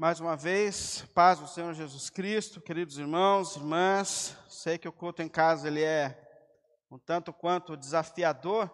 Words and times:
Mais 0.00 0.20
uma 0.20 0.36
vez, 0.36 1.02
paz 1.12 1.40
do 1.40 1.48
Senhor 1.48 1.74
Jesus 1.74 2.08
Cristo, 2.08 2.60
queridos 2.60 2.98
irmãos, 2.98 3.56
irmãs. 3.56 4.36
Sei 4.48 4.78
que 4.78 4.86
o 4.86 4.92
culto 4.92 5.22
em 5.22 5.28
casa 5.28 5.66
ele 5.66 5.82
é 5.82 6.16
um 6.88 6.96
tanto 6.96 7.32
quanto 7.32 7.76
desafiador, 7.76 8.70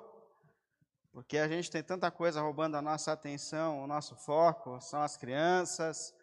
porque 1.14 1.38
a 1.38 1.48
gente 1.48 1.71
tem 1.71 1.82
tanta 1.82 2.10
coisa 2.10 2.42
roubando 2.42 2.77
a 2.77 2.82
nossa 2.82 3.10
atenção, 3.10 3.82
o 3.82 3.87
nosso 3.87 4.14
foco, 4.14 4.79
são 4.82 5.00
as 5.00 5.16
crianças, 5.16 6.14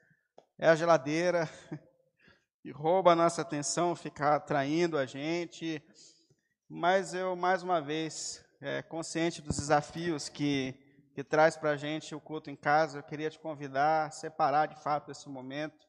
é 0.59 0.69
a 0.69 0.75
geladeira, 0.75 1.49
e 2.63 2.69
rouba 2.69 3.13
a 3.13 3.15
nossa 3.15 3.41
atenção, 3.41 3.95
fica 3.95 4.35
atraindo 4.35 4.99
a 4.99 5.07
gente. 5.07 5.83
Mas 6.69 7.15
eu, 7.15 7.35
mais 7.35 7.63
uma 7.63 7.81
vez, 7.81 8.45
é, 8.61 8.83
consciente 8.83 9.41
dos 9.41 9.57
desafios 9.57 10.29
que 10.29 10.80
que 11.13 11.23
traz 11.23 11.57
para 11.57 11.71
a 11.71 11.77
gente 11.77 12.15
o 12.15 12.21
culto 12.21 12.49
em 12.49 12.55
casa, 12.55 12.99
eu 12.99 13.03
queria 13.03 13.29
te 13.29 13.39
convidar 13.39 14.07
a 14.07 14.11
separar 14.11 14.67
de 14.67 14.81
fato 14.81 15.11
esse 15.11 15.27
momento, 15.27 15.87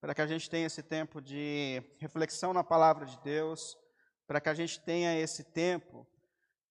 para 0.00 0.14
que 0.14 0.22
a 0.22 0.26
gente 0.26 0.48
tenha 0.48 0.66
esse 0.66 0.82
tempo 0.82 1.20
de 1.20 1.82
reflexão 1.98 2.52
na 2.52 2.62
palavra 2.62 3.06
de 3.06 3.18
Deus, 3.20 3.76
para 4.26 4.40
que 4.40 4.48
a 4.48 4.54
gente 4.54 4.80
tenha 4.80 5.18
esse 5.18 5.42
tempo 5.42 6.06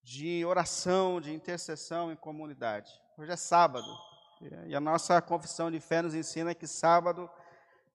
de 0.02 0.46
oração, 0.46 1.20
de 1.20 1.34
intercessão 1.34 2.12
em 2.12 2.16
comunidade. 2.16 2.92
Hoje 3.18 3.32
é 3.32 3.36
sábado, 3.36 3.88
e 4.68 4.76
a 4.76 4.80
nossa 4.80 5.22
confissão 5.22 5.72
de 5.72 5.80
fé 5.80 6.02
nos 6.02 6.14
ensina 6.14 6.54
que 6.54 6.68
sábado 6.68 7.30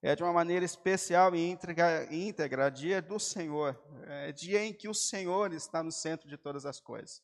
é 0.02 0.16
de 0.16 0.22
uma 0.22 0.32
maneira 0.32 0.64
especial 0.64 1.34
e 1.34 1.50
íntegra, 1.50 2.06
íntegra 2.12 2.70
dia 2.70 3.00
do 3.00 3.18
Senhor, 3.18 3.78
é 4.06 4.32
dia 4.32 4.64
em 4.64 4.72
que 4.72 4.88
o 4.88 4.94
Senhor 4.94 5.52
está 5.52 5.82
no 5.82 5.92
centro 5.92 6.28
de 6.28 6.36
todas 6.36 6.66
as 6.66 6.80
coisas. 6.80 7.22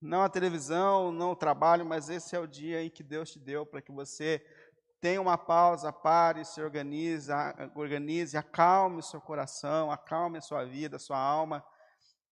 Não 0.00 0.22
a 0.22 0.28
televisão, 0.28 1.10
não 1.10 1.30
o 1.30 1.36
trabalho, 1.36 1.84
mas 1.84 2.10
esse 2.10 2.36
é 2.36 2.38
o 2.38 2.46
dia 2.46 2.82
em 2.82 2.90
que 2.90 3.02
Deus 3.02 3.30
te 3.30 3.38
deu 3.38 3.64
para 3.64 3.80
que 3.80 3.90
você 3.90 4.44
tenha 5.00 5.20
uma 5.20 5.38
pausa, 5.38 5.92
pare, 5.92 6.44
se 6.44 6.60
organize, 6.60 7.30
organize, 7.74 8.36
acalme 8.36 8.98
o 8.98 9.02
seu 9.02 9.20
coração, 9.20 9.90
acalme 9.90 10.38
a 10.38 10.42
sua 10.42 10.64
vida, 10.64 10.96
a 10.96 10.98
sua 10.98 11.18
alma, 11.18 11.64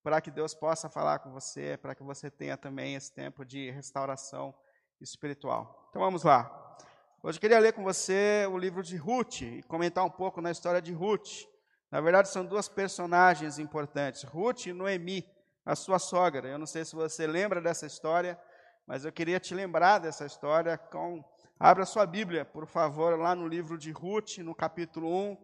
para 0.03 0.21
que 0.21 0.29
Deus 0.29 0.53
possa 0.53 0.89
falar 0.89 1.19
com 1.19 1.31
você, 1.31 1.77
para 1.77 1.95
que 1.95 2.03
você 2.03 2.29
tenha 2.29 2.55
também 2.55 2.95
esse 2.95 3.13
tempo 3.13 3.43
de 3.43 3.71
restauração 3.71 4.53
espiritual. 5.01 5.87
Então 5.89 6.01
vamos 6.01 6.23
lá. 6.23 6.77
Hoje 7.23 7.37
eu 7.37 7.41
queria 7.41 7.59
ler 7.59 7.73
com 7.73 7.83
você 7.83 8.47
o 8.51 8.57
livro 8.57 8.83
de 8.83 8.95
Ruth 8.95 9.41
e 9.41 9.63
comentar 9.63 10.05
um 10.05 10.11
pouco 10.11 10.41
na 10.41 10.51
história 10.51 10.79
de 10.79 10.93
Ruth. 10.93 11.47
Na 11.89 11.99
verdade, 11.99 12.29
são 12.29 12.45
duas 12.45 12.69
personagens 12.69 13.57
importantes, 13.57 14.23
Ruth 14.23 14.67
e 14.67 14.73
Noemi 14.73 15.25
a 15.65 15.75
sua 15.75 15.97
sogra. 15.97 16.47
Eu 16.47 16.59
não 16.59 16.67
sei 16.67 16.85
se 16.85 16.95
você 16.95 17.25
lembra 17.25 17.59
dessa 17.59 17.85
história, 17.85 18.39
mas 18.85 19.03
eu 19.03 19.11
queria 19.11 19.39
te 19.39 19.55
lembrar 19.55 19.97
dessa 19.97 20.25
história. 20.25 20.77
Com... 20.77 21.23
Abra 21.59 21.85
sua 21.85 22.05
Bíblia, 22.05 22.45
por 22.45 22.67
favor, 22.67 23.17
lá 23.17 23.33
no 23.33 23.47
livro 23.47 23.77
de 23.77 23.91
Ruth, 23.91 24.37
no 24.37 24.53
capítulo 24.53 25.09
1. 25.09 25.37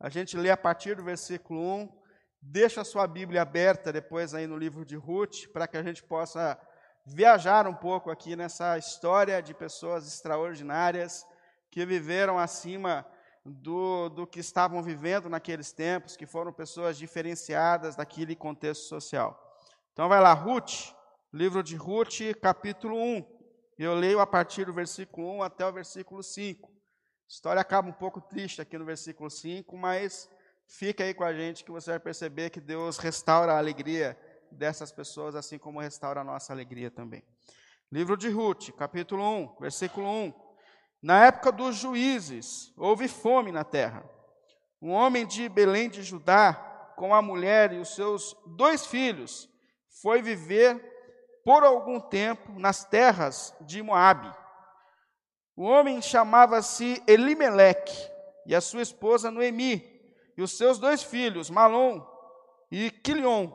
A 0.00 0.08
gente 0.08 0.36
lê 0.36 0.50
a 0.50 0.56
partir 0.56 0.96
do 0.96 1.04
versículo 1.04 1.60
1. 1.60 1.88
Deixa 2.42 2.80
a 2.80 2.84
sua 2.84 3.06
Bíblia 3.06 3.42
aberta 3.42 3.92
depois 3.92 4.34
aí 4.34 4.46
no 4.46 4.56
livro 4.56 4.84
de 4.84 4.96
Ruth, 4.96 5.46
para 5.52 5.68
que 5.68 5.76
a 5.76 5.82
gente 5.82 6.02
possa 6.02 6.58
viajar 7.04 7.66
um 7.66 7.74
pouco 7.74 8.10
aqui 8.10 8.36
nessa 8.36 8.76
história 8.76 9.40
de 9.40 9.54
pessoas 9.54 10.06
extraordinárias 10.06 11.24
que 11.70 11.84
viveram 11.86 12.38
acima 12.38 13.06
do, 13.44 14.08
do 14.08 14.26
que 14.26 14.40
estavam 14.40 14.82
vivendo 14.82 15.28
naqueles 15.28 15.72
tempos, 15.72 16.16
que 16.16 16.26
foram 16.26 16.52
pessoas 16.52 16.98
diferenciadas 16.98 17.96
daquele 17.96 18.36
contexto 18.36 18.84
social. 18.84 19.47
Então 19.98 20.08
vai 20.08 20.20
lá, 20.20 20.32
Ruth, 20.32 20.94
livro 21.32 21.60
de 21.60 21.74
Ruth, 21.74 22.20
capítulo 22.40 22.96
1. 22.96 23.24
Eu 23.76 23.96
leio 23.96 24.20
a 24.20 24.26
partir 24.28 24.64
do 24.64 24.72
versículo 24.72 25.38
1 25.38 25.42
até 25.42 25.66
o 25.66 25.72
versículo 25.72 26.22
5. 26.22 26.68
A 26.68 26.72
história 27.28 27.60
acaba 27.60 27.88
um 27.88 27.92
pouco 27.92 28.20
triste 28.20 28.60
aqui 28.60 28.78
no 28.78 28.84
versículo 28.84 29.28
5, 29.28 29.76
mas 29.76 30.30
fica 30.68 31.02
aí 31.02 31.12
com 31.12 31.24
a 31.24 31.32
gente 31.32 31.64
que 31.64 31.72
você 31.72 31.90
vai 31.90 31.98
perceber 31.98 32.50
que 32.50 32.60
Deus 32.60 32.96
restaura 32.98 33.54
a 33.54 33.58
alegria 33.58 34.16
dessas 34.52 34.92
pessoas, 34.92 35.34
assim 35.34 35.58
como 35.58 35.80
restaura 35.80 36.20
a 36.20 36.24
nossa 36.24 36.52
alegria 36.52 36.92
também. 36.92 37.24
Livro 37.90 38.16
de 38.16 38.28
Ruth, 38.28 38.70
capítulo 38.76 39.24
1, 39.24 39.56
versículo 39.58 40.06
1. 40.06 40.32
Na 41.02 41.26
época 41.26 41.50
dos 41.50 41.74
juízes, 41.74 42.72
houve 42.76 43.08
fome 43.08 43.50
na 43.50 43.64
terra. 43.64 44.08
Um 44.80 44.92
homem 44.92 45.26
de 45.26 45.48
Belém 45.48 45.90
de 45.90 46.04
Judá, 46.04 46.54
com 46.96 47.12
a 47.12 47.20
mulher 47.20 47.72
e 47.72 47.78
os 47.78 47.96
seus 47.96 48.36
dois 48.46 48.86
filhos, 48.86 49.48
foi 50.02 50.22
viver 50.22 50.80
por 51.44 51.64
algum 51.64 51.98
tempo 51.98 52.58
nas 52.58 52.84
terras 52.84 53.54
de 53.60 53.82
Moabe. 53.82 54.32
O 55.56 55.64
homem 55.64 56.00
chamava-se 56.00 57.02
Elimeleque 57.06 57.96
e 58.46 58.54
a 58.54 58.60
sua 58.60 58.82
esposa 58.82 59.30
Noemi 59.30 59.82
e 60.36 60.42
os 60.42 60.56
seus 60.56 60.78
dois 60.78 61.02
filhos, 61.02 61.50
Malom 61.50 62.00
e 62.70 62.90
Quilion. 62.90 63.50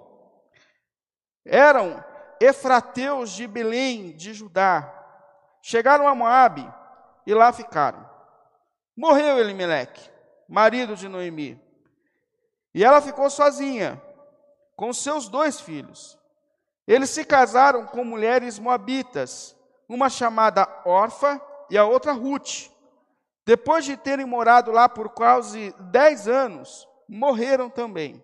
Eram 1.46 2.04
efrateus 2.42 3.32
de 3.32 3.48
Belém, 3.48 4.16
de 4.16 4.34
Judá. 4.34 4.92
Chegaram 5.62 6.08
a 6.08 6.16
Moabe 6.16 6.68
e 7.26 7.34
lá 7.34 7.54
ficaram. 7.54 8.10
Morreu 8.98 9.40
Elimeleque, 9.40 10.10
marido 10.48 10.96
de 10.96 11.08
Noemi. 11.08 11.62
E 12.74 12.84
ela 12.84 13.02
ficou 13.02 13.30
sozinha 13.30 14.02
com 14.76 14.92
seus 14.92 15.30
dois 15.30 15.62
filhos. 15.62 16.22
Eles 16.88 17.10
se 17.10 17.24
casaram 17.24 17.86
com 17.86 18.04
mulheres 18.04 18.60
moabitas, 18.60 19.56
uma 19.88 20.10
chamada 20.10 20.68
Orfa 20.86 21.42
e 21.70 21.78
a 21.78 21.86
outra 21.86 22.12
Ruth. 22.12 22.70
Depois 23.46 23.86
de 23.86 23.98
terem 23.98 24.26
morado 24.26 24.72
lá 24.72 24.88
por 24.88 25.10
quase 25.10 25.74
dez 25.92 26.28
anos, 26.28 26.88
morreram 27.08 27.70
também 27.70 28.24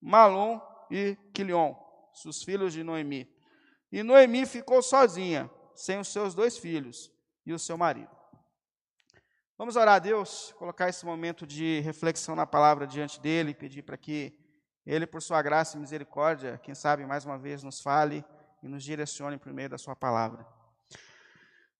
Malom 0.00 0.60
e 0.90 1.16
Quilion, 1.32 1.74
seus 2.12 2.42
filhos 2.42 2.72
de 2.72 2.82
Noemi. 2.82 3.28
E 3.90 4.02
Noemi 4.02 4.46
ficou 4.46 4.82
sozinha, 4.82 5.50
sem 5.74 5.98
os 5.98 6.08
seus 6.08 6.34
dois 6.34 6.58
filhos 6.58 7.10
e 7.46 7.52
o 7.52 7.58
seu 7.58 7.76
marido. 7.76 8.10
Vamos 9.58 9.76
orar 9.76 9.96
a 9.96 9.98
Deus, 9.98 10.52
colocar 10.58 10.88
esse 10.88 11.04
momento 11.06 11.46
de 11.46 11.80
reflexão 11.80 12.34
na 12.34 12.46
palavra 12.46 12.86
diante 12.86 13.20
dele, 13.20 13.54
pedir 13.54 13.82
para 13.82 13.96
que 13.96 14.36
ele, 14.86 15.06
por 15.06 15.22
sua 15.22 15.40
graça 15.42 15.76
e 15.76 15.80
misericórdia, 15.80 16.58
quem 16.58 16.74
sabe 16.74 17.06
mais 17.06 17.24
uma 17.24 17.38
vez 17.38 17.62
nos 17.62 17.80
fale 17.80 18.24
e 18.62 18.68
nos 18.68 18.82
direcione 18.82 19.38
por 19.38 19.52
meio 19.52 19.68
da 19.68 19.78
sua 19.78 19.94
palavra. 19.94 20.46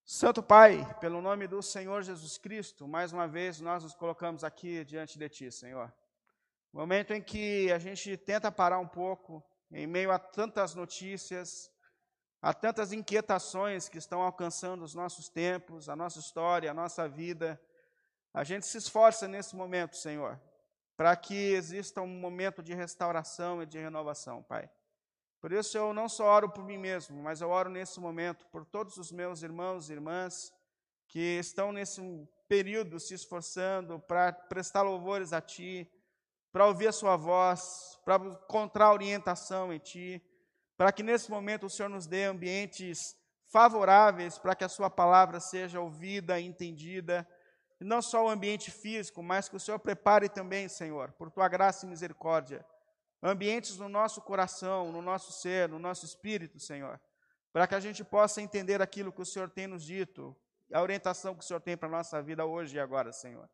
Santo 0.05 0.43
Pai, 0.43 0.85
pelo 1.01 1.23
nome 1.23 1.47
do 1.47 1.63
Senhor 1.63 2.03
Jesus 2.03 2.37
Cristo, 2.37 2.87
mais 2.87 3.13
uma 3.13 3.27
vez 3.27 3.61
nós 3.61 3.85
nos 3.85 3.95
colocamos 3.95 4.45
aqui 4.45 4.85
diante 4.85 5.19
de 5.19 5.29
Ti, 5.29 5.51
Senhor. 5.51 5.93
Momento 6.73 7.13
em 7.13 7.23
que 7.23 7.71
a 7.71 7.79
gente 7.79 8.17
tenta 8.17 8.51
parar 8.51 8.79
um 8.79 8.89
pouco, 8.89 9.45
em 9.71 9.87
meio 9.87 10.11
a 10.11 10.19
tantas 10.19 10.75
notícias, 10.75 11.71
a 12.41 12.53
tantas 12.53 12.93
inquietações 12.93 13.89
que 13.89 13.99
estão 13.99 14.21
alcançando 14.21 14.83
os 14.83 14.95
nossos 14.95 15.29
tempos, 15.29 15.89
a 15.89 15.95
nossa 15.95 16.19
história, 16.19 16.71
a 16.71 16.75
nossa 16.75 17.09
vida. 17.09 17.61
A 18.35 18.43
gente 18.43 18.67
se 18.67 18.79
esforça 18.79 19.29
nesse 19.29 19.55
momento, 19.55 19.97
Senhor, 19.97 20.41
para 20.97 21.15
que 21.17 21.35
exista 21.35 22.01
um 22.01 22.07
momento 22.07 22.63
de 22.63 22.75
restauração 22.75 23.63
e 23.63 23.67
de 23.67 23.79
renovação, 23.79 24.43
Pai. 24.43 24.71
Por 25.41 25.51
isso 25.53 25.77
eu 25.77 25.93
não 25.93 26.09
só 26.09 26.25
oro 26.25 26.49
por 26.49 26.65
mim 26.65 26.79
mesmo, 26.79 27.21
mas 27.21 27.41
eu 27.41 27.51
oro 27.51 27.69
nesse 27.69 27.99
momento 27.99 28.47
por 28.47 28.65
todos 28.65 28.97
os 28.97 29.11
meus 29.11 29.43
irmãos 29.43 29.91
e 29.91 29.93
irmãs 29.93 30.53
que 31.09 31.39
estão 31.39 31.73
nesse 31.73 32.01
período 32.49 33.01
se 33.01 33.15
esforçando 33.15 33.99
para 33.99 34.33
prestar 34.33 34.83
louvores 34.83 35.33
a 35.33 35.41
Ti, 35.41 35.91
para 36.53 36.67
ouvir 36.67 36.89
a 36.89 36.93
Sua 36.93 37.17
voz, 37.17 37.99
para 38.05 38.17
encontrar 38.25 38.93
orientação 38.93 39.73
em 39.73 39.79
Ti, 39.79 40.23
para 40.77 40.93
que 40.93 41.03
nesse 41.03 41.31
momento 41.31 41.67
o 41.67 41.71
Senhor 41.71 41.89
nos 41.89 42.07
dê 42.07 42.25
ambientes 42.25 43.17
favoráveis 43.53 44.39
para 44.39 44.55
que 44.55 44.65
a 44.65 44.69
Sua 44.69 44.89
palavra 44.89 45.39
seja 45.39 45.81
ouvida, 45.81 46.41
entendida 46.41 47.29
e 47.83 47.85
não 47.85 48.01
só 48.01 48.25
o 48.25 48.29
ambiente 48.29 48.71
físico, 48.71 49.25
mas 49.25 49.49
que 49.49 49.57
o 49.57 49.61
Senhor 49.61 49.77
prepare 49.77 50.29
também, 50.29 50.69
Senhor, 50.69 51.11
por 51.19 51.29
tua 51.33 51.49
graça 51.49 51.85
e 51.85 51.89
misericórdia, 51.89 52.65
ambientes 53.21 53.77
no 53.77 53.89
nosso 53.89 54.23
coração, 54.23 54.93
no 54.93 55.03
nosso 55.03 55.33
ser, 55.33 55.69
no 55.69 55.81
nosso 55.81 56.07
espírito, 56.07 56.61
Senhor, 56.61 57.01
para 57.53 57.67
que 57.67 57.75
a 57.75 57.81
gente 57.81 58.05
possa 58.05 58.41
entender 58.41 58.81
aquilo 58.81 59.13
que 59.13 59.21
o 59.21 59.27
Senhor 59.27 59.51
tem 59.51 59.67
nos 59.67 59.83
dito, 59.83 60.35
a 60.73 60.81
orientação 60.81 61.35
que 61.35 61.43
o 61.43 61.45
Senhor 61.45 61.59
tem 61.59 61.77
para 61.77 61.89
a 61.89 61.91
nossa 61.91 62.23
vida 62.23 62.47
hoje 62.47 62.77
e 62.77 62.79
agora, 62.79 63.13
Senhor. 63.13 63.51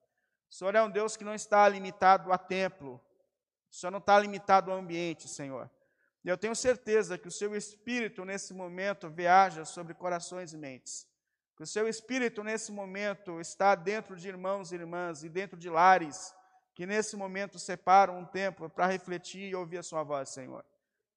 O 0.51 0.55
Senhor 0.55 0.75
é 0.75 0.83
um 0.83 0.91
Deus 0.91 1.17
que 1.17 1.25
não 1.25 1.35
está 1.35 1.67
limitado 1.67 2.31
a 2.31 2.37
templo, 2.37 3.01
o 3.71 3.75
Senhor 3.75 3.91
não 3.91 3.99
está 3.99 4.19
limitado 4.19 4.71
ao 4.71 4.77
ambiente, 4.77 5.27
Senhor. 5.27 5.71
E 6.23 6.29
eu 6.29 6.37
tenho 6.37 6.55
certeza 6.55 7.17
que 7.17 7.29
o 7.29 7.33
seu 7.33 7.57
espírito, 7.57 8.27
nesse 8.27 8.53
momento, 8.53 9.09
viaja 9.09 9.65
sobre 9.65 9.95
corações 9.95 10.53
e 10.53 10.59
mentes. 10.59 11.09
Que 11.59 11.65
o 11.65 11.67
seu 11.67 11.89
espírito 11.89 12.45
nesse 12.45 12.73
momento 12.73 13.41
está 13.41 13.75
dentro 13.75 14.15
de 14.15 14.29
irmãos 14.29 14.71
e 14.71 14.77
irmãs 14.77 15.25
e 15.25 15.29
dentro 15.29 15.59
de 15.59 15.69
lares 15.69 16.33
que 16.73 16.87
nesse 16.87 17.17
momento 17.17 17.59
separam 17.59 18.21
um 18.21 18.25
tempo 18.25 18.71
para 18.71 18.87
refletir 18.87 19.51
e 19.51 19.57
ouvir 19.57 19.79
a 19.79 19.83
sua 19.83 20.05
voz, 20.05 20.29
Senhor. 20.29 20.65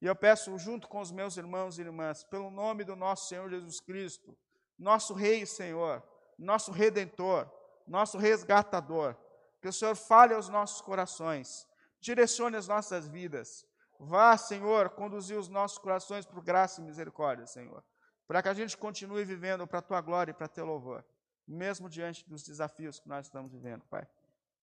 E 0.02 0.08
eu 0.08 0.16
peço, 0.16 0.58
junto 0.58 0.88
com 0.88 1.00
os 1.00 1.12
meus 1.12 1.38
irmãos 1.38 1.78
e 1.78 1.82
irmãs, 1.82 2.24
pelo 2.24 2.50
nome 2.50 2.84
do 2.84 2.96
nosso 2.96 3.28
Senhor 3.28 3.48
Jesus 3.48 3.80
Cristo, 3.80 4.36
nosso 4.80 5.14
Rei 5.14 5.46
Senhor, 5.46 6.02
nosso 6.36 6.72
Redentor, 6.72 7.48
nosso 7.86 8.18
resgatador. 8.18 9.16
Que 9.62 9.68
o 9.68 9.74
Senhor 9.74 9.96
fale 9.96 10.34
aos 10.34 10.50
nossos 10.50 10.82
corações, 10.82 11.68
direcione 12.00 12.58
as 12.58 12.68
nossas 12.68 13.08
vidas. 13.08 13.64
Vá, 14.00 14.36
Senhor, 14.38 14.90
conduzir 14.90 15.38
os 15.38 15.48
nossos 15.48 15.78
corações 15.78 16.26
por 16.26 16.44
graça 16.44 16.82
e 16.82 16.84
misericórdia, 16.84 17.46
Senhor. 17.46 17.84
Para 18.32 18.42
que 18.42 18.48
a 18.48 18.54
gente 18.54 18.78
continue 18.78 19.26
vivendo 19.26 19.68
para 19.68 19.80
a 19.80 19.82
tua 19.82 20.00
glória 20.00 20.32
e 20.32 20.34
para 20.34 20.48
teu 20.48 20.66
louvor, 20.66 21.04
mesmo 21.46 21.90
diante 21.90 22.26
dos 22.30 22.42
desafios 22.44 22.98
que 22.98 23.10
nós 23.10 23.26
estamos 23.26 23.52
vivendo, 23.52 23.84
Pai. 23.90 24.08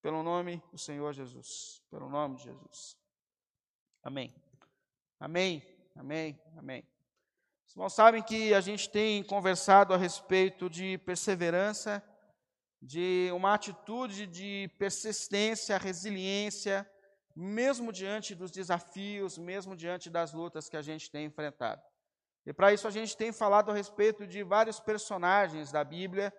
Pelo 0.00 0.22
nome 0.22 0.62
do 0.72 0.78
Senhor 0.78 1.12
Jesus. 1.12 1.82
Pelo 1.90 2.08
nome 2.08 2.36
de 2.36 2.44
Jesus. 2.44 2.96
Amém. 4.02 4.34
Amém. 5.20 5.62
Amém. 5.94 6.40
Amém. 6.56 6.82
Os 7.66 7.74
irmãos 7.74 7.92
sabem 7.92 8.22
que 8.22 8.54
a 8.54 8.60
gente 8.62 8.88
tem 8.88 9.22
conversado 9.22 9.92
a 9.92 9.98
respeito 9.98 10.70
de 10.70 10.96
perseverança, 11.04 12.02
de 12.80 13.28
uma 13.34 13.52
atitude 13.52 14.26
de 14.26 14.70
persistência, 14.78 15.76
resiliência, 15.76 16.90
mesmo 17.36 17.92
diante 17.92 18.34
dos 18.34 18.50
desafios, 18.50 19.36
mesmo 19.36 19.76
diante 19.76 20.08
das 20.08 20.32
lutas 20.32 20.70
que 20.70 20.76
a 20.78 20.80
gente 20.80 21.10
tem 21.10 21.26
enfrentado. 21.26 21.82
E 22.48 22.52
para 22.54 22.72
isso 22.72 22.88
a 22.88 22.90
gente 22.90 23.14
tem 23.14 23.30
falado 23.30 23.70
a 23.70 23.74
respeito 23.74 24.26
de 24.26 24.42
vários 24.42 24.80
personagens 24.80 25.70
da 25.70 25.84
Bíblia 25.84 26.32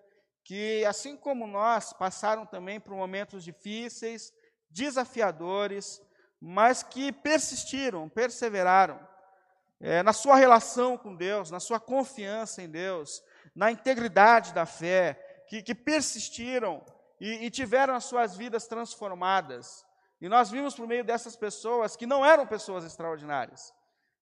que, 0.43 0.83
assim 0.85 1.15
como 1.15 1.45
nós, 1.45 1.93
passaram 1.93 2.47
também 2.47 2.79
por 2.79 2.95
momentos 2.95 3.43
difíceis, 3.43 4.33
desafiadores, 4.71 6.01
mas 6.41 6.81
que 6.81 7.11
persistiram, 7.11 8.09
perseveraram 8.09 8.99
é, 9.79 10.01
na 10.01 10.11
sua 10.11 10.35
relação 10.35 10.97
com 10.97 11.15
Deus, 11.15 11.51
na 11.51 11.59
sua 11.59 11.79
confiança 11.79 12.63
em 12.63 12.67
Deus, 12.67 13.23
na 13.53 13.71
integridade 13.71 14.51
da 14.51 14.65
fé, 14.65 15.13
que, 15.47 15.61
que 15.61 15.75
persistiram 15.75 16.83
e, 17.21 17.45
e 17.45 17.51
tiveram 17.51 17.93
as 17.93 18.05
suas 18.05 18.35
vidas 18.35 18.65
transformadas. 18.65 19.85
E 20.19 20.27
nós 20.27 20.49
vimos 20.49 20.73
por 20.73 20.87
meio 20.87 21.03
dessas 21.03 21.35
pessoas 21.35 21.95
que 21.95 22.07
não 22.07 22.25
eram 22.25 22.47
pessoas 22.47 22.83
extraordinárias, 22.83 23.71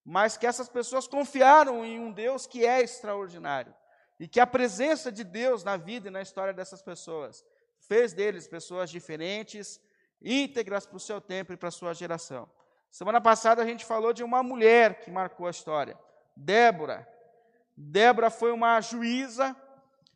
mas 0.09 0.38
que 0.38 0.48
essas 0.48 0.69
pessoas 0.69 1.06
confiaram 1.06 1.83
em 1.83 2.00
um 2.00 2.13
Deus 2.13 2.48
que 2.48 2.65
é 2.65 2.81
extraordinário. 2.81 3.75
E 4.18 4.25
que 4.25 4.39
a 4.39 4.48
presença 4.48 5.12
de 5.12 5.21
Deus 5.21 5.65
na 5.65 5.75
vida 5.75 6.07
e 6.07 6.12
na 6.12 6.21
história 6.21 6.54
dessas 6.54 6.81
pessoas 6.81 7.44
fez 7.77 8.13
deles 8.13 8.48
pessoas 8.48 8.89
diferentes, 8.89 9.81
íntegras 10.21 10.86
para 10.86 10.95
o 10.95 11.00
seu 11.00 11.19
tempo 11.19 11.51
e 11.51 11.57
para 11.57 11.68
a 11.68 11.71
sua 11.74 11.94
geração. 11.94 12.50
Semana 12.89 13.19
passada 13.19 13.62
a 13.62 13.65
gente 13.65 13.83
falou 13.83 14.13
de 14.13 14.24
uma 14.24 14.42
mulher 14.42 15.01
que 15.01 15.12
marcou 15.12 15.45
a 15.45 15.51
história, 15.51 16.00
Débora. 16.33 17.06
Débora 17.75 18.30
foi 18.30 18.54
uma 18.54 18.80
juíza. 18.80 19.54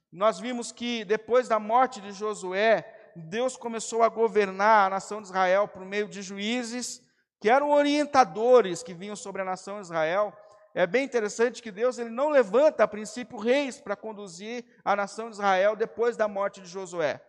Nós 0.09 0.39
vimos 0.39 0.71
que 0.71 1.03
depois 1.03 1.49
da 1.49 1.59
morte 1.59 1.99
de 1.99 2.13
Josué, 2.13 3.11
Deus 3.13 3.57
começou 3.57 4.03
a 4.03 4.09
governar 4.09 4.87
a 4.87 4.89
nação 4.89 5.21
de 5.21 5.27
Israel 5.27 5.67
por 5.67 5.83
meio 5.83 6.07
de 6.07 6.21
juízes, 6.21 7.01
que 7.41 7.49
eram 7.49 7.71
orientadores 7.71 8.83
que 8.83 8.93
vinham 8.93 9.15
sobre 9.15 9.41
a 9.41 9.45
nação 9.45 9.77
de 9.77 9.87
Israel 9.87 10.31
é 10.75 10.85
bem 10.85 11.03
interessante 11.03 11.61
que 11.61 11.71
Deus 11.71 11.97
ele 11.97 12.11
não 12.11 12.29
levanta, 12.29 12.83
a 12.83 12.87
princípio, 12.87 13.37
reis 13.37 13.81
para 13.81 13.95
conduzir 13.95 14.63
a 14.85 14.95
nação 14.95 15.25
de 15.25 15.33
Israel 15.33 15.75
depois 15.75 16.15
da 16.15 16.27
morte 16.27 16.61
de 16.61 16.69
Josué. 16.69 17.19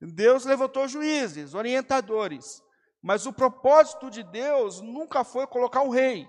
Deus 0.00 0.44
levantou 0.44 0.88
juízes, 0.88 1.54
orientadores, 1.54 2.62
mas 3.00 3.26
o 3.26 3.32
propósito 3.32 4.10
de 4.10 4.24
Deus 4.24 4.80
nunca 4.80 5.22
foi 5.22 5.46
colocar 5.46 5.82
um 5.82 5.88
rei. 5.88 6.28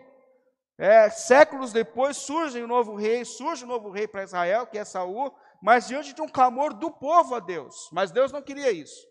É, 0.78 1.10
séculos 1.10 1.74
depois 1.74 2.18
surge 2.18 2.64
um 2.64 2.68
novo 2.68 2.96
rei, 2.96 3.26
surge 3.26 3.66
um 3.66 3.68
novo 3.68 3.90
rei 3.90 4.08
para 4.08 4.24
Israel, 4.24 4.68
que 4.68 4.78
é 4.78 4.86
Saul, 4.86 5.34
mas 5.62 5.88
diante 5.88 6.14
de 6.14 6.22
um 6.22 6.30
clamor 6.30 6.76
do 6.76 6.92
povo 6.92 7.34
a 7.34 7.40
Deus. 7.40 7.90
Mas 7.92 8.12
Deus 8.12 8.32
não 8.32 8.42
queria 8.42 8.72
isso, 8.72 9.08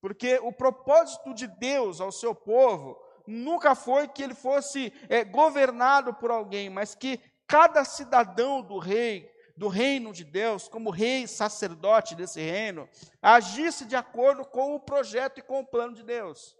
porque 0.00 0.38
o 0.40 0.52
propósito 0.52 1.34
de 1.34 1.48
Deus 1.48 2.00
ao 2.00 2.12
seu 2.12 2.32
povo 2.32 2.96
nunca 3.26 3.74
foi 3.74 4.08
que 4.08 4.22
ele 4.22 4.34
fosse 4.34 4.92
é, 5.08 5.24
governado 5.24 6.14
por 6.14 6.30
alguém, 6.30 6.68
mas 6.70 6.94
que 6.94 7.20
cada 7.46 7.84
cidadão 7.84 8.62
do 8.62 8.78
rei, 8.78 9.30
do 9.56 9.68
reino 9.68 10.12
de 10.12 10.24
Deus, 10.24 10.68
como 10.68 10.90
rei 10.90 11.26
sacerdote 11.26 12.14
desse 12.14 12.40
reino, 12.40 12.88
agisse 13.20 13.84
de 13.84 13.94
acordo 13.94 14.44
com 14.44 14.74
o 14.74 14.80
projeto 14.80 15.38
e 15.38 15.42
com 15.42 15.60
o 15.60 15.66
plano 15.66 15.94
de 15.94 16.02
Deus. 16.02 16.56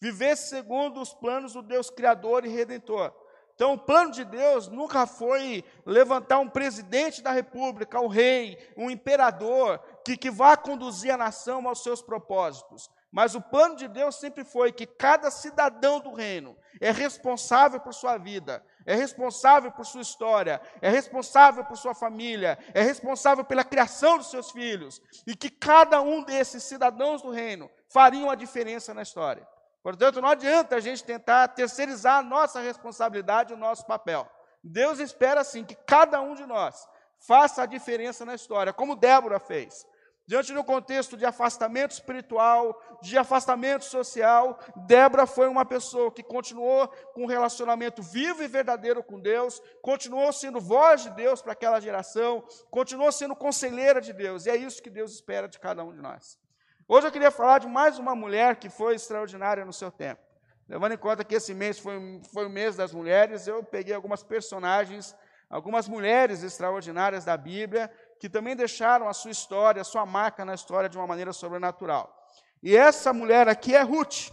Vivesse 0.00 0.48
segundo 0.48 1.00
os 1.00 1.12
planos 1.12 1.52
do 1.52 1.62
Deus 1.62 1.90
Criador 1.90 2.46
e 2.46 2.48
Redentor. 2.48 3.12
Então, 3.54 3.74
o 3.74 3.78
plano 3.78 4.10
de 4.10 4.24
Deus 4.24 4.68
nunca 4.68 5.06
foi 5.06 5.62
levantar 5.84 6.38
um 6.38 6.48
presidente 6.48 7.20
da 7.20 7.30
república, 7.30 8.00
um 8.00 8.06
rei, 8.06 8.56
um 8.74 8.90
imperador, 8.90 9.78
que, 10.02 10.16
que 10.16 10.30
vá 10.30 10.56
conduzir 10.56 11.12
a 11.12 11.18
nação 11.18 11.68
aos 11.68 11.82
seus 11.82 12.00
propósitos. 12.00 12.90
Mas 13.12 13.34
o 13.34 13.40
plano 13.40 13.74
de 13.74 13.88
Deus 13.88 14.16
sempre 14.16 14.44
foi 14.44 14.70
que 14.70 14.86
cada 14.86 15.30
cidadão 15.30 15.98
do 15.98 16.12
reino 16.12 16.56
é 16.80 16.92
responsável 16.92 17.80
por 17.80 17.92
sua 17.92 18.16
vida, 18.16 18.64
é 18.86 18.94
responsável 18.94 19.72
por 19.72 19.84
sua 19.84 20.00
história, 20.00 20.60
é 20.80 20.88
responsável 20.88 21.64
por 21.64 21.76
sua 21.76 21.92
família, 21.92 22.56
é 22.72 22.82
responsável 22.82 23.44
pela 23.44 23.64
criação 23.64 24.16
dos 24.16 24.30
seus 24.30 24.52
filhos, 24.52 25.02
e 25.26 25.34
que 25.34 25.50
cada 25.50 26.00
um 26.00 26.22
desses 26.22 26.62
cidadãos 26.62 27.20
do 27.20 27.30
reino 27.30 27.68
fariam 27.88 28.30
a 28.30 28.36
diferença 28.36 28.94
na 28.94 29.02
história. 29.02 29.46
Portanto, 29.82 30.20
não 30.20 30.28
adianta 30.28 30.76
a 30.76 30.80
gente 30.80 31.02
tentar 31.02 31.48
terceirizar 31.48 32.18
a 32.18 32.22
nossa 32.22 32.60
responsabilidade, 32.60 33.52
o 33.52 33.56
nosso 33.56 33.84
papel. 33.86 34.30
Deus 34.62 35.00
espera, 35.00 35.42
sim, 35.42 35.64
que 35.64 35.74
cada 35.74 36.20
um 36.20 36.34
de 36.34 36.46
nós 36.46 36.86
faça 37.18 37.62
a 37.62 37.66
diferença 37.66 38.24
na 38.24 38.34
história, 38.34 38.72
como 38.72 38.94
Débora 38.94 39.40
fez. 39.40 39.86
Diante 40.30 40.54
do 40.54 40.62
contexto 40.62 41.16
de 41.16 41.26
afastamento 41.26 41.90
espiritual, 41.90 42.80
de 43.02 43.18
afastamento 43.18 43.84
social, 43.84 44.60
Débora 44.86 45.26
foi 45.26 45.48
uma 45.48 45.64
pessoa 45.64 46.08
que 46.12 46.22
continuou 46.22 46.86
com 47.14 47.24
um 47.24 47.26
relacionamento 47.26 48.00
vivo 48.00 48.40
e 48.40 48.46
verdadeiro 48.46 49.02
com 49.02 49.18
Deus, 49.18 49.60
continuou 49.82 50.32
sendo 50.32 50.60
voz 50.60 51.02
de 51.02 51.10
Deus 51.10 51.42
para 51.42 51.52
aquela 51.52 51.80
geração, 51.80 52.44
continuou 52.70 53.10
sendo 53.10 53.34
conselheira 53.34 54.00
de 54.00 54.12
Deus, 54.12 54.46
e 54.46 54.50
é 54.50 54.56
isso 54.56 54.80
que 54.80 54.88
Deus 54.88 55.12
espera 55.14 55.48
de 55.48 55.58
cada 55.58 55.82
um 55.82 55.92
de 55.92 56.00
nós. 56.00 56.38
Hoje 56.86 57.08
eu 57.08 57.10
queria 57.10 57.32
falar 57.32 57.58
de 57.58 57.66
mais 57.66 57.98
uma 57.98 58.14
mulher 58.14 58.54
que 58.54 58.70
foi 58.70 58.94
extraordinária 58.94 59.64
no 59.64 59.72
seu 59.72 59.90
tempo. 59.90 60.22
Levando 60.68 60.92
em 60.92 60.98
conta 60.98 61.24
que 61.24 61.34
esse 61.34 61.52
mês 61.52 61.76
foi, 61.80 62.22
foi 62.32 62.46
o 62.46 62.50
mês 62.50 62.76
das 62.76 62.92
mulheres, 62.92 63.48
eu 63.48 63.64
peguei 63.64 63.96
algumas 63.96 64.22
personagens, 64.22 65.12
algumas 65.50 65.88
mulheres 65.88 66.44
extraordinárias 66.44 67.24
da 67.24 67.36
Bíblia, 67.36 67.90
que 68.20 68.28
também 68.28 68.54
deixaram 68.54 69.08
a 69.08 69.14
sua 69.14 69.30
história, 69.30 69.80
a 69.80 69.84
sua 69.84 70.04
marca 70.04 70.44
na 70.44 70.54
história 70.54 70.90
de 70.90 70.98
uma 70.98 71.06
maneira 71.06 71.32
sobrenatural. 71.32 72.14
E 72.62 72.76
essa 72.76 73.14
mulher 73.14 73.48
aqui 73.48 73.74
é 73.74 73.80
Ruth. 73.80 74.30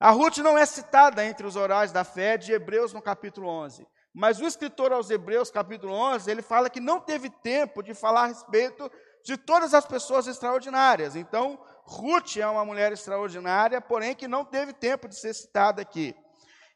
A 0.00 0.10
Ruth 0.10 0.38
não 0.38 0.56
é 0.56 0.64
citada 0.64 1.24
entre 1.24 1.46
os 1.46 1.56
orais 1.56 1.92
da 1.92 2.04
fé 2.04 2.38
de 2.38 2.50
Hebreus 2.50 2.94
no 2.94 3.02
capítulo 3.02 3.46
11. 3.46 3.86
Mas 4.14 4.40
o 4.40 4.46
escritor 4.46 4.92
aos 4.92 5.10
Hebreus, 5.10 5.50
capítulo 5.50 5.92
11, 5.92 6.30
ele 6.30 6.42
fala 6.42 6.70
que 6.70 6.80
não 6.80 7.00
teve 7.00 7.28
tempo 7.28 7.82
de 7.82 7.92
falar 7.92 8.22
a 8.22 8.26
respeito 8.28 8.90
de 9.24 9.36
todas 9.36 9.74
as 9.74 9.84
pessoas 9.84 10.26
extraordinárias. 10.26 11.14
Então, 11.14 11.58
Ruth 11.84 12.38
é 12.38 12.46
uma 12.46 12.64
mulher 12.64 12.92
extraordinária, 12.92 13.80
porém 13.80 14.14
que 14.14 14.26
não 14.26 14.44
teve 14.44 14.72
tempo 14.72 15.06
de 15.06 15.16
ser 15.16 15.34
citada 15.34 15.82
aqui. 15.82 16.16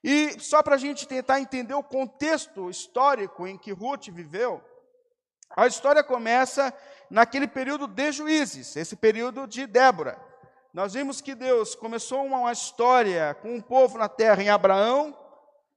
E 0.04 0.38
só 0.38 0.62
para 0.62 0.76
a 0.76 0.78
gente 0.78 1.08
tentar 1.08 1.40
entender 1.40 1.74
o 1.74 1.82
contexto 1.82 2.68
histórico 2.68 3.46
em 3.46 3.56
que 3.58 3.72
Ruth 3.72 4.08
viveu, 4.08 4.62
a 5.54 5.66
história 5.66 6.02
começa 6.02 6.72
naquele 7.10 7.46
período 7.46 7.86
de 7.86 8.12
juízes, 8.12 8.76
esse 8.76 8.96
período 8.96 9.46
de 9.46 9.66
Débora. 9.66 10.18
Nós 10.72 10.94
vimos 10.94 11.20
que 11.20 11.34
Deus 11.34 11.74
começou 11.74 12.24
uma 12.24 12.52
história 12.52 13.34
com 13.40 13.54
um 13.54 13.60
povo 13.60 13.96
na 13.98 14.08
terra 14.08 14.42
em 14.42 14.48
Abraão, 14.48 15.16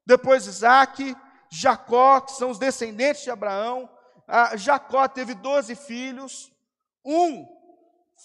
depois 0.06 0.48
Isaac, 0.48 1.16
Jacó, 1.50 2.22
que 2.22 2.34
são 2.34 2.50
os 2.50 2.60
descendentes 2.60 3.24
de 3.24 3.32
Abraão. 3.32 3.90
Ah, 4.28 4.56
Jacó 4.58 5.08
teve 5.08 5.34
doze 5.34 5.76
filhos. 5.76 6.52
Um 7.06 7.48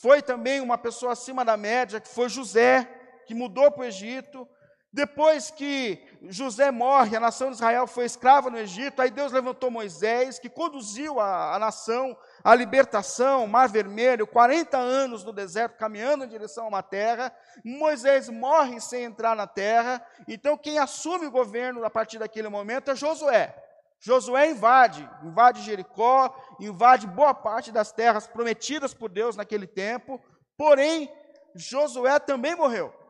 foi 0.01 0.21
também 0.21 0.61
uma 0.61 0.77
pessoa 0.77 1.13
acima 1.13 1.45
da 1.45 1.57
média, 1.57 2.01
que 2.01 2.09
foi 2.09 2.29
José, 2.29 2.85
que 3.27 3.35
mudou 3.35 3.71
para 3.71 3.83
o 3.83 3.85
Egito. 3.85 4.49
Depois 4.93 5.51
que 5.51 6.03
José 6.29 6.71
morre, 6.71 7.17
a 7.17 7.21
nação 7.21 7.49
de 7.49 7.57
Israel 7.57 7.87
foi 7.87 8.05
escrava 8.05 8.49
no 8.49 8.59
Egito, 8.59 9.01
aí 9.01 9.11
Deus 9.11 9.33
levantou 9.33 9.71
Moisés, 9.71 10.39
que 10.39 10.49
conduziu 10.49 11.21
a, 11.21 11.55
a 11.55 11.59
nação 11.59 12.17
à 12.43 12.55
libertação, 12.55 13.47
Mar 13.47 13.69
Vermelho, 13.69 14.27
40 14.27 14.77
anos 14.77 15.25
no 15.25 15.33
deserto, 15.33 15.77
caminhando 15.77 16.25
em 16.25 16.29
direção 16.29 16.65
a 16.65 16.69
uma 16.69 16.83
terra. 16.83 17.35
Moisés 17.65 18.29
morre 18.29 18.81
sem 18.81 19.05
entrar 19.05 19.37
na 19.37 19.47
terra, 19.47 20.05
então 20.27 20.57
quem 20.57 20.79
assume 20.79 21.27
o 21.27 21.31
governo 21.31 21.85
a 21.85 21.91
partir 21.91 22.19
daquele 22.19 22.49
momento 22.49 22.91
é 22.91 22.97
Josué. 22.97 23.55
Josué 24.01 24.51
invade, 24.51 25.09
invade 25.23 25.63
Jericó, 25.63 26.35
invade 26.61 27.07
boa 27.07 27.35
parte 27.35 27.73
das 27.73 27.91
terras 27.93 28.27
prometidas 28.27 28.93
por 28.93 29.09
Deus 29.09 29.37
naquele 29.37 29.67
tempo, 29.67 30.21
porém, 30.57 31.11
Josué 31.55 32.19
também 32.19 32.55
morreu. 32.55 33.04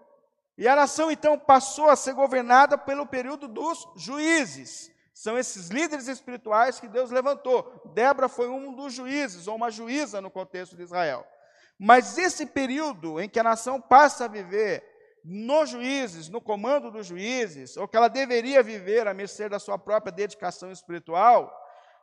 E 0.57 0.69
a 0.69 0.77
nação 0.77 1.11
então 1.11 1.39
passou 1.39 1.91
a 1.91 1.97
ser 1.97 2.13
governada 2.13 2.79
pelo 2.79 3.07
período 3.07 3.49
dos 3.49 3.89
juízes. 3.97 4.93
São 5.13 5.39
esses 5.39 5.69
líderes 5.69 6.09
espirituais 6.09 6.81
que 6.81 6.89
Deus 6.89 7.11
levantou. 7.11 7.81
Débora 7.95 8.29
foi 8.29 8.49
um 8.49 8.75
dos 8.75 8.93
juízes, 8.93 9.47
ou 9.47 9.57
uma 9.57 9.71
juíza 9.71 10.21
no 10.21 10.31
contexto 10.31 10.77
de 10.77 10.83
Israel. 10.83 11.27
Mas 11.79 12.19
esse 12.19 12.47
período 12.47 13.21
em 13.21 13.29
que 13.29 13.39
a 13.39 13.45
nação 13.45 13.81
passa 13.81 14.25
a 14.25 14.29
viver 14.29 14.83
nos 15.25 15.71
juízes, 15.71 16.29
no 16.29 16.41
comando 16.41 16.91
dos 16.91 17.07
juízes, 17.07 17.77
ou 17.77 17.89
que 17.89 17.97
ela 17.97 18.09
deveria 18.09 18.63
viver 18.63 19.09
a 19.09 19.15
mercê 19.15 19.49
da 19.49 19.59
sua 19.59 19.79
própria 19.79 20.13
dedicação 20.13 20.71
espiritual, 20.71 21.53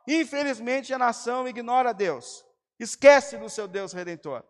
infelizmente 0.08 0.92
a 0.92 0.98
nação 0.98 1.46
ignora 1.46 1.94
Deus, 1.94 2.44
esquece 2.80 3.36
do 3.36 3.48
seu 3.48 3.68
Deus 3.68 3.92
redentor. 3.92 4.42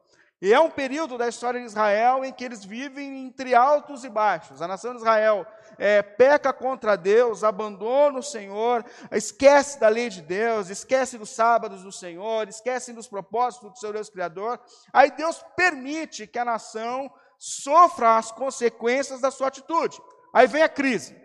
E 0.42 0.52
é 0.52 0.58
um 0.58 0.68
período 0.68 1.16
da 1.16 1.28
história 1.28 1.60
de 1.60 1.66
Israel 1.66 2.24
em 2.24 2.32
que 2.32 2.44
eles 2.44 2.64
vivem 2.64 3.26
entre 3.26 3.54
altos 3.54 4.02
e 4.02 4.08
baixos. 4.08 4.60
A 4.60 4.66
nação 4.66 4.90
de 4.90 4.98
Israel 4.98 5.46
é, 5.78 6.02
peca 6.02 6.52
contra 6.52 6.96
Deus, 6.96 7.44
abandona 7.44 8.18
o 8.18 8.22
Senhor, 8.24 8.84
esquece 9.12 9.78
da 9.78 9.86
lei 9.86 10.08
de 10.08 10.20
Deus, 10.20 10.68
esquece 10.68 11.16
dos 11.16 11.30
sábados 11.30 11.84
do 11.84 11.92
Senhor, 11.92 12.48
esquece 12.48 12.92
dos 12.92 13.06
propósitos 13.06 13.70
do 13.70 13.78
seu 13.78 13.92
Deus 13.92 14.10
Criador. 14.10 14.58
Aí 14.92 15.12
Deus 15.12 15.44
permite 15.54 16.26
que 16.26 16.40
a 16.40 16.44
nação 16.44 17.08
sofra 17.38 18.16
as 18.16 18.32
consequências 18.32 19.20
da 19.20 19.30
sua 19.30 19.46
atitude. 19.46 20.02
Aí 20.34 20.48
vem 20.48 20.64
a 20.64 20.68
crise. 20.68 21.16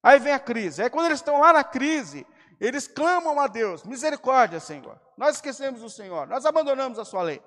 Aí 0.00 0.20
vem 0.20 0.34
a 0.34 0.38
crise. 0.38 0.84
Aí 0.84 0.88
quando 0.88 1.06
eles 1.06 1.18
estão 1.18 1.40
lá 1.40 1.52
na 1.52 1.64
crise, 1.64 2.24
eles 2.60 2.86
clamam 2.86 3.40
a 3.40 3.48
Deus: 3.48 3.82
misericórdia, 3.82 4.60
Senhor. 4.60 5.00
Nós 5.18 5.34
esquecemos 5.34 5.82
o 5.82 5.90
Senhor, 5.90 6.28
nós 6.28 6.46
abandonamos 6.46 7.00
a 7.00 7.04
sua 7.04 7.22
lei. 7.22 7.42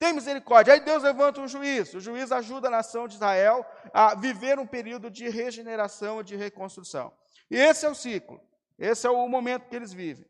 Tem 0.00 0.14
misericórdia. 0.14 0.72
Aí 0.72 0.80
Deus 0.80 1.02
levanta 1.02 1.42
um 1.42 1.46
juiz. 1.46 1.92
O 1.92 2.00
juiz 2.00 2.32
ajuda 2.32 2.68
a 2.68 2.70
nação 2.70 3.06
de 3.06 3.16
Israel 3.16 3.66
a 3.92 4.14
viver 4.14 4.58
um 4.58 4.66
período 4.66 5.10
de 5.10 5.28
regeneração 5.28 6.22
de 6.22 6.34
reconstrução. 6.34 7.12
E 7.50 7.56
esse 7.56 7.84
é 7.84 7.88
o 7.90 7.94
ciclo. 7.94 8.40
Esse 8.78 9.06
é 9.06 9.10
o 9.10 9.28
momento 9.28 9.68
que 9.68 9.76
eles 9.76 9.92
vivem. 9.92 10.24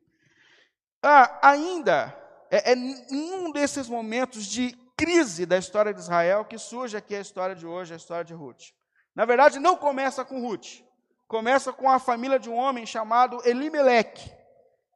Ah, 1.01 1.39
ainda, 1.41 2.13
é, 2.51 2.73
é 2.73 2.77
um 2.77 3.53
desses 3.53 3.89
momentos 3.89 4.45
de 4.45 4.77
crise 4.97 5.47
da 5.47 5.57
história 5.57 5.95
de 5.95 6.01
Israel 6.01 6.45
que 6.45 6.59
surge 6.59 6.97
aqui 6.97 7.15
a 7.15 7.21
história 7.21 7.55
de 7.55 7.65
hoje, 7.65 7.95
a 7.95 7.97
história 7.97 8.25
de 8.25 8.35
Ruth. 8.35 8.73
Na 9.15 9.25
verdade, 9.25 9.61
não 9.61 9.77
começa 9.77 10.25
com 10.25 10.41
Ruth. 10.41 10.83
Começa 11.29 11.73
com 11.73 11.89
a 11.89 12.01
família 12.01 12.41
de 12.41 12.51
um 12.51 12.57
homem 12.57 12.85
chamado 12.85 13.41
Elimeleque. 13.45 14.33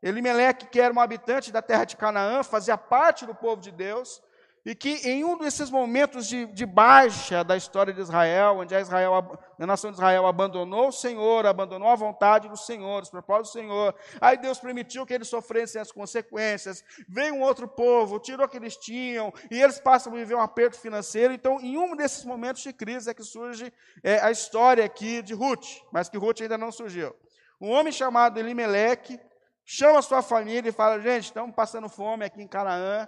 Elimeleque, 0.03 0.67
que 0.67 0.81
era 0.81 0.93
um 0.93 1.01
habitante 1.01 1.53
da 1.53 1.63
terra 1.63 1.85
de 1.85 1.97
Canaã, 1.97 2.43
fazia 2.43 2.77
parte 2.77 3.25
do 3.25 3.37
povo 3.37 3.63
de 3.63 3.71
Deus, 3.71 4.21
e 4.65 4.75
que 4.75 4.95
em 5.07 5.25
um 5.25 5.37
desses 5.37 5.69
momentos 5.69 6.27
de, 6.27 6.47
de, 6.47 6.65
baixa 6.65 7.45
da 7.45 7.55
história 7.55 7.93
de 7.93 8.01
Israel, 8.01 8.57
onde 8.59 8.75
a, 8.75 8.81
Israel, 8.81 9.39
a 9.59 9.67
nação 9.67 9.91
de 9.91 9.99
Israel 9.99 10.27
abandonou 10.27 10.89
o 10.89 10.93
Senhor, 10.93 11.45
abandonou 11.45 11.89
a 11.89 11.95
vontade 11.95 12.49
do 12.49 12.57
Senhor, 12.57 13.03
os 13.03 13.11
propósitos 13.11 13.51
do 13.51 13.61
Senhor, 13.61 13.95
aí 14.21 14.39
Deus 14.39 14.59
permitiu 14.59 15.05
que 15.05 15.13
eles 15.13 15.29
sofressem 15.29 15.81
as 15.81 15.93
consequências, 15.93 16.83
veio 17.07 17.35
um 17.35 17.43
outro 17.43 17.69
povo, 17.69 18.19
tirou 18.19 18.47
o 18.47 18.49
que 18.49 18.57
eles 18.57 18.77
tinham, 18.77 19.31
e 19.51 19.61
eles 19.61 19.79
passam 19.79 20.11
a 20.13 20.17
viver 20.17 20.35
um 20.35 20.41
aperto 20.41 20.81
financeiro. 20.81 21.35
Então, 21.35 21.61
em 21.61 21.77
um 21.77 21.95
desses 21.95 22.25
momentos 22.25 22.63
de 22.63 22.73
crise 22.73 23.11
é 23.11 23.15
que 23.15 23.23
surge 23.23 23.71
é, 24.03 24.19
a 24.21 24.31
história 24.31 24.83
aqui 24.83 25.21
de 25.21 25.35
Ruth, 25.35 25.67
mas 25.93 26.09
que 26.09 26.17
Ruth 26.17 26.41
ainda 26.41 26.57
não 26.57 26.73
surgiu. 26.73 27.15
Um 27.61 27.71
homem 27.71 27.93
chamado 27.93 28.39
Elimeleque 28.39 29.21
chama 29.63 30.01
sua 30.01 30.23
família 30.23 30.71
e 30.71 30.73
fala: 30.73 30.99
gente, 31.01 31.25
estamos 31.25 31.55
passando 31.55 31.89
fome 31.89 32.25
aqui 32.25 32.43
em 32.43 32.49
Canaã 32.49 33.07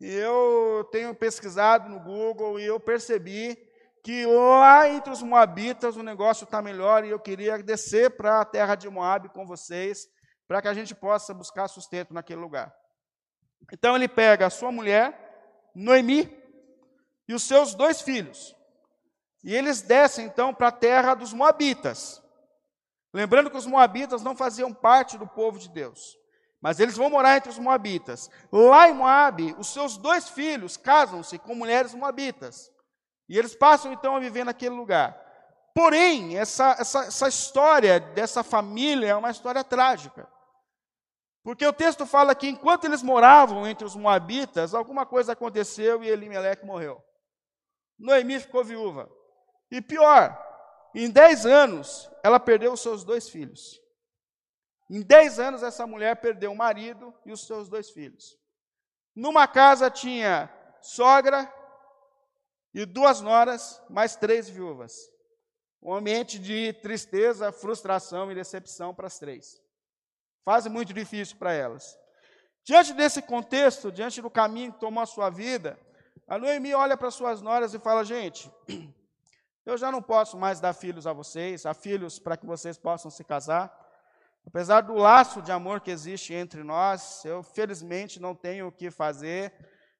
e 0.00 0.12
eu 0.12 0.86
tenho 0.92 1.14
pesquisado 1.14 1.88
no 1.88 2.00
Google 2.00 2.60
e 2.60 2.64
eu 2.64 2.78
percebi 2.78 3.56
que 4.04 4.24
lá 4.26 4.88
entre 4.88 5.12
os 5.12 5.22
Moabitas 5.22 5.96
o 5.96 6.02
negócio 6.02 6.44
está 6.44 6.62
melhor 6.62 7.04
e 7.04 7.10
eu 7.10 7.18
queria 7.18 7.58
descer 7.62 8.10
para 8.10 8.40
a 8.40 8.44
terra 8.44 8.74
de 8.74 8.88
Moab 8.88 9.28
com 9.30 9.46
vocês, 9.46 10.06
para 10.46 10.62
que 10.62 10.68
a 10.68 10.74
gente 10.74 10.94
possa 10.94 11.34
buscar 11.34 11.66
sustento 11.66 12.14
naquele 12.14 12.40
lugar. 12.40 12.72
Então 13.72 13.96
ele 13.96 14.06
pega 14.06 14.46
a 14.46 14.50
sua 14.50 14.70
mulher, 14.70 15.70
Noemi, 15.74 16.30
e 17.26 17.34
os 17.34 17.42
seus 17.42 17.74
dois 17.74 18.00
filhos. 18.00 18.54
E 19.42 19.54
eles 19.54 19.82
descem 19.82 20.26
então 20.26 20.54
para 20.54 20.68
a 20.68 20.72
terra 20.72 21.14
dos 21.14 21.32
Moabitas. 21.32 22.22
Lembrando 23.12 23.50
que 23.50 23.56
os 23.56 23.66
Moabitas 23.66 24.22
não 24.22 24.36
faziam 24.36 24.72
parte 24.72 25.16
do 25.18 25.26
povo 25.26 25.58
de 25.58 25.68
Deus. 25.68 26.16
Mas 26.60 26.80
eles 26.80 26.96
vão 26.96 27.10
morar 27.10 27.36
entre 27.36 27.50
os 27.50 27.58
moabitas. 27.58 28.30
Lá 28.50 28.88
em 28.88 28.94
Moabe, 28.94 29.54
os 29.58 29.68
seus 29.68 29.96
dois 29.96 30.28
filhos 30.28 30.76
casam-se 30.76 31.38
com 31.38 31.54
mulheres 31.54 31.94
moabitas. 31.94 32.70
E 33.28 33.38
eles 33.38 33.54
passam 33.54 33.92
então 33.92 34.16
a 34.16 34.20
viver 34.20 34.44
naquele 34.44 34.74
lugar. 34.74 35.20
Porém, 35.74 36.38
essa, 36.38 36.76
essa, 36.78 37.04
essa 37.04 37.28
história 37.28 38.00
dessa 38.00 38.42
família 38.42 39.08
é 39.08 39.14
uma 39.16 39.30
história 39.30 39.62
trágica. 39.62 40.26
Porque 41.44 41.66
o 41.66 41.72
texto 41.72 42.06
fala 42.06 42.34
que 42.34 42.48
enquanto 42.48 42.86
eles 42.86 43.02
moravam 43.02 43.66
entre 43.66 43.84
os 43.84 43.94
moabitas, 43.94 44.74
alguma 44.74 45.04
coisa 45.06 45.32
aconteceu 45.32 46.02
e 46.02 46.08
Elimeleque 46.08 46.64
morreu. 46.64 47.00
Noemi 47.98 48.40
ficou 48.40 48.64
viúva. 48.64 49.08
E 49.70 49.80
pior, 49.80 50.36
em 50.94 51.10
dez 51.10 51.44
anos, 51.44 52.10
ela 52.22 52.40
perdeu 52.40 52.72
os 52.72 52.80
seus 52.80 53.04
dois 53.04 53.28
filhos. 53.28 53.80
Em 54.88 55.02
10 55.02 55.38
anos, 55.40 55.62
essa 55.62 55.86
mulher 55.86 56.16
perdeu 56.16 56.52
o 56.52 56.56
marido 56.56 57.12
e 57.24 57.32
os 57.32 57.46
seus 57.46 57.68
dois 57.68 57.90
filhos. 57.90 58.38
Numa 59.14 59.48
casa 59.48 59.90
tinha 59.90 60.52
sogra 60.80 61.52
e 62.72 62.84
duas 62.84 63.20
noras, 63.20 63.82
mais 63.88 64.14
três 64.14 64.48
viúvas. 64.48 65.10
Um 65.82 65.94
ambiente 65.94 66.38
de 66.38 66.72
tristeza, 66.74 67.50
frustração 67.50 68.30
e 68.30 68.34
decepção 68.34 68.94
para 68.94 69.06
as 69.06 69.18
três. 69.18 69.60
Fase 70.44 70.68
muito 70.68 70.92
difícil 70.92 71.36
para 71.36 71.52
elas. 71.52 71.98
Diante 72.62 72.92
desse 72.92 73.22
contexto, 73.22 73.90
diante 73.90 74.20
do 74.20 74.30
caminho 74.30 74.72
que 74.72 74.80
tomou 74.80 75.02
a 75.02 75.06
sua 75.06 75.30
vida, 75.30 75.78
a 76.26 76.38
Noemi 76.38 76.74
olha 76.74 76.96
para 76.96 77.10
suas 77.10 77.40
noras 77.40 77.72
e 77.74 77.78
fala: 77.78 78.04
Gente, 78.04 78.50
eu 79.64 79.76
já 79.76 79.90
não 79.90 80.02
posso 80.02 80.36
mais 80.36 80.60
dar 80.60 80.72
filhos 80.72 81.06
a 81.06 81.12
vocês, 81.12 81.64
a 81.64 81.72
filhos 81.72 82.18
para 82.18 82.36
que 82.36 82.44
vocês 82.44 82.76
possam 82.76 83.10
se 83.10 83.24
casar. 83.24 83.85
Apesar 84.46 84.82
do 84.82 84.94
laço 84.94 85.42
de 85.42 85.50
amor 85.50 85.80
que 85.80 85.90
existe 85.90 86.32
entre 86.32 86.62
nós, 86.62 87.24
eu 87.24 87.42
felizmente 87.42 88.20
não 88.20 88.34
tenho 88.34 88.68
o 88.68 88.72
que 88.72 88.90
fazer. 88.90 89.52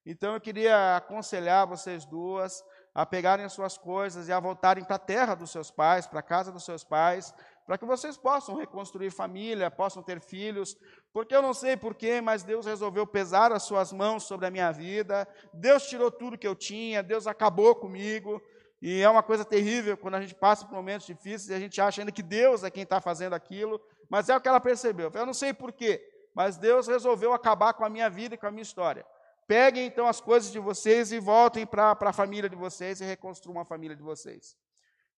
Então 0.04 0.34
eu 0.34 0.40
queria 0.40 0.96
aconselhar 0.96 1.66
vocês 1.66 2.04
duas 2.04 2.62
a 2.94 3.04
pegarem 3.04 3.44
as 3.44 3.52
suas 3.52 3.76
coisas 3.76 4.28
e 4.28 4.32
a 4.32 4.38
voltarem 4.38 4.84
para 4.84 4.96
a 4.96 5.00
terra 5.00 5.34
dos 5.34 5.50
seus 5.50 5.70
pais, 5.70 6.06
para 6.06 6.20
a 6.20 6.22
casa 6.22 6.52
dos 6.52 6.64
seus 6.64 6.84
pais, 6.84 7.34
para 7.66 7.76
que 7.76 7.84
vocês 7.84 8.16
possam 8.16 8.54
reconstruir 8.54 9.10
família, 9.10 9.70
possam 9.70 10.02
ter 10.02 10.20
filhos, 10.20 10.76
porque 11.12 11.34
eu 11.34 11.42
não 11.42 11.52
sei 11.52 11.76
porquê, 11.76 12.20
mas 12.20 12.44
Deus 12.44 12.64
resolveu 12.64 13.06
pesar 13.06 13.50
as 13.52 13.64
suas 13.64 13.92
mãos 13.92 14.22
sobre 14.22 14.46
a 14.46 14.50
minha 14.50 14.70
vida. 14.70 15.28
Deus 15.52 15.86
tirou 15.88 16.10
tudo 16.10 16.38
que 16.38 16.46
eu 16.46 16.54
tinha, 16.54 17.02
Deus 17.02 17.26
acabou 17.26 17.74
comigo. 17.74 18.40
E 18.80 19.00
é 19.00 19.08
uma 19.08 19.22
coisa 19.22 19.44
terrível 19.44 19.96
quando 19.96 20.14
a 20.16 20.20
gente 20.20 20.34
passa 20.34 20.66
por 20.66 20.74
momentos 20.74 21.06
difíceis 21.06 21.48
e 21.48 21.54
a 21.54 21.58
gente 21.58 21.80
acha 21.80 22.00
ainda 22.00 22.12
que 22.12 22.22
Deus 22.22 22.62
é 22.62 22.70
quem 22.70 22.82
está 22.82 23.00
fazendo 23.00 23.34
aquilo 23.34 23.80
mas 24.08 24.28
é 24.28 24.36
o 24.36 24.40
que 24.40 24.48
ela 24.48 24.60
percebeu. 24.60 25.10
Eu 25.12 25.26
não 25.26 25.34
sei 25.34 25.52
porquê, 25.52 26.02
mas 26.34 26.56
Deus 26.56 26.86
resolveu 26.86 27.32
acabar 27.32 27.74
com 27.74 27.84
a 27.84 27.90
minha 27.90 28.08
vida 28.08 28.34
e 28.34 28.38
com 28.38 28.46
a 28.46 28.50
minha 28.50 28.62
história. 28.62 29.06
Peguem 29.46 29.86
então 29.86 30.06
as 30.06 30.20
coisas 30.20 30.50
de 30.50 30.58
vocês 30.58 31.12
e 31.12 31.20
voltem 31.20 31.66
para 31.66 31.96
a 31.98 32.12
família 32.12 32.48
de 32.48 32.56
vocês 32.56 33.00
e 33.00 33.04
reconstruam 33.04 33.60
a 33.60 33.64
família 33.64 33.96
de 33.96 34.02
vocês. 34.02 34.56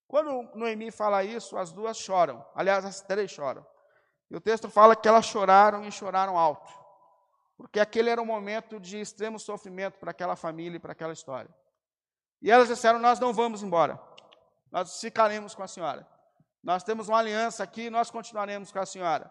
Quando 0.06 0.50
Noemi 0.54 0.90
fala 0.90 1.24
isso, 1.24 1.56
as 1.56 1.72
duas 1.72 1.96
choram. 1.96 2.44
Aliás, 2.54 2.84
as 2.84 3.00
três 3.00 3.30
choram. 3.30 3.66
E 4.30 4.36
o 4.36 4.40
texto 4.40 4.68
fala 4.68 4.94
que 4.94 5.08
elas 5.08 5.26
choraram 5.26 5.84
e 5.84 5.92
choraram 5.92 6.38
alto. 6.38 6.70
Porque 7.56 7.80
aquele 7.80 8.10
era 8.10 8.20
um 8.20 8.26
momento 8.26 8.78
de 8.78 9.00
extremo 9.00 9.38
sofrimento 9.38 9.98
para 9.98 10.10
aquela 10.10 10.36
família 10.36 10.76
e 10.76 10.80
para 10.80 10.92
aquela 10.92 11.12
história. 11.12 11.50
E 12.40 12.50
elas 12.50 12.68
disseram: 12.68 12.99
Nós 12.99 13.18
não 13.18 13.33
vamos 13.33 13.62
embora. 13.62 14.00
Nós 14.71 15.00
ficaremos 15.00 15.54
com 15.54 15.62
a 15.62 15.68
senhora. 15.68 16.07
Nós 16.62 16.83
temos 16.83 17.09
uma 17.09 17.18
aliança 17.18 17.62
aqui, 17.62 17.88
nós 17.88 18.11
continuaremos 18.11 18.71
com 18.71 18.78
a 18.78 18.87
senhora. 18.87 19.30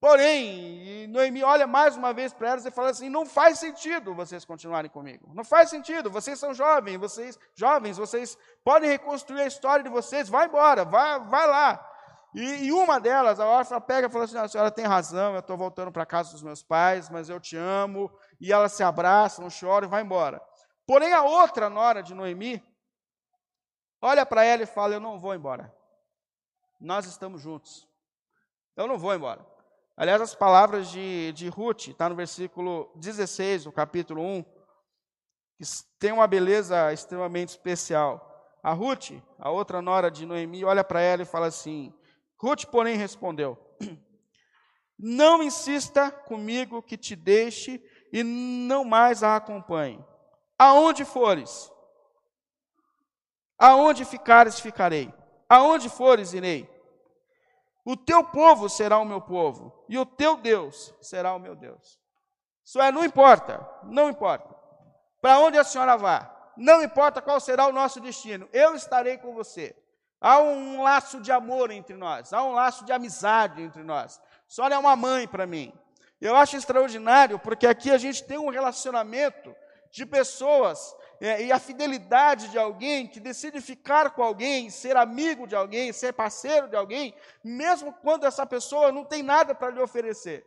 Porém, 0.00 1.08
Noemi 1.08 1.42
olha 1.42 1.66
mais 1.66 1.96
uma 1.96 2.12
vez 2.12 2.32
para 2.32 2.50
elas 2.50 2.64
e 2.64 2.70
fala 2.70 2.90
assim: 2.90 3.08
não 3.08 3.26
faz 3.26 3.58
sentido 3.58 4.14
vocês 4.14 4.44
continuarem 4.44 4.90
comigo. 4.90 5.32
Não 5.34 5.44
faz 5.44 5.70
sentido. 5.70 6.08
Vocês 6.08 6.38
são 6.38 6.54
jovens, 6.54 6.98
vocês 6.98 7.38
jovens, 7.54 7.98
vocês 7.98 8.38
podem 8.64 8.88
reconstruir 8.88 9.40
a 9.40 9.46
história 9.46 9.82
de 9.82 9.90
vocês. 9.90 10.28
Vai 10.28 10.46
embora, 10.46 10.84
vai, 10.84 11.18
vai 11.26 11.46
lá. 11.48 11.84
E, 12.32 12.66
e 12.66 12.72
uma 12.72 13.00
delas, 13.00 13.40
a 13.40 13.46
órfã, 13.46 13.80
pega 13.80 14.06
e 14.06 14.10
fala 14.10 14.24
assim: 14.24 14.38
a 14.38 14.46
senhora 14.46 14.70
tem 14.70 14.84
razão, 14.84 15.32
eu 15.32 15.40
estou 15.40 15.56
voltando 15.56 15.90
para 15.90 16.06
casa 16.06 16.30
dos 16.30 16.44
meus 16.44 16.62
pais, 16.62 17.10
mas 17.10 17.28
eu 17.28 17.40
te 17.40 17.56
amo. 17.56 18.08
E 18.40 18.52
ela 18.52 18.68
se 18.68 18.84
abraça, 18.84 19.42
não 19.42 19.48
chora 19.48 19.84
e 19.84 19.88
vai 19.88 20.02
embora. 20.02 20.40
Porém, 20.88 21.12
a 21.12 21.22
outra 21.22 21.70
nora 21.70 22.02
de 22.02 22.14
Noemi 22.14 22.60
olha 24.02 24.26
para 24.26 24.42
ela 24.42 24.64
e 24.64 24.66
fala: 24.66 24.94
eu 24.94 25.00
não 25.00 25.20
vou 25.20 25.32
embora 25.32 25.72
nós 26.80 27.06
estamos 27.06 27.42
juntos. 27.42 27.88
Eu 28.76 28.86
não 28.86 28.98
vou 28.98 29.14
embora. 29.14 29.44
Aliás, 29.96 30.20
as 30.20 30.34
palavras 30.34 30.88
de, 30.90 31.32
de 31.32 31.48
Ruth, 31.48 31.88
está 31.88 32.08
no 32.08 32.14
versículo 32.14 32.92
16, 32.94 33.64
do 33.64 33.72
capítulo 33.72 34.22
1, 34.22 34.42
que 35.56 35.64
tem 35.98 36.12
uma 36.12 36.28
beleza 36.28 36.92
extremamente 36.92 37.48
especial. 37.48 38.24
A 38.62 38.72
Ruth, 38.72 39.10
a 39.38 39.50
outra 39.50 39.82
nora 39.82 40.10
de 40.10 40.24
Noemi, 40.24 40.64
olha 40.64 40.84
para 40.84 41.00
ela 41.00 41.22
e 41.22 41.26
fala 41.26 41.46
assim: 41.46 41.92
Ruth, 42.40 42.66
porém, 42.66 42.96
respondeu: 42.96 43.58
Não 44.96 45.42
insista 45.42 46.10
comigo 46.10 46.82
que 46.82 46.96
te 46.96 47.16
deixe 47.16 47.82
e 48.12 48.22
não 48.22 48.84
mais 48.84 49.24
a 49.24 49.36
acompanhe. 49.36 50.04
Aonde 50.58 51.04
fores, 51.04 51.70
aonde 53.58 54.04
ficares, 54.04 54.58
ficarei. 54.58 55.12
Aonde 55.48 55.88
fores, 55.88 56.32
irei. 56.32 56.68
O 57.84 57.96
teu 57.96 58.22
povo 58.22 58.68
será 58.68 58.98
o 58.98 59.04
meu 59.04 59.20
povo, 59.20 59.72
e 59.88 59.96
o 59.96 60.04
teu 60.04 60.36
Deus 60.36 60.92
será 61.00 61.34
o 61.34 61.38
meu 61.38 61.56
Deus. 61.56 61.98
Isso 62.62 62.80
é, 62.82 62.92
não 62.92 63.02
importa, 63.02 63.66
não 63.84 64.10
importa. 64.10 64.54
Para 65.22 65.38
onde 65.38 65.56
a 65.56 65.64
senhora 65.64 65.96
vá, 65.96 66.30
não 66.56 66.82
importa 66.82 67.22
qual 67.22 67.40
será 67.40 67.66
o 67.66 67.72
nosso 67.72 67.98
destino, 67.98 68.46
eu 68.52 68.74
estarei 68.74 69.16
com 69.16 69.32
você. 69.32 69.74
Há 70.20 70.38
um 70.40 70.82
laço 70.82 71.20
de 71.20 71.32
amor 71.32 71.70
entre 71.70 71.96
nós, 71.96 72.32
há 72.32 72.42
um 72.42 72.52
laço 72.52 72.84
de 72.84 72.92
amizade 72.92 73.62
entre 73.62 73.82
nós. 73.82 74.20
A 74.20 74.50
senhora 74.50 74.74
é 74.74 74.78
uma 74.78 74.96
mãe 74.96 75.26
para 75.26 75.46
mim. 75.46 75.72
Eu 76.20 76.36
acho 76.36 76.56
extraordinário, 76.56 77.38
porque 77.38 77.66
aqui 77.66 77.90
a 77.90 77.96
gente 77.96 78.24
tem 78.24 78.36
um 78.36 78.50
relacionamento 78.50 79.54
de 79.90 80.04
pessoas 80.06 80.94
é, 81.20 81.42
e 81.42 81.52
a 81.52 81.58
fidelidade 81.58 82.48
de 82.48 82.58
alguém 82.58 83.06
que 83.06 83.18
decide 83.18 83.60
ficar 83.60 84.10
com 84.10 84.22
alguém, 84.22 84.70
ser 84.70 84.96
amigo 84.96 85.46
de 85.46 85.56
alguém, 85.56 85.92
ser 85.92 86.12
parceiro 86.12 86.68
de 86.68 86.76
alguém, 86.76 87.14
mesmo 87.42 87.92
quando 87.92 88.24
essa 88.24 88.46
pessoa 88.46 88.92
não 88.92 89.04
tem 89.04 89.22
nada 89.22 89.54
para 89.54 89.70
lhe 89.70 89.80
oferecer. 89.80 90.46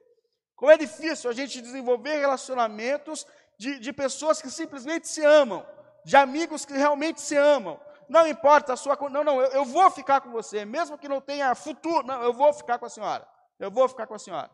Como 0.55 0.71
é 0.71 0.77
difícil 0.77 1.29
a 1.29 1.33
gente 1.33 1.59
desenvolver 1.61 2.19
relacionamentos 2.19 3.25
de, 3.57 3.79
de 3.79 3.91
pessoas 3.91 4.41
que 4.41 4.49
simplesmente 4.49 5.07
se 5.07 5.23
amam, 5.25 5.65
de 6.05 6.15
amigos 6.15 6.65
que 6.65 6.73
realmente 6.73 7.19
se 7.19 7.35
amam. 7.35 7.79
Não 8.07 8.27
importa 8.27 8.73
a 8.73 8.77
sua. 8.77 8.97
Não, 9.09 9.23
não, 9.23 9.41
eu, 9.41 9.47
eu 9.51 9.65
vou 9.65 9.89
ficar 9.89 10.21
com 10.21 10.31
você, 10.31 10.65
mesmo 10.65 10.97
que 10.97 11.07
não 11.07 11.21
tenha 11.21 11.53
futuro. 11.55 12.05
Não, 12.05 12.21
eu 12.23 12.33
vou 12.33 12.53
ficar 12.53 12.77
com 12.77 12.85
a 12.85 12.89
senhora. 12.89 13.27
Eu 13.59 13.71
vou 13.71 13.87
ficar 13.87 14.07
com 14.07 14.13
a 14.13 14.19
senhora. 14.19 14.51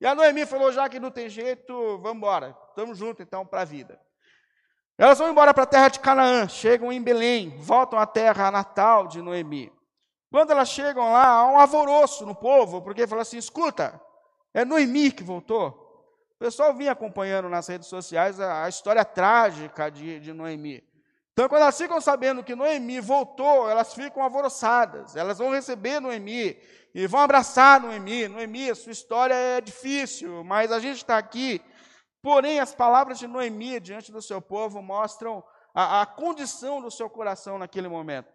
E 0.00 0.06
a 0.06 0.14
Noemi 0.14 0.46
falou: 0.46 0.70
já 0.72 0.88
que 0.88 1.00
não 1.00 1.10
tem 1.10 1.28
jeito, 1.28 1.72
vamos 1.98 2.18
embora. 2.18 2.56
Estamos 2.68 2.98
juntos 2.98 3.24
então 3.24 3.46
para 3.46 3.62
a 3.62 3.64
vida. 3.64 4.00
Elas 4.98 5.16
vão 5.16 5.30
embora 5.30 5.54
para 5.54 5.62
a 5.62 5.66
terra 5.66 5.88
de 5.88 6.00
Canaã, 6.00 6.48
chegam 6.48 6.92
em 6.92 7.00
Belém, 7.00 7.56
voltam 7.58 8.00
à 8.00 8.04
terra 8.04 8.50
natal 8.50 9.06
de 9.06 9.22
Noemi. 9.22 9.72
Quando 10.28 10.50
elas 10.50 10.68
chegam 10.68 11.12
lá, 11.12 11.28
há 11.28 11.46
um 11.46 11.56
alvoroço 11.56 12.26
no 12.26 12.34
povo, 12.34 12.82
porque 12.82 13.06
fala 13.06 13.22
assim: 13.22 13.38
escuta, 13.38 14.00
é 14.52 14.64
Noemi 14.64 15.12
que 15.12 15.22
voltou. 15.22 15.86
O 16.34 16.38
pessoal 16.38 16.74
vinha 16.74 16.92
acompanhando 16.92 17.48
nas 17.48 17.68
redes 17.68 17.86
sociais 17.86 18.40
a, 18.40 18.68
história 18.68 19.04
trágica 19.04 19.88
de, 19.88 20.18
de 20.18 20.32
Noemi. 20.32 20.82
Então, 21.32 21.48
quando 21.48 21.62
elas 21.62 21.78
ficam 21.78 22.00
sabendo 22.00 22.42
que 22.42 22.56
Noemi 22.56 22.98
voltou, 22.98 23.70
elas 23.70 23.94
ficam 23.94 24.20
alvoroçadas. 24.20 25.14
Elas 25.14 25.38
vão 25.38 25.52
receber 25.52 26.00
Noemi 26.00 26.58
e 26.92 27.06
vão 27.06 27.20
abraçar 27.20 27.80
Noemi. 27.80 28.26
Noemi, 28.26 28.70
a 28.70 28.74
sua 28.74 28.90
história 28.90 29.34
é 29.34 29.60
difícil, 29.60 30.42
mas 30.42 30.72
a 30.72 30.80
gente 30.80 30.96
está 30.96 31.16
aqui 31.16 31.62
Porém, 32.22 32.58
as 32.58 32.74
palavras 32.74 33.18
de 33.18 33.26
Noemi 33.26 33.78
diante 33.78 34.10
do 34.10 34.20
seu 34.20 34.40
povo 34.40 34.82
mostram 34.82 35.42
a, 35.74 36.02
a 36.02 36.06
condição 36.06 36.80
do 36.80 36.90
seu 36.90 37.08
coração 37.08 37.58
naquele 37.58 37.88
momento. 37.88 38.32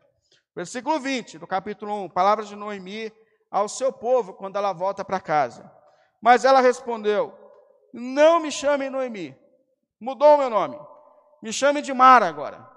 Versículo 0.56 1.00
20 1.00 1.40
do 1.40 1.48
capítulo 1.48 2.06
1, 2.06 2.10
palavras 2.10 2.48
de 2.48 2.56
Noemi 2.56 3.12
ao 3.52 3.68
seu 3.68 3.92
povo 3.92 4.34
quando 4.34 4.56
ela 4.56 4.72
volta 4.72 5.04
para 5.04 5.20
casa. 5.20 5.70
Mas 6.22 6.46
ela 6.46 6.62
respondeu: 6.62 7.34
Não 7.92 8.40
me 8.40 8.52
chamem 8.52 8.90
Noemi, 8.90 9.38
mudou 10.00 10.36
o 10.36 10.38
meu 10.38 10.50
nome, 10.50 10.80
me 11.42 11.52
chame 11.52 11.82
de 11.82 11.94
Mara 11.94 12.28
agora. 12.28 12.72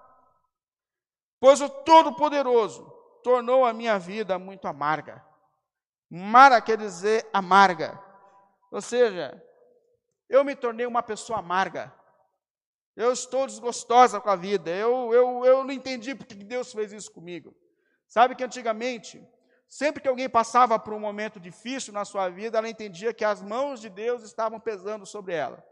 Pois 1.38 1.60
o 1.60 1.68
Todo-Poderoso 1.68 2.92
tornou 3.22 3.64
a 3.64 3.72
minha 3.72 3.98
vida 3.98 4.38
muito 4.38 4.66
amarga. 4.66 5.24
Mara 6.10 6.60
quer 6.60 6.78
dizer 6.78 7.28
amarga. 7.32 8.00
Ou 8.70 8.80
seja, 8.80 9.40
eu 10.28 10.44
me 10.44 10.54
tornei 10.54 10.86
uma 10.86 11.02
pessoa 11.02 11.38
amarga. 11.38 11.92
Eu 12.94 13.12
estou 13.12 13.46
desgostosa 13.46 14.20
com 14.20 14.30
a 14.30 14.36
vida. 14.36 14.70
Eu, 14.70 15.12
eu, 15.12 15.44
eu 15.44 15.64
não 15.64 15.72
entendi 15.72 16.14
porque 16.14 16.34
Deus 16.34 16.72
fez 16.72 16.92
isso 16.92 17.12
comigo. 17.12 17.54
Sabe 18.06 18.34
que 18.34 18.44
antigamente, 18.44 19.22
sempre 19.68 20.00
que 20.00 20.08
alguém 20.08 20.28
passava 20.28 20.78
por 20.78 20.94
um 20.94 21.00
momento 21.00 21.38
difícil 21.38 21.92
na 21.92 22.04
sua 22.04 22.28
vida, 22.28 22.58
ela 22.58 22.68
entendia 22.68 23.12
que 23.12 23.24
as 23.24 23.42
mãos 23.42 23.80
de 23.80 23.90
Deus 23.90 24.22
estavam 24.22 24.58
pesando 24.58 25.04
sobre 25.04 25.34
ela. 25.34 25.64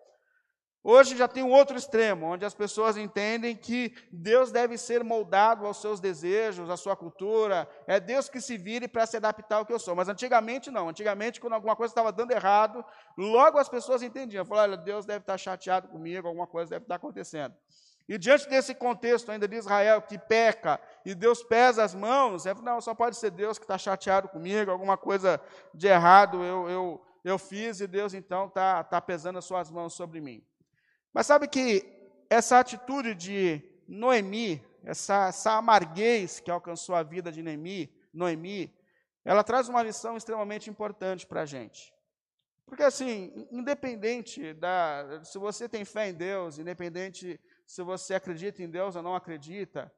Hoje 0.86 1.16
já 1.16 1.26
tem 1.26 1.42
um 1.42 1.50
outro 1.50 1.78
extremo, 1.78 2.26
onde 2.26 2.44
as 2.44 2.52
pessoas 2.52 2.98
entendem 2.98 3.56
que 3.56 3.94
Deus 4.12 4.52
deve 4.52 4.76
ser 4.76 5.02
moldado 5.02 5.64
aos 5.64 5.80
seus 5.80 5.98
desejos, 5.98 6.68
à 6.68 6.76
sua 6.76 6.94
cultura, 6.94 7.66
é 7.86 7.98
Deus 7.98 8.28
que 8.28 8.38
se 8.38 8.58
vire 8.58 8.86
para 8.86 9.06
se 9.06 9.16
adaptar 9.16 9.56
ao 9.56 9.64
que 9.64 9.72
eu 9.72 9.78
sou. 9.78 9.96
Mas 9.96 10.10
antigamente 10.10 10.70
não, 10.70 10.90
antigamente 10.90 11.40
quando 11.40 11.54
alguma 11.54 11.74
coisa 11.74 11.90
estava 11.90 12.12
dando 12.12 12.32
errado, 12.32 12.84
logo 13.16 13.56
as 13.56 13.66
pessoas 13.66 14.02
entendiam, 14.02 14.44
falaram, 14.44 14.74
olha, 14.74 14.82
Deus 14.82 15.06
deve 15.06 15.20
estar 15.20 15.38
chateado 15.38 15.88
comigo, 15.88 16.28
alguma 16.28 16.46
coisa 16.46 16.72
deve 16.72 16.84
estar 16.84 16.96
acontecendo. 16.96 17.54
E 18.06 18.18
diante 18.18 18.46
desse 18.46 18.74
contexto 18.74 19.32
ainda 19.32 19.48
de 19.48 19.56
Israel 19.56 20.02
que 20.02 20.18
peca 20.18 20.78
e 21.02 21.14
Deus 21.14 21.42
pesa 21.42 21.82
as 21.82 21.94
mãos, 21.94 22.44
é, 22.44 22.52
não, 22.62 22.78
só 22.82 22.94
pode 22.94 23.16
ser 23.16 23.30
Deus 23.30 23.58
que 23.58 23.64
está 23.64 23.78
chateado 23.78 24.28
comigo, 24.28 24.70
alguma 24.70 24.98
coisa 24.98 25.40
de 25.72 25.86
errado 25.86 26.44
eu, 26.44 26.68
eu, 26.68 27.06
eu 27.24 27.38
fiz 27.38 27.80
e 27.80 27.86
Deus 27.86 28.12
então 28.12 28.48
está 28.48 28.84
tá 28.84 29.00
pesando 29.00 29.38
as 29.38 29.46
suas 29.46 29.70
mãos 29.70 29.94
sobre 29.94 30.20
mim. 30.20 30.44
Mas 31.14 31.28
sabe 31.28 31.46
que 31.46 31.86
essa 32.28 32.58
atitude 32.58 33.14
de 33.14 33.62
Noemi, 33.86 34.60
essa, 34.82 35.28
essa 35.28 35.52
amarguez 35.52 36.40
que 36.40 36.50
alcançou 36.50 36.96
a 36.96 37.04
vida 37.04 37.30
de 37.30 37.40
Noemi, 37.40 37.94
Noemi, 38.12 38.76
ela 39.24 39.44
traz 39.44 39.68
uma 39.68 39.82
lição 39.82 40.16
extremamente 40.16 40.68
importante 40.68 41.24
para 41.24 41.42
a 41.42 41.46
gente. 41.46 41.94
Porque, 42.66 42.82
assim, 42.82 43.46
independente 43.52 44.52
da. 44.54 45.22
Se 45.22 45.38
você 45.38 45.68
tem 45.68 45.84
fé 45.84 46.08
em 46.08 46.14
Deus, 46.14 46.58
independente 46.58 47.40
se 47.66 47.82
você 47.82 48.14
acredita 48.14 48.62
em 48.62 48.68
Deus 48.68 48.96
ou 48.96 49.02
não 49.02 49.14
acredita, 49.14 49.92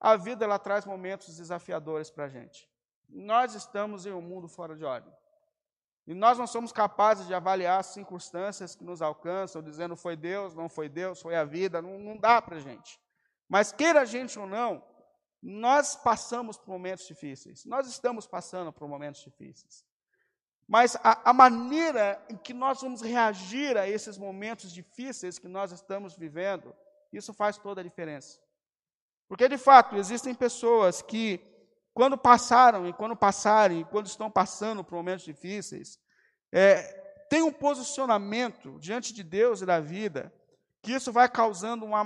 a 0.00 0.16
vida 0.16 0.44
ela 0.44 0.58
traz 0.58 0.86
momentos 0.86 1.36
desafiadores 1.36 2.10
para 2.10 2.24
a 2.24 2.28
gente. 2.28 2.68
Nós 3.08 3.54
estamos 3.54 4.06
em 4.06 4.12
um 4.12 4.22
mundo 4.22 4.48
fora 4.48 4.74
de 4.74 4.84
ordem. 4.84 5.12
E 6.06 6.12
nós 6.12 6.36
não 6.36 6.46
somos 6.46 6.70
capazes 6.70 7.26
de 7.26 7.34
avaliar 7.34 7.80
as 7.80 7.86
circunstâncias 7.86 8.74
que 8.74 8.84
nos 8.84 9.00
alcançam, 9.00 9.62
dizendo 9.62 9.96
foi 9.96 10.16
Deus, 10.16 10.54
não 10.54 10.68
foi 10.68 10.88
Deus, 10.88 11.20
foi 11.20 11.34
a 11.34 11.44
vida, 11.44 11.80
não, 11.80 11.98
não 11.98 12.16
dá 12.16 12.42
para 12.42 12.56
a 12.56 12.60
gente. 12.60 13.00
Mas 13.48 13.72
queira 13.72 14.02
a 14.02 14.04
gente 14.04 14.38
ou 14.38 14.46
não, 14.46 14.84
nós 15.42 15.96
passamos 15.96 16.56
por 16.56 16.68
momentos 16.68 17.06
difíceis, 17.06 17.64
nós 17.64 17.86
estamos 17.86 18.26
passando 18.26 18.72
por 18.72 18.88
momentos 18.88 19.22
difíceis. 19.22 19.84
Mas 20.66 20.96
a, 20.96 21.30
a, 21.30 21.32
maneira 21.32 22.22
em 22.28 22.36
que 22.36 22.54
nós 22.54 22.80
vamos 22.80 23.02
reagir 23.02 23.76
a 23.76 23.86
esses 23.86 24.16
momentos 24.16 24.72
difíceis 24.72 25.38
que 25.38 25.48
nós 25.48 25.72
estamos 25.72 26.16
vivendo, 26.16 26.74
isso 27.12 27.34
faz 27.34 27.58
toda 27.58 27.82
a 27.82 27.84
diferença. 27.84 28.40
Porque, 29.28 29.48
de 29.48 29.58
fato, 29.58 29.96
existem 29.96 30.34
pessoas 30.34 31.02
que 31.02 31.53
quando 31.94 32.18
passaram 32.18 32.88
e 32.88 32.92
quando 32.92 33.16
passarem, 33.16 33.80
e 33.80 33.84
quando 33.84 34.06
estão 34.06 34.28
passando 34.28 34.82
por 34.82 34.96
momentos 34.96 35.24
difíceis, 35.24 35.98
é, 36.52 36.82
tem 37.30 37.40
um 37.40 37.52
posicionamento 37.52 38.78
diante 38.80 39.14
de 39.14 39.22
Deus 39.22 39.62
e 39.62 39.66
da 39.66 39.78
vida, 39.78 40.32
que 40.82 40.92
isso 40.92 41.12
vai 41.12 41.28
causando 41.28 41.86
uma 41.86 42.00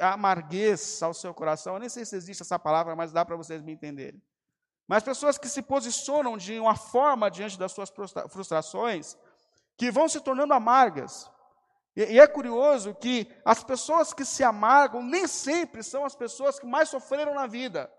amarguez 0.00 1.02
ao 1.02 1.14
seu 1.14 1.32
coração. 1.32 1.74
Eu 1.74 1.80
nem 1.80 1.88
sei 1.90 2.04
se 2.04 2.16
existe 2.16 2.42
essa 2.42 2.58
palavra, 2.58 2.96
mas 2.96 3.12
dá 3.12 3.24
para 3.24 3.36
vocês 3.36 3.62
me 3.62 3.72
entenderem. 3.72 4.20
Mas 4.88 5.04
pessoas 5.04 5.38
que 5.38 5.48
se 5.48 5.62
posicionam 5.62 6.36
de 6.36 6.58
uma 6.58 6.74
forma 6.74 7.30
diante 7.30 7.58
das 7.58 7.72
suas 7.72 7.92
frustrações, 8.28 9.16
que 9.76 9.90
vão 9.90 10.08
se 10.08 10.20
tornando 10.20 10.54
amargas. 10.54 11.30
E, 11.94 12.14
e 12.14 12.18
é 12.18 12.26
curioso 12.26 12.94
que 12.94 13.30
as 13.44 13.62
pessoas 13.62 14.12
que 14.12 14.24
se 14.24 14.42
amargam 14.42 15.02
nem 15.02 15.28
sempre 15.28 15.82
são 15.82 16.04
as 16.04 16.16
pessoas 16.16 16.58
que 16.58 16.66
mais 16.66 16.88
sofreram 16.88 17.34
na 17.34 17.46
vida. 17.46 17.92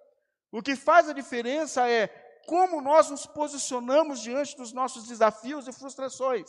O 0.53 0.61
que 0.61 0.75
faz 0.75 1.09
a 1.09 1.13
diferença 1.13 1.89
é 1.89 2.07
como 2.45 2.79
nós 2.79 3.09
nos 3.09 3.25
posicionamos 3.25 4.21
diante 4.21 4.55
dos 4.55 4.71
nossos 4.71 5.07
desafios 5.07 5.67
e 5.67 5.73
frustrações. 5.73 6.47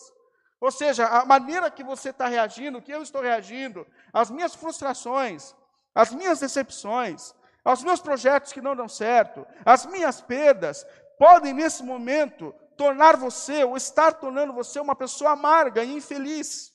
Ou 0.61 0.71
seja, 0.71 1.07
a 1.07 1.25
maneira 1.25 1.71
que 1.71 1.83
você 1.83 2.11
está 2.11 2.27
reagindo, 2.27 2.83
que 2.83 2.93
eu 2.93 3.03
estou 3.03 3.23
reagindo, 3.23 3.87
as 4.13 4.31
minhas 4.31 4.55
frustrações, 4.55 5.55
as 5.95 6.13
minhas 6.13 6.39
decepções, 6.39 7.35
aos 7.65 7.83
meus 7.83 7.99
projetos 7.99 8.53
que 8.53 8.61
não 8.61 8.77
dão 8.77 8.89
certo, 8.89 9.47
as 9.65 9.87
minhas 9.87 10.21
perdas, 10.21 10.87
podem 11.19 11.55
nesse 11.55 11.83
momento 11.83 12.55
tornar 12.77 13.17
você, 13.17 13.65
ou 13.65 13.75
estar 13.75 14.13
tornando 14.13 14.53
você 14.53 14.81
uma 14.81 14.95
pessoa 14.95 15.31
amarga 15.31 15.83
e 15.83 15.95
infeliz. 15.95 16.75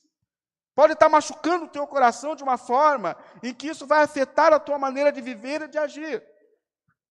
Pode 0.74 0.94
estar 0.94 1.08
machucando 1.08 1.66
o 1.66 1.68
teu 1.68 1.86
coração 1.86 2.34
de 2.34 2.42
uma 2.42 2.58
forma 2.58 3.16
em 3.40 3.54
que 3.54 3.68
isso 3.68 3.86
vai 3.86 4.02
afetar 4.02 4.52
a 4.52 4.58
tua 4.58 4.80
maneira 4.80 5.12
de 5.12 5.20
viver 5.20 5.62
e 5.62 5.68
de 5.68 5.78
agir. 5.78 6.29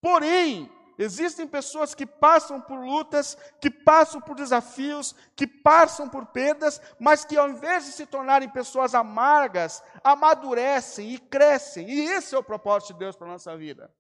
Porém, 0.01 0.71
existem 0.97 1.47
pessoas 1.47 1.93
que 1.93 2.05
passam 2.05 2.59
por 2.59 2.79
lutas, 2.79 3.37
que 3.61 3.69
passam 3.69 4.21
por 4.21 4.35
desafios, 4.35 5.15
que 5.35 5.47
passam 5.47 6.07
por 6.07 6.25
perdas, 6.27 6.81
mas 6.99 7.25
que 7.25 7.37
ao 7.37 7.49
invés 7.49 7.85
de 7.85 7.91
se 7.91 8.05
tornarem 8.05 8.49
pessoas 8.49 8.95
amargas, 8.95 9.83
amadurecem 10.03 11.13
e 11.13 11.17
crescem. 11.17 11.89
E 11.89 12.01
esse 12.01 12.35
é 12.35 12.37
o 12.37 12.43
propósito 12.43 12.93
de 12.93 12.99
Deus 12.99 13.15
para 13.15 13.27
a 13.27 13.31
nossa 13.31 13.55
vida. 13.57 13.93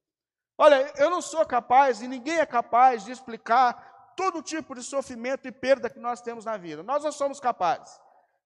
Olha, 0.57 0.91
eu 0.97 1.09
não 1.09 1.21
sou 1.21 1.45
capaz, 1.45 2.01
e 2.01 2.07
ninguém 2.07 2.39
é 2.39 2.45
capaz 2.45 3.05
de 3.05 3.11
explicar 3.11 4.13
todo 4.17 4.41
tipo 4.41 4.75
de 4.75 4.83
sofrimento 4.83 5.47
e 5.47 5.51
perda 5.53 5.89
que 5.89 5.99
nós 5.99 6.21
temos 6.21 6.43
na 6.43 6.57
vida. 6.57 6.83
Nós 6.83 7.01
não 7.01 7.11
somos 7.13 7.39
capazes. 7.39 7.97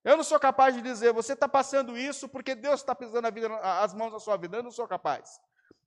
Eu 0.04 0.16
não 0.16 0.24
sou 0.24 0.40
capaz 0.40 0.76
de 0.76 0.82
dizer, 0.82 1.12
você 1.12 1.34
está 1.34 1.48
passando 1.48 1.98
isso 1.98 2.30
porque 2.30 2.54
Deus 2.54 2.82
está 2.82 2.94
pisando 2.94 3.32
vida, 3.32 3.48
as 3.82 3.94
mãos 3.94 4.12
na 4.12 4.20
sua 4.20 4.38
vida. 4.38 4.58
Eu 4.58 4.64
não 4.64 4.70
sou 4.70 4.88
capaz. 4.88 5.42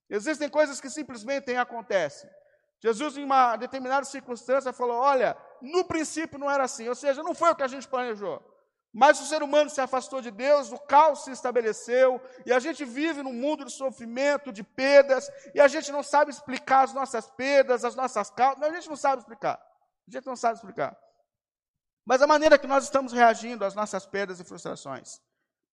Existem 0.09 0.49
coisas 0.49 0.79
que 0.79 0.89
simplesmente 0.89 1.53
acontecem. 1.55 2.29
Jesus, 2.79 3.17
em 3.17 3.23
uma 3.23 3.55
determinada 3.55 4.05
circunstância, 4.05 4.71
falou: 4.71 4.97
Olha, 4.97 5.35
no 5.61 5.83
princípio 5.85 6.39
não 6.39 6.49
era 6.49 6.63
assim, 6.63 6.87
ou 6.87 6.95
seja, 6.95 7.23
não 7.23 7.33
foi 7.33 7.51
o 7.51 7.55
que 7.55 7.63
a 7.63 7.67
gente 7.67 7.87
planejou. 7.87 8.41
Mas 8.93 9.19
o 9.19 9.25
ser 9.25 9.43
humano 9.43 9.69
se 9.69 9.81
afastou 9.81 10.21
de 10.21 10.31
Deus, 10.31 10.71
o 10.71 10.79
caos 10.79 11.23
se 11.23 11.31
estabeleceu, 11.31 12.21
e 12.45 12.53
a 12.53 12.59
gente 12.59 12.85
vive 12.85 13.21
num 13.21 13.33
mundo 13.33 13.65
de 13.65 13.71
sofrimento, 13.71 14.51
de 14.51 14.63
perdas, 14.63 15.29
e 15.53 15.59
a 15.59 15.67
gente 15.67 15.91
não 15.91 16.01
sabe 16.01 16.31
explicar 16.31 16.83
as 16.83 16.93
nossas 16.93 17.29
perdas, 17.29 17.83
as 17.83 17.95
nossas 17.95 18.29
causas, 18.29 18.63
a 18.63 18.73
gente 18.73 18.89
não 18.89 18.95
sabe 18.95 19.21
explicar. 19.21 19.59
A 20.07 20.11
gente 20.11 20.25
não 20.25 20.35
sabe 20.35 20.55
explicar. 20.55 20.97
Mas 22.05 22.21
a 22.21 22.27
maneira 22.27 22.57
que 22.57 22.65
nós 22.65 22.85
estamos 22.85 23.11
reagindo 23.11 23.65
às 23.65 23.75
nossas 23.75 24.05
perdas 24.05 24.39
e 24.39 24.43
frustrações 24.43 25.21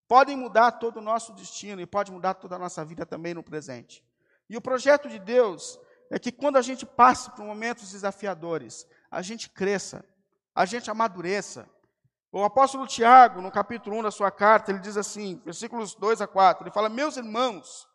podem 0.09 0.37
mudar 0.37 0.73
todo 0.73 0.97
o 0.97 1.01
nosso 1.01 1.33
destino 1.33 1.81
e 1.81 1.87
pode 1.87 2.11
mudar 2.11 2.35
toda 2.35 2.57
a 2.57 2.59
nossa 2.59 2.85
vida 2.85 3.07
também 3.07 3.33
no 3.33 3.43
presente. 3.43 4.05
E 4.49 4.57
o 4.57 4.61
projeto 4.61 5.09
de 5.09 5.19
Deus 5.19 5.79
é 6.11 6.19
que 6.19 6.31
quando 6.31 6.57
a 6.57 6.63
gente 6.63 6.85
passe 6.85 7.31
por 7.31 7.45
momentos 7.45 7.91
desafiadores, 7.91 8.87
a 9.11 9.23
gente 9.23 9.49
cresça, 9.49 10.05
a 10.55 10.65
gente 10.65 10.91
amadureça. 10.91 11.69
O 12.31 12.43
apóstolo 12.43 12.87
Tiago, 12.87 13.41
no 13.41 13.51
capítulo 13.51 13.97
1 13.99 14.03
da 14.03 14.11
sua 14.11 14.31
carta, 14.31 14.71
ele 14.71 14.81
diz 14.81 14.97
assim, 14.97 15.41
versículos 15.45 15.95
2 15.95 16.21
a 16.21 16.27
4, 16.27 16.65
ele 16.65 16.73
fala: 16.73 16.89
Meus 16.89 17.17
irmãos, 17.17 17.87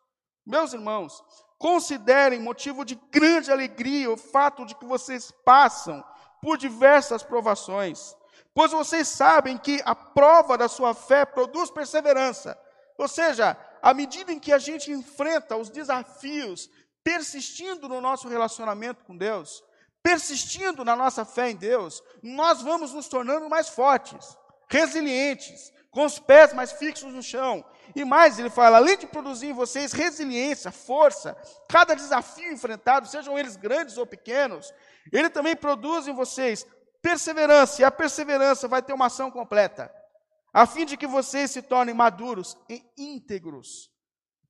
meus 0.46 0.72
irmãos, 0.72 1.22
considerem 1.58 2.40
motivo 2.40 2.84
de 2.84 2.94
grande 3.10 3.52
alegria 3.52 4.10
o 4.10 4.16
fato 4.16 4.64
de 4.64 4.74
que 4.74 4.86
vocês 4.86 5.30
passam 5.44 6.02
por 6.40 6.56
diversas 6.56 7.22
provações, 7.22 8.16
pois 8.54 8.72
vocês 8.72 9.08
sabem 9.08 9.58
que 9.58 9.80
a 9.84 9.94
prova 9.94 10.56
da 10.56 10.68
sua 10.68 10.94
fé 10.94 11.26
produz 11.26 11.70
perseverança. 11.70 12.58
Ou 12.98 13.06
seja, 13.06 13.56
à 13.82 13.94
medida 13.94 14.32
em 14.32 14.38
que 14.38 14.52
a 14.52 14.58
gente 14.58 14.90
enfrenta 14.90 15.56
os 15.56 15.70
desafios, 15.70 16.68
persistindo 17.02 17.88
no 17.88 18.00
nosso 18.00 18.28
relacionamento 18.28 19.04
com 19.04 19.16
Deus, 19.16 19.62
persistindo 20.02 20.84
na 20.84 20.96
nossa 20.96 21.24
fé 21.24 21.50
em 21.50 21.56
Deus, 21.56 22.02
nós 22.22 22.62
vamos 22.62 22.92
nos 22.92 23.08
tornando 23.08 23.48
mais 23.48 23.68
fortes, 23.68 24.36
resilientes, 24.68 25.72
com 25.90 26.04
os 26.04 26.18
pés 26.18 26.52
mais 26.52 26.72
fixos 26.72 27.12
no 27.12 27.22
chão. 27.22 27.64
E 27.94 28.04
mais, 28.04 28.38
ele 28.38 28.50
fala, 28.50 28.76
além 28.76 28.96
de 28.96 29.06
produzir 29.06 29.48
em 29.48 29.52
vocês 29.52 29.92
resiliência, 29.92 30.70
força, 30.70 31.36
cada 31.68 31.94
desafio 31.94 32.52
enfrentado, 32.52 33.08
sejam 33.08 33.38
eles 33.38 33.56
grandes 33.56 33.96
ou 33.96 34.06
pequenos, 34.06 34.72
ele 35.12 35.28
também 35.28 35.56
produz 35.56 36.06
em 36.06 36.14
vocês 36.14 36.66
perseverança, 37.02 37.80
e 37.80 37.84
a 37.84 37.90
perseverança 37.90 38.68
vai 38.68 38.82
ter 38.82 38.92
uma 38.92 39.06
ação 39.06 39.30
completa, 39.30 39.92
a 40.52 40.66
fim 40.66 40.84
de 40.84 40.96
que 40.96 41.06
vocês 41.06 41.50
se 41.50 41.62
tornem 41.62 41.94
maduros 41.94 42.56
e 42.68 42.84
íntegros. 42.96 43.90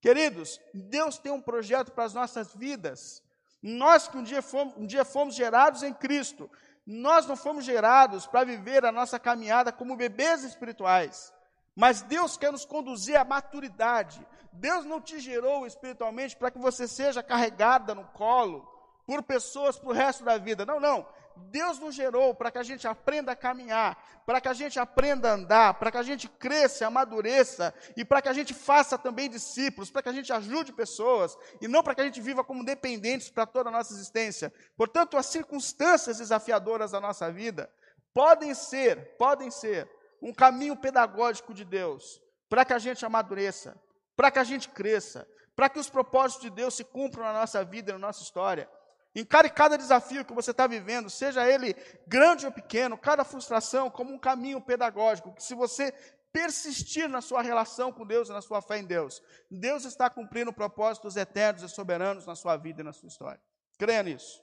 Queridos, 0.00 0.58
Deus 0.72 1.18
tem 1.18 1.30
um 1.30 1.42
projeto 1.42 1.92
para 1.92 2.04
as 2.04 2.14
nossas 2.14 2.54
vidas. 2.54 3.22
Nós 3.62 4.08
que 4.08 4.16
um 4.16 4.22
dia 4.22 4.40
fomos, 4.40 4.74
um 4.76 4.86
dia 4.86 5.04
fomos 5.04 5.34
gerados 5.34 5.82
em 5.82 5.92
Cristo, 5.92 6.50
nós 6.86 7.26
não 7.26 7.36
fomos 7.36 7.64
gerados 7.64 8.26
para 8.26 8.44
viver 8.44 8.84
a 8.84 8.92
nossa 8.92 9.18
caminhada 9.18 9.70
como 9.70 9.96
bebês 9.96 10.42
espirituais. 10.42 11.32
Mas 11.76 12.02
Deus 12.02 12.36
quer 12.36 12.50
nos 12.50 12.64
conduzir 12.64 13.16
à 13.16 13.24
maturidade. 13.24 14.26
Deus 14.52 14.84
não 14.84 15.00
te 15.00 15.20
gerou 15.20 15.66
espiritualmente 15.66 16.36
para 16.36 16.50
que 16.50 16.58
você 16.58 16.88
seja 16.88 17.22
carregada 17.22 17.94
no 17.94 18.04
colo 18.08 18.66
por 19.06 19.22
pessoas 19.22 19.78
para 19.78 19.88
o 19.88 19.92
resto 19.92 20.24
da 20.24 20.38
vida. 20.38 20.64
Não, 20.64 20.80
não. 20.80 21.06
Deus 21.50 21.78
nos 21.78 21.94
gerou 21.94 22.34
para 22.34 22.50
que 22.50 22.58
a 22.58 22.62
gente 22.62 22.86
aprenda 22.86 23.32
a 23.32 23.36
caminhar, 23.36 24.22
para 24.26 24.40
que 24.40 24.48
a 24.48 24.52
gente 24.52 24.78
aprenda 24.78 25.30
a 25.30 25.34
andar, 25.34 25.74
para 25.74 25.90
que 25.90 25.96
a 25.96 26.02
gente 26.02 26.28
cresça, 26.28 26.86
amadureça 26.86 27.74
e 27.96 28.04
para 28.04 28.22
que 28.22 28.28
a 28.28 28.32
gente 28.32 28.54
faça 28.54 28.98
também 28.98 29.28
discípulos, 29.28 29.90
para 29.90 30.02
que 30.02 30.08
a 30.08 30.12
gente 30.12 30.32
ajude 30.32 30.72
pessoas 30.72 31.36
e 31.60 31.66
não 31.66 31.82
para 31.82 31.94
que 31.94 32.00
a 32.00 32.04
gente 32.04 32.20
viva 32.20 32.44
como 32.44 32.64
dependentes 32.64 33.30
para 33.30 33.46
toda 33.46 33.70
a 33.70 33.72
nossa 33.72 33.92
existência. 33.92 34.52
Portanto, 34.76 35.16
as 35.16 35.26
circunstâncias 35.26 36.18
desafiadoras 36.18 36.92
da 36.92 37.00
nossa 37.00 37.30
vida 37.32 37.70
podem 38.12 38.54
ser, 38.54 39.16
podem 39.16 39.50
ser 39.50 39.90
um 40.22 40.32
caminho 40.32 40.76
pedagógico 40.76 41.54
de 41.54 41.64
Deus 41.64 42.20
para 42.48 42.64
que 42.64 42.72
a 42.72 42.78
gente 42.78 43.04
amadureça, 43.06 43.80
para 44.16 44.30
que 44.30 44.38
a 44.38 44.44
gente 44.44 44.68
cresça, 44.68 45.26
para 45.54 45.68
que 45.68 45.78
os 45.78 45.88
propósitos 45.88 46.42
de 46.42 46.50
Deus 46.50 46.74
se 46.74 46.84
cumpram 46.84 47.24
na 47.24 47.32
nossa 47.32 47.64
vida, 47.64 47.92
na 47.92 47.98
nossa 47.98 48.22
história. 48.22 48.68
Encare 49.14 49.50
cada 49.50 49.76
desafio 49.76 50.24
que 50.24 50.32
você 50.32 50.52
está 50.52 50.66
vivendo, 50.66 51.10
seja 51.10 51.48
ele 51.48 51.74
grande 52.06 52.46
ou 52.46 52.52
pequeno, 52.52 52.96
cada 52.96 53.24
frustração 53.24 53.90
como 53.90 54.12
um 54.12 54.18
caminho 54.18 54.60
pedagógico, 54.60 55.34
que 55.34 55.42
se 55.42 55.54
você 55.54 55.92
persistir 56.32 57.08
na 57.08 57.20
sua 57.20 57.42
relação 57.42 57.92
com 57.92 58.06
Deus 58.06 58.28
e 58.28 58.32
na 58.32 58.40
sua 58.40 58.62
fé 58.62 58.78
em 58.78 58.84
Deus, 58.84 59.20
Deus 59.50 59.84
está 59.84 60.08
cumprindo 60.08 60.52
propósitos 60.52 61.16
eternos 61.16 61.62
e 61.62 61.68
soberanos 61.68 62.24
na 62.24 62.36
sua 62.36 62.56
vida 62.56 62.82
e 62.82 62.84
na 62.84 62.92
sua 62.92 63.08
história. 63.08 63.40
Creia 63.76 64.02
nisso. 64.02 64.40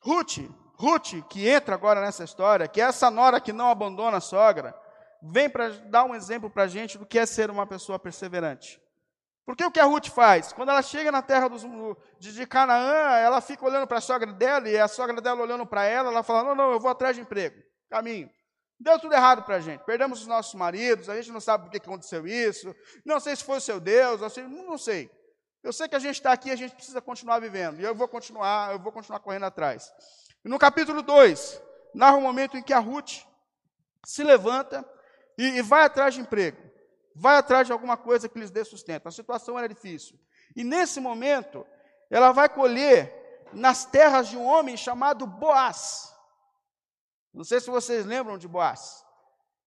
Ruth, 0.00 0.38
Ruth, 0.74 1.26
que 1.30 1.48
entra 1.48 1.74
agora 1.74 2.00
nessa 2.00 2.24
história, 2.24 2.66
que 2.66 2.80
é 2.80 2.84
essa 2.84 3.10
nora 3.10 3.40
que 3.40 3.52
não 3.52 3.70
abandona 3.70 4.16
a 4.16 4.20
sogra, 4.20 4.74
vem 5.22 5.48
para 5.48 5.68
dar 5.88 6.04
um 6.04 6.14
exemplo 6.14 6.50
para 6.50 6.64
a 6.64 6.68
gente 6.68 6.98
do 6.98 7.06
que 7.06 7.18
é 7.18 7.24
ser 7.24 7.50
uma 7.50 7.66
pessoa 7.66 7.98
perseverante. 7.98 8.82
Porque 9.44 9.64
o 9.64 9.70
que 9.70 9.78
a 9.78 9.84
Ruth 9.84 10.08
faz? 10.08 10.52
Quando 10.52 10.70
ela 10.70 10.80
chega 10.80 11.12
na 11.12 11.20
terra 11.20 11.48
dos, 11.48 11.62
de 12.18 12.46
Canaã, 12.46 13.18
ela 13.18 13.40
fica 13.42 13.64
olhando 13.64 13.86
para 13.86 13.98
a 13.98 14.00
sogra 14.00 14.32
dela, 14.32 14.68
e 14.68 14.78
a 14.78 14.88
sogra 14.88 15.20
dela 15.20 15.42
olhando 15.42 15.66
para 15.66 15.84
ela, 15.84 16.10
ela 16.10 16.22
fala: 16.22 16.42
Não, 16.44 16.54
não, 16.54 16.72
eu 16.72 16.80
vou 16.80 16.90
atrás 16.90 17.14
de 17.14 17.22
emprego, 17.22 17.62
caminho. 17.90 18.30
Deu 18.80 18.98
tudo 18.98 19.14
errado 19.14 19.42
para 19.42 19.56
a 19.56 19.60
gente. 19.60 19.84
Perdemos 19.84 20.22
os 20.22 20.26
nossos 20.26 20.54
maridos, 20.54 21.08
a 21.08 21.16
gente 21.16 21.30
não 21.30 21.40
sabe 21.40 21.64
por 21.64 21.70
que 21.70 21.76
aconteceu 21.76 22.26
isso. 22.26 22.74
Não 23.04 23.20
sei 23.20 23.36
se 23.36 23.44
foi 23.44 23.58
o 23.58 23.60
seu 23.60 23.78
Deus, 23.78 24.20
não, 24.20 24.48
não 24.64 24.78
sei. 24.78 25.10
Eu 25.62 25.72
sei 25.72 25.88
que 25.88 25.94
a 25.94 25.98
gente 25.98 26.16
está 26.16 26.32
aqui, 26.32 26.50
a 26.50 26.56
gente 26.56 26.74
precisa 26.74 27.00
continuar 27.00 27.38
vivendo. 27.38 27.80
E 27.80 27.84
eu 27.84 27.94
vou 27.94 28.08
continuar, 28.08 28.72
eu 28.72 28.78
vou 28.78 28.92
continuar 28.92 29.20
correndo 29.20 29.44
atrás. 29.44 29.92
E 30.44 30.48
no 30.48 30.58
capítulo 30.58 31.02
2, 31.02 31.62
narra 31.94 32.16
o 32.16 32.18
um 32.18 32.22
momento 32.22 32.56
em 32.56 32.62
que 32.62 32.72
a 32.72 32.78
Ruth 32.78 33.22
se 34.04 34.22
levanta 34.24 34.84
e, 35.38 35.58
e 35.58 35.62
vai 35.62 35.84
atrás 35.84 36.14
de 36.14 36.20
emprego 36.20 36.73
vai 37.14 37.36
atrás 37.36 37.66
de 37.66 37.72
alguma 37.72 37.96
coisa 37.96 38.28
que 38.28 38.38
lhes 38.38 38.50
dê 38.50 38.64
sustento. 38.64 39.06
A 39.06 39.12
situação 39.12 39.58
era 39.58 39.68
difícil. 39.68 40.18
E 40.56 40.64
nesse 40.64 41.00
momento, 41.00 41.66
ela 42.10 42.32
vai 42.32 42.48
colher 42.48 43.48
nas 43.52 43.84
terras 43.84 44.28
de 44.28 44.36
um 44.36 44.44
homem 44.44 44.76
chamado 44.76 45.26
Boaz. 45.26 46.12
Não 47.32 47.44
sei 47.44 47.60
se 47.60 47.70
vocês 47.70 48.04
lembram 48.04 48.38
de 48.38 48.48
Boaz. 48.48 49.04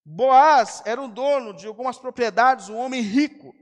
Boaz 0.05 0.81
era 0.85 1.01
um 1.01 1.09
dono 1.09 1.53
de 1.53 1.67
algumas 1.67 1.97
propriedades, 1.97 2.69
um 2.69 2.77
homem 2.77 3.01
rico. 3.01 3.53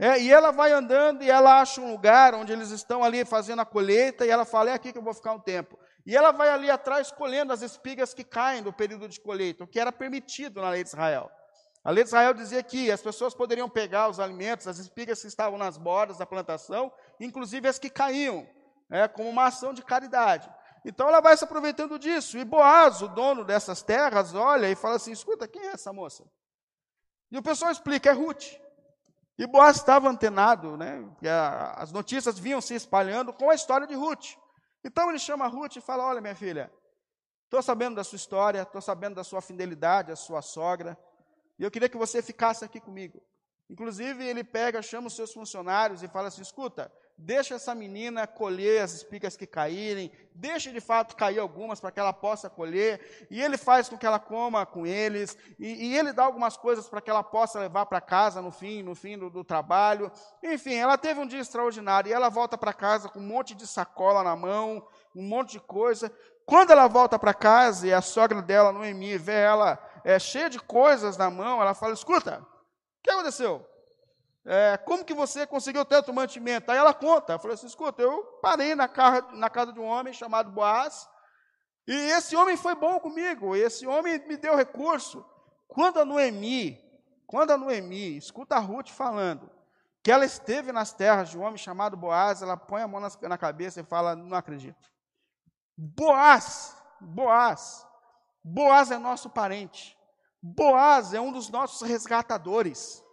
É, 0.00 0.20
e 0.20 0.30
ela 0.30 0.52
vai 0.52 0.70
andando 0.70 1.24
e 1.24 1.30
ela 1.30 1.60
acha 1.60 1.80
um 1.80 1.90
lugar 1.90 2.32
onde 2.34 2.52
eles 2.52 2.70
estão 2.70 3.02
ali 3.02 3.24
fazendo 3.24 3.60
a 3.60 3.66
colheita, 3.66 4.24
e 4.24 4.30
ela 4.30 4.44
fala: 4.44 4.70
é 4.70 4.74
aqui 4.74 4.92
que 4.92 4.98
eu 4.98 5.02
vou 5.02 5.12
ficar 5.12 5.32
um 5.32 5.40
tempo. 5.40 5.76
E 6.06 6.16
ela 6.16 6.30
vai 6.30 6.48
ali 6.48 6.70
atrás 6.70 7.10
colhendo 7.10 7.52
as 7.52 7.62
espigas 7.62 8.14
que 8.14 8.22
caem 8.22 8.62
do 8.62 8.72
período 8.72 9.08
de 9.08 9.20
colheita, 9.20 9.64
o 9.64 9.66
que 9.66 9.80
era 9.80 9.90
permitido 9.90 10.62
na 10.62 10.70
lei 10.70 10.84
de 10.84 10.88
Israel. 10.88 11.28
A 11.88 11.90
lei 11.90 12.04
de 12.04 12.08
Israel 12.08 12.34
dizia 12.34 12.62
que 12.62 12.90
as 12.90 13.00
pessoas 13.00 13.32
poderiam 13.32 13.66
pegar 13.66 14.10
os 14.10 14.20
alimentos, 14.20 14.68
as 14.68 14.78
espigas 14.78 15.22
que 15.22 15.26
estavam 15.26 15.58
nas 15.58 15.78
bordas 15.78 16.18
da 16.18 16.26
plantação, 16.26 16.92
inclusive 17.18 17.66
as 17.66 17.78
que 17.78 17.88
caíam, 17.88 18.46
é, 18.90 19.08
como 19.08 19.30
uma 19.30 19.46
ação 19.46 19.72
de 19.72 19.82
caridade. 19.82 20.52
Então 20.84 21.08
ela 21.08 21.22
vai 21.22 21.34
se 21.34 21.44
aproveitando 21.44 21.98
disso. 21.98 22.36
E 22.36 22.44
Boaz, 22.44 23.00
o 23.00 23.08
dono 23.08 23.42
dessas 23.42 23.82
terras, 23.82 24.34
olha 24.34 24.70
e 24.70 24.74
fala 24.76 24.96
assim: 24.96 25.12
escuta, 25.12 25.48
quem 25.48 25.62
é 25.62 25.72
essa 25.72 25.90
moça? 25.90 26.30
E 27.30 27.38
o 27.38 27.42
pessoal 27.42 27.72
explica: 27.72 28.10
é 28.10 28.12
Ruth. 28.12 28.44
E 29.38 29.46
Boaz 29.46 29.76
estava 29.76 30.10
antenado, 30.10 30.76
né? 30.76 31.02
as 31.76 31.90
notícias 31.90 32.38
vinham 32.38 32.60
se 32.60 32.74
espalhando 32.74 33.32
com 33.32 33.48
a 33.48 33.54
história 33.54 33.86
de 33.86 33.94
Ruth. 33.94 34.36
Então 34.84 35.08
ele 35.08 35.18
chama 35.18 35.46
Ruth 35.46 35.76
e 35.76 35.80
fala: 35.80 36.04
Olha, 36.04 36.20
minha 36.20 36.34
filha, 36.34 36.70
estou 37.44 37.62
sabendo 37.62 37.96
da 37.96 38.04
sua 38.04 38.16
história, 38.16 38.60
estou 38.60 38.82
sabendo 38.82 39.14
da 39.14 39.24
sua 39.24 39.40
fidelidade, 39.40 40.12
a 40.12 40.16
sua 40.16 40.42
sogra. 40.42 40.94
E 41.58 41.64
eu 41.64 41.70
queria 41.70 41.88
que 41.88 41.96
você 41.96 42.22
ficasse 42.22 42.64
aqui 42.64 42.80
comigo. 42.80 43.22
Inclusive, 43.70 44.24
ele 44.24 44.42
pega, 44.42 44.80
chama 44.80 45.08
os 45.08 45.16
seus 45.16 45.32
funcionários 45.32 46.02
e 46.02 46.08
fala 46.08 46.28
assim: 46.28 46.40
escuta, 46.40 46.90
deixa 47.18 47.56
essa 47.56 47.74
menina 47.74 48.26
colher 48.26 48.80
as 48.80 48.94
espigas 48.94 49.36
que 49.36 49.46
caírem, 49.46 50.10
deixa 50.34 50.72
de 50.72 50.80
fato 50.80 51.14
cair 51.14 51.38
algumas 51.38 51.78
para 51.78 51.90
que 51.90 52.00
ela 52.00 52.12
possa 52.12 52.48
colher, 52.48 53.26
e 53.30 53.42
ele 53.42 53.58
faz 53.58 53.86
com 53.86 53.98
que 53.98 54.06
ela 54.06 54.18
coma 54.18 54.64
com 54.64 54.86
eles, 54.86 55.36
e, 55.58 55.88
e 55.88 55.98
ele 55.98 56.14
dá 56.14 56.24
algumas 56.24 56.56
coisas 56.56 56.88
para 56.88 57.02
que 57.02 57.10
ela 57.10 57.22
possa 57.22 57.58
levar 57.60 57.84
para 57.84 58.00
casa 58.00 58.40
no 58.40 58.50
fim, 58.50 58.82
no 58.82 58.94
fim 58.94 59.18
do, 59.18 59.28
do, 59.28 59.44
trabalho. 59.44 60.10
Enfim, 60.42 60.74
ela 60.74 60.96
teve 60.96 61.20
um 61.20 61.26
dia 61.26 61.40
extraordinário, 61.40 62.08
e 62.08 62.12
ela 62.12 62.30
volta 62.30 62.56
para 62.56 62.72
casa 62.72 63.10
com 63.10 63.18
um 63.18 63.26
monte 63.26 63.54
de 63.54 63.66
sacola 63.66 64.22
na 64.22 64.34
mão, 64.34 64.86
um 65.14 65.22
monte 65.22 65.52
de 65.52 65.60
coisa. 65.60 66.10
Quando 66.46 66.70
ela 66.70 66.86
volta 66.86 67.18
para 67.18 67.34
casa 67.34 67.86
e 67.86 67.92
a 67.92 68.00
sogra 68.00 68.40
dela, 68.40 68.72
Noemi, 68.72 69.18
vê 69.18 69.34
ela 69.34 69.78
é, 70.08 70.18
cheia 70.18 70.48
de 70.48 70.58
coisas 70.58 71.18
na 71.18 71.30
mão, 71.30 71.60
ela 71.60 71.74
fala: 71.74 71.92
escuta, 71.92 72.38
o 72.40 73.02
que 73.02 73.10
aconteceu? 73.10 73.68
É, 74.42 74.78
como 74.78 75.04
que 75.04 75.12
você 75.12 75.46
conseguiu 75.46 75.84
tanto 75.84 76.14
mantimento? 76.14 76.70
Aí 76.70 76.78
ela 76.78 76.94
conta, 76.94 77.32
ela 77.32 77.38
falou 77.38 77.52
assim: 77.52 77.66
escuta, 77.66 78.00
eu 78.00 78.22
parei 78.40 78.74
na, 78.74 78.88
casa, 78.88 79.28
na 79.32 79.50
casa 79.50 79.70
de 79.70 79.78
um 79.78 79.84
homem 79.84 80.14
chamado 80.14 80.50
Boaz, 80.50 81.06
e 81.86 81.92
esse 81.92 82.34
homem 82.34 82.56
foi 82.56 82.74
bom 82.74 82.98
comigo, 82.98 83.54
esse 83.54 83.86
homem 83.86 84.18
me 84.26 84.38
deu 84.38 84.56
recurso, 84.56 85.22
Quando 85.66 86.00
a 86.00 86.06
Noemi, 86.06 86.82
quando 87.26 87.50
a 87.50 87.58
Noemi 87.58 88.16
escuta 88.16 88.56
a 88.56 88.60
Ruth 88.60 88.88
falando 88.88 89.50
que 90.02 90.10
ela 90.10 90.24
esteve 90.24 90.72
nas 90.72 90.90
terras 90.90 91.28
de 91.28 91.36
um 91.36 91.42
homem 91.42 91.58
chamado 91.58 91.98
Boaz, 91.98 92.40
ela 92.40 92.56
põe 92.56 92.80
a 92.80 92.88
mão 92.88 93.02
na, 93.20 93.36
cabeça 93.36 93.82
e 93.82 93.84
fala: 93.84 94.16
Não 94.16 94.38
acredito. 94.38 94.90
Boaz, 95.76 96.74
Boaz, 96.98 97.86
Boaz 98.42 98.90
é 98.90 98.96
nosso 98.96 99.28
parente. 99.28 99.97
Boaz 100.42 101.12
é 101.12 101.20
um 101.20 101.32
dos 101.32 101.48
nossos 101.48 101.86
resgatadores. 101.86 103.04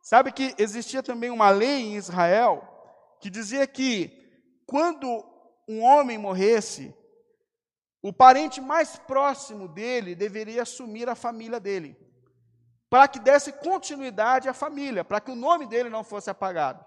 Sabe 0.00 0.32
que 0.32 0.54
existia 0.58 1.02
também 1.02 1.30
uma 1.30 1.50
lei 1.50 1.82
em 1.82 1.96
Israel 1.96 2.66
que 3.20 3.28
dizia 3.28 3.66
que 3.66 4.14
quando 4.66 5.24
um 5.68 5.82
homem 5.82 6.16
morresse, 6.16 6.94
o 8.02 8.12
parente 8.12 8.60
mais 8.60 8.96
próximo 8.96 9.68
dele 9.68 10.14
deveria 10.14 10.62
assumir 10.62 11.08
a 11.08 11.14
família 11.14 11.58
dele, 11.58 11.96
para 12.88 13.08
que 13.08 13.18
desse 13.18 13.52
continuidade 13.52 14.48
à 14.48 14.54
família, 14.54 15.04
para 15.04 15.20
que 15.20 15.30
o 15.30 15.36
nome 15.36 15.66
dele 15.66 15.90
não 15.90 16.04
fosse 16.04 16.30
apagado. 16.30 16.84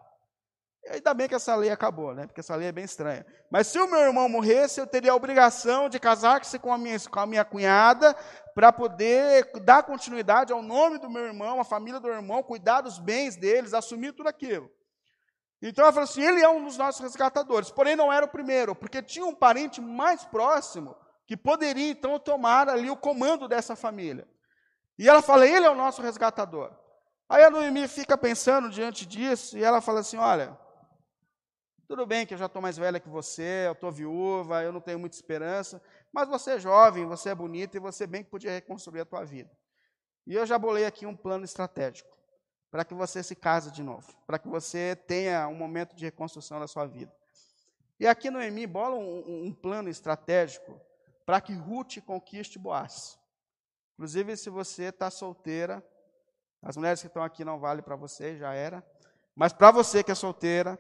E 0.84 0.94
ainda 0.94 1.13
bem 1.13 1.28
que 1.28 1.36
essa 1.36 1.56
lei 1.56 1.70
acabou, 1.70 2.15
né? 2.15 2.26
Porque 2.26 2.39
essa 2.39 2.56
lei 2.56 2.67
é 2.67 2.72
bem 2.72 2.84
estranha. 2.84 3.26
Mas 3.52 3.67
se 3.67 3.80
o 3.80 3.88
meu 3.88 4.00
irmão 4.00 4.28
morresse, 4.28 4.80
eu 4.80 4.88
teria 4.88 5.12
a 5.12 5.15
obrigação 5.15 5.88
de 5.88 6.00
casar-se 6.00 6.58
com, 6.58 6.74
a 6.74 6.78
minha, 6.78 7.00
com 7.00 7.20
a 7.20 7.26
minha 7.28 7.46
cunhada, 7.46 8.15
para 8.56 8.72
poder 8.72 9.52
dar 9.63 9.84
continuidade 9.84 10.52
ao 10.52 10.62
nome 10.62 10.98
do 10.98 11.10
meu 11.10 11.24
irmão, 11.24 11.60
à 11.60 11.63
família 11.63 12.00
do 12.00 12.08
meu 12.08 12.15
irmão, 12.15 12.41
cuidar 12.41 12.82
dos 12.82 12.98
bens 12.98 13.36
deles, 13.36 13.74
assumir 13.74 14.13
tudo 14.13 14.28
aquilo. 14.28 14.70
Então 15.62 15.84
ela 15.84 15.94
falou 15.94 16.10
assim: 16.10 16.24
ele 16.24 16.41
é 16.41 16.50
um 16.50 16.63
dos 16.63 16.78
nossos 16.78 17.02
resgatadores, 17.02 17.70
porém 17.70 17.96
não 17.96 18.12
era 18.12 18.26
o 18.26 18.30
primeiro, 18.30 18.76
porque 18.76 19.04
tinha 19.04 19.26
um 19.26 19.36
parente 19.36 19.80
mais 19.80 20.26
próximo 20.26 20.96
que 21.28 21.38
poderia 21.38 21.91
então 21.91 22.20
tomar 22.20 22.67
ali 22.67 22.89
o 22.89 22.98
comando 22.98 23.48
dessa 23.48 23.76
família. 23.76 24.28
E 24.98 25.08
ela 25.08 25.22
fala: 25.22 25.46
ele 25.46 25.65
é 25.65 25.70
o 25.70 25.76
nosso 25.76 26.02
resgatador. 26.02 26.76
Aí 27.30 27.44
a 27.44 27.50
Noemi 27.50 27.88
fica 27.88 28.17
pensando 28.17 28.70
diante 28.70 29.06
disso 29.06 29.58
e 29.58 29.63
ela 29.63 29.80
fala 29.80 30.00
assim: 30.00 30.17
olha, 30.17 30.58
tudo 31.91 32.06
bem 32.06 32.25
que 32.25 32.34
eu 32.34 32.38
já 32.38 32.45
estou 32.45 32.62
mais 32.62 32.77
velha 32.77 33.01
que 33.01 33.10
você, 33.10 33.65
eu 33.67 33.73
estou 33.73 33.91
viúva, 33.91 34.63
eu 34.63 34.71
não 34.71 34.80
tenho 34.80 34.97
muita 34.97 35.13
esperança, 35.13 35.82
mas 36.10 36.30
você 36.30 36.51
é 36.51 36.58
jovem, 36.58 37.06
você 37.06 37.32
é 37.32 37.36
bonita 37.36 37.75
e 37.75 37.82
você 37.82 38.08
bem 38.08 38.23
que 38.23 38.30
podia 38.30 38.49
reconstruir 38.49 39.01
a 39.01 39.06
tua 39.06 39.25
vida. 39.25 39.51
E 40.25 40.34
eu 40.34 40.45
já 40.45 40.58
bolei 40.58 40.86
aqui 40.86 41.06
um 41.06 41.13
plano 41.13 41.43
estratégico 41.43 42.17
para 42.71 42.86
que 42.86 42.93
você 42.93 43.21
se 43.21 43.36
case 43.36 43.71
de 43.71 43.84
novo, 43.84 44.08
para 44.25 44.39
que 44.39 44.47
você 44.47 44.95
tenha 45.06 45.49
um 45.49 45.54
momento 45.54 45.93
de 45.93 46.06
reconstrução 46.06 46.62
da 46.62 46.65
sua 46.65 46.86
vida. 46.86 47.13
E 47.99 48.08
aqui 48.08 48.32
Noemi 48.32 48.65
bola 48.65 48.95
um, 48.95 49.47
um 49.47 49.54
plano 49.54 49.89
estratégico 49.89 50.80
para 51.25 51.41
que 51.41 51.51
Ruth 51.51 51.97
conquiste 52.06 52.58
Boaz. 52.58 53.19
Inclusive, 53.95 54.38
se 54.38 54.49
você 54.49 54.84
está 54.84 55.12
solteira, 55.12 55.86
as 56.62 56.77
mulheres 56.77 57.01
que 57.01 57.08
estão 57.08 57.21
aqui 57.21 57.43
não 57.43 57.60
vale 57.60 57.82
para 57.82 57.97
você, 57.97 58.38
já 58.38 58.54
era. 58.54 58.82
Mas 59.36 59.51
para 59.51 59.71
você 59.71 60.01
que 60.04 60.12
é 60.12 60.15
solteira, 60.15 60.80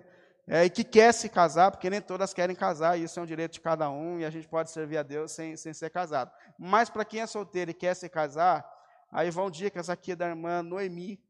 é, 0.53 0.65
e 0.65 0.69
que 0.69 0.83
quer 0.83 1.13
se 1.13 1.29
casar, 1.29 1.71
porque 1.71 1.89
nem 1.89 2.01
todas 2.01 2.33
querem 2.33 2.53
casar, 2.53 2.99
e 2.99 3.05
isso 3.05 3.17
é 3.17 3.23
um 3.23 3.25
direito 3.25 3.53
de 3.53 3.61
cada 3.61 3.89
um, 3.89 4.19
e 4.19 4.25
a 4.25 4.29
gente 4.29 4.49
pode 4.49 4.69
servir 4.69 4.97
a 4.97 5.03
Deus 5.03 5.31
sem, 5.31 5.55
sem 5.55 5.73
ser 5.73 5.89
casado. 5.89 6.29
Mas 6.59 6.89
para 6.89 7.05
quem 7.05 7.21
é 7.21 7.25
solteiro 7.25 7.71
e 7.71 7.73
quer 7.73 7.93
se 7.93 8.09
casar, 8.09 8.69
aí 9.09 9.31
vão 9.31 9.49
dicas 9.49 9.89
aqui 9.89 10.13
da 10.13 10.27
irmã 10.27 10.61
Noemi, 10.61 11.23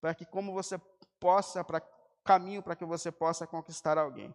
para 0.00 0.14
que 0.14 0.24
como 0.24 0.54
você 0.54 0.80
possa, 1.20 1.62
para 1.62 1.82
caminho 2.24 2.62
para 2.62 2.74
que 2.74 2.86
você 2.86 3.12
possa 3.12 3.46
conquistar 3.46 3.98
alguém. 3.98 4.34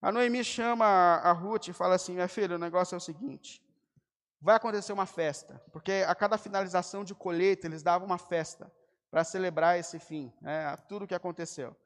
A 0.00 0.12
Noemi 0.12 0.44
chama 0.44 0.86
a 0.86 1.32
Ruth 1.32 1.66
e 1.66 1.72
fala 1.72 1.96
assim: 1.96 2.12
minha 2.12 2.28
filha, 2.28 2.54
o 2.54 2.60
negócio 2.60 2.94
é 2.94 2.98
o 2.98 3.00
seguinte. 3.00 3.60
Vai 4.40 4.54
acontecer 4.54 4.92
uma 4.92 5.06
festa, 5.06 5.60
porque 5.72 6.04
a 6.06 6.14
cada 6.14 6.38
finalização 6.38 7.02
de 7.02 7.12
colheita 7.12 7.66
eles 7.66 7.82
davam 7.82 8.06
uma 8.06 8.18
festa 8.18 8.70
para 9.10 9.24
celebrar 9.24 9.80
esse 9.80 9.98
fim, 9.98 10.32
né, 10.40 10.76
tudo 10.88 11.06
o 11.06 11.08
que 11.08 11.14
aconteceu. 11.14 11.76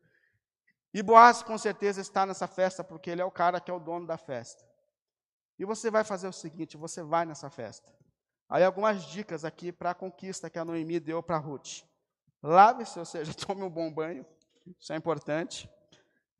E 0.95 1.03
Boaz 1.03 1.43
com 1.43 1.57
certeza 1.57 2.01
está 2.01 2.27
nessa 2.27 2.47
festa 2.47 2.85
porque 2.85 3.11
ele 3.11 3.23
é 3.23 3.25
o 3.25 3.31
cara 3.31 3.61
que 3.61 3.71
é 3.71 3.75
o 3.75 3.81
dono 3.81 4.07
da 4.07 4.17
festa. 4.19 4.65
E 5.59 5.65
você 5.65 5.91
vai 5.91 6.05
fazer 6.05 6.29
o 6.29 6.33
seguinte: 6.33 6.77
você 6.77 7.03
vai 7.03 7.25
nessa 7.25 7.49
festa. 7.49 7.93
Aí 8.49 8.63
algumas 8.63 9.05
dicas 9.05 9.45
aqui 9.45 9.73
para 9.73 9.91
a 9.91 9.95
conquista 9.95 10.51
que 10.51 10.59
a 10.59 10.65
Noemi 10.65 11.01
deu 11.01 11.23
para 11.23 11.39
Ruth. 11.39 11.85
Lave-se, 12.43 12.99
ou 12.99 13.05
seja, 13.07 13.33
tome 13.33 13.63
um 13.63 13.71
bom 13.71 13.91
banho, 13.91 14.27
isso 14.79 14.93
é 14.93 14.97
importante. 14.97 15.71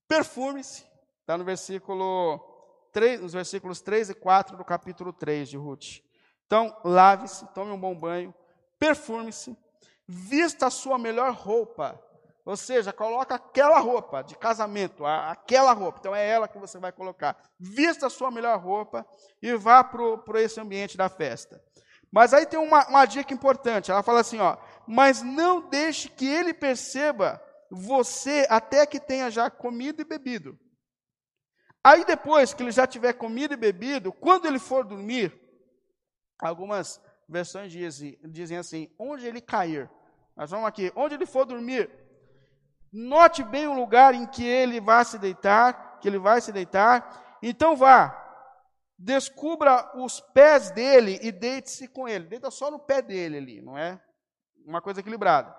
Perfume-se, 0.07 0.85
está 1.21 1.39
no 1.39 1.45
versículo 1.45 2.39
3, 2.93 3.23
nos 3.23 3.33
versículos 3.33 3.81
3 3.81 4.11
e 4.11 4.15
4 4.15 4.57
do 4.57 4.65
capítulo 4.65 5.13
3 5.13 5.49
de 5.49 5.57
Ruth. 5.57 6.03
Então, 6.47 6.77
lave-se, 6.85 7.47
tome 7.55 7.71
um 7.71 7.81
bom 7.81 7.99
banho, 7.99 8.35
perfume-se, 8.79 9.57
vista 10.07 10.67
a 10.67 10.71
sua 10.71 10.99
melhor 10.99 11.33
roupa 11.33 11.99
ou 12.45 12.57
seja, 12.57 12.93
coloca 12.93 13.37
aquela 13.37 13.79
roupa 13.79 14.23
de 14.23 14.37
casamento, 14.37 15.07
aquela 15.07 15.73
roupa. 15.73 15.99
Então 16.01 16.15
é 16.15 16.29
ela 16.29 16.49
que 16.49 16.59
você 16.59 16.79
vai 16.79 16.91
colocar. 16.91 17.41
Vista 17.59 18.07
a 18.07 18.11
sua 18.11 18.31
melhor 18.31 18.59
roupa 18.59 19.07
e 19.41 19.55
vá 19.55 19.85
para 19.85 20.43
esse 20.43 20.61
ambiente 20.61 20.97
da 20.97 21.09
festa. 21.09 21.63
Mas 22.11 22.35
aí 22.35 22.45
tem 22.45 22.59
uma, 22.59 22.87
uma 22.89 23.07
dica 23.07 23.33
importante. 23.33 23.91
Ela 23.91 24.03
fala 24.03 24.21
assim: 24.21 24.41
ó, 24.41 24.57
mas 24.87 25.23
não 25.23 25.69
deixe 25.69 26.09
que 26.09 26.27
ele 26.27 26.53
perceba 26.53 27.41
você 27.71 28.45
até 28.51 28.85
que 28.87 28.99
tenha 28.99 29.31
já 29.31 29.49
comido 29.49 30.03
e 30.03 30.05
bebido. 30.05 30.59
Aí 31.83 32.05
depois 32.05 32.53
que 32.53 32.63
ele 32.63 32.73
já 32.73 32.87
tiver 32.87 33.13
comido 33.13 33.55
e 33.55 33.57
bebido, 33.57 34.13
quando 34.13 34.47
ele 34.47 34.59
for 34.59 34.85
dormir, 34.85 35.33
algumas 36.41 37.01
versões 37.29 37.71
dizem, 37.73 38.19
dizem 38.25 38.59
assim: 38.59 38.93
onde 38.99 39.27
ele 39.27 39.41
cair. 39.41 39.89
Nós 40.37 40.51
vamos 40.51 40.67
aqui, 40.67 40.93
onde 40.97 41.15
ele 41.15 41.27
for 41.27 41.45
dormir, 41.45 41.91
Note 42.93 43.43
bem 43.43 43.67
o 43.67 43.73
lugar 43.73 44.15
em 44.15 44.27
que 44.27 44.45
ele 44.45 44.81
vai 44.81 45.05
se 45.05 45.19
deitar, 45.19 45.99
que 45.99 46.09
ele 46.09 46.19
vai 46.19 46.41
se 46.41 46.53
deitar. 46.53 47.39
Então 47.43 47.75
vá, 47.75 48.19
descubra 48.99 49.91
os 49.97 50.21
pés 50.21 50.71
dele 50.71 51.19
e 51.23 51.33
deite-se 51.33 51.89
com 51.89 52.07
ele. 52.07 52.27
Deita 52.27 52.51
só 52.51 52.71
no 52.71 52.79
pé 52.79 53.01
dele 53.01 53.39
ali, 53.39 53.63
não 53.63 53.79
é? 53.79 54.01
Uma 54.67 54.83
coisa 54.83 55.01
equilibrada. 55.01 55.57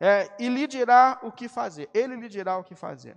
É, 0.00 0.28
e 0.40 0.48
lhe 0.48 0.66
dirá 0.66 1.20
o 1.22 1.30
que 1.30 1.48
fazer. 1.48 1.88
Ele 1.94 2.16
lhe 2.16 2.28
dirá 2.28 2.56
o 2.58 2.64
que 2.64 2.74
fazer. 2.74 3.16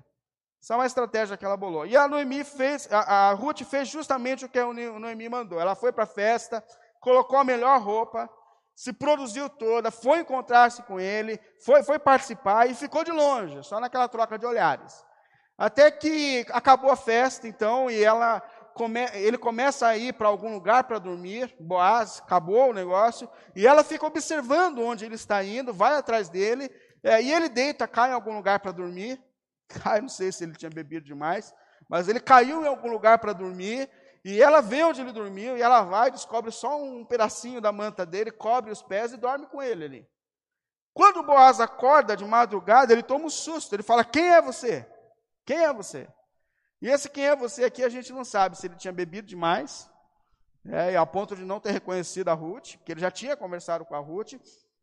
Essa 0.62 0.74
é 0.74 0.78
uma 0.78 0.86
estratégia 0.86 1.36
que 1.36 1.46
ela 1.46 1.58
bolou. 1.58 1.86
E 1.86 1.98
a 1.98 2.08
Noemi 2.08 2.44
fez, 2.44 2.88
a, 2.92 3.30
a 3.30 3.34
Ruth 3.34 3.64
fez 3.64 3.88
justamente 3.88 4.46
o 4.46 4.50
que 4.50 4.60
a 4.60 4.66
Noemi 4.74 5.28
mandou. 5.28 5.60
Ela 5.60 5.76
foi 5.76 5.92
para 5.92 6.04
a 6.04 6.08
festa, 6.08 6.64
colocou 7.00 7.38
a 7.38 7.44
melhor 7.44 7.82
roupa, 7.82 8.30
se 8.76 8.92
produziu 8.92 9.50
toda, 9.50 9.90
foi 9.90 10.20
encontrar-se 10.20 10.84
com 10.84 11.00
ele, 11.00 11.40
foi, 11.64 11.82
foi 11.82 11.98
participar 11.98 12.70
e 12.70 12.76
ficou 12.76 13.04
de 13.04 13.12
longe, 13.12 13.64
só 13.64 13.80
naquela 13.80 14.10
troca 14.10 14.38
de 14.38 14.46
olhares. 14.46 15.04
Até 15.58 15.90
que 15.90 16.46
acabou 16.52 16.92
a 16.92 16.98
festa, 16.98 17.48
então, 17.48 17.90
e 17.90 18.04
ela 18.04 18.44
come, 18.74 19.06
ele 19.14 19.38
começa 19.38 19.88
a 19.88 19.98
ir 19.98 20.14
para 20.14 20.28
algum 20.28 20.54
lugar 20.54 20.84
para 20.84 21.00
dormir, 21.00 21.56
Boaz, 21.58 22.22
acabou 22.22 22.72
o 22.72 22.74
negócio, 22.74 23.30
e 23.56 23.66
ela 23.66 23.82
fica 23.82 24.06
observando 24.06 24.80
onde 24.80 25.06
ele 25.06 25.16
está 25.16 25.42
indo, 25.42 25.74
vai 25.74 25.96
atrás 25.96 26.28
dele, 26.28 26.70
é, 27.02 27.22
e 27.22 27.32
ele 27.32 27.48
deita, 27.48 27.88
cai 27.88 28.10
em 28.10 28.14
algum 28.14 28.36
lugar 28.36 28.60
para 28.60 28.74
dormir, 28.74 29.24
cai, 29.82 30.02
não 30.02 30.10
sei 30.10 30.34
se 30.34 30.44
ele 30.44 30.54
tinha 30.54 30.70
bebido 30.70 31.06
demais, 31.06 31.54
mas 31.88 32.10
ele 32.10 32.20
caiu 32.20 32.64
em 32.64 32.68
algum 32.68 32.92
lugar 32.92 33.20
para 33.20 33.32
dormir, 33.32 33.90
e 34.28 34.42
ela 34.42 34.60
vê 34.60 34.84
onde 34.84 35.02
ele 35.02 35.12
dormiu, 35.12 35.56
e 35.56 35.62
ela 35.62 35.84
vai, 35.84 36.10
descobre 36.10 36.50
só 36.52 36.82
um 36.82 37.06
pedacinho 37.06 37.62
da 37.62 37.72
manta 37.72 38.04
dele, 38.04 38.32
cobre 38.32 38.72
os 38.72 38.82
pés 38.82 39.14
e 39.14 39.18
dorme 39.18 39.46
com 39.46 39.62
ele 39.62 39.86
ali. 39.86 40.10
Quando 40.96 41.22
Boaz 41.22 41.60
acorda 41.60 42.18
de 42.18 42.26
madrugada, 42.26 42.92
ele 42.92 43.04
toma 43.04 43.26
um 43.26 43.30
susto, 43.30 43.76
ele 43.76 43.84
fala: 43.84 44.04
Quem 44.04 44.28
é 44.28 44.42
você? 44.42 44.84
Quem 45.46 45.64
é 45.64 45.72
você? 45.72 46.08
E 46.82 46.90
esse 46.90 47.08
quem 47.08 47.28
é 47.28 47.36
você 47.36 47.66
aqui 47.66 47.84
a 47.84 47.90
gente 47.90 48.12
não 48.12 48.26
sabe 48.26 48.58
se 48.58 48.66
ele 48.66 48.76
tinha 48.78 48.92
bebido 48.92 49.28
demais, 49.28 49.88
é, 50.66 50.98
a 50.98 51.06
ponto 51.06 51.36
de 51.36 51.46
não 51.46 51.60
ter 51.60 51.70
reconhecido 51.70 52.30
a 52.30 52.34
Ruth, 52.34 52.78
que 52.84 52.94
ele 52.94 53.02
já 53.02 53.12
tinha 53.12 53.38
conversado 53.38 53.86
com 53.86 53.94
a 53.94 54.00
Ruth, 54.00 54.34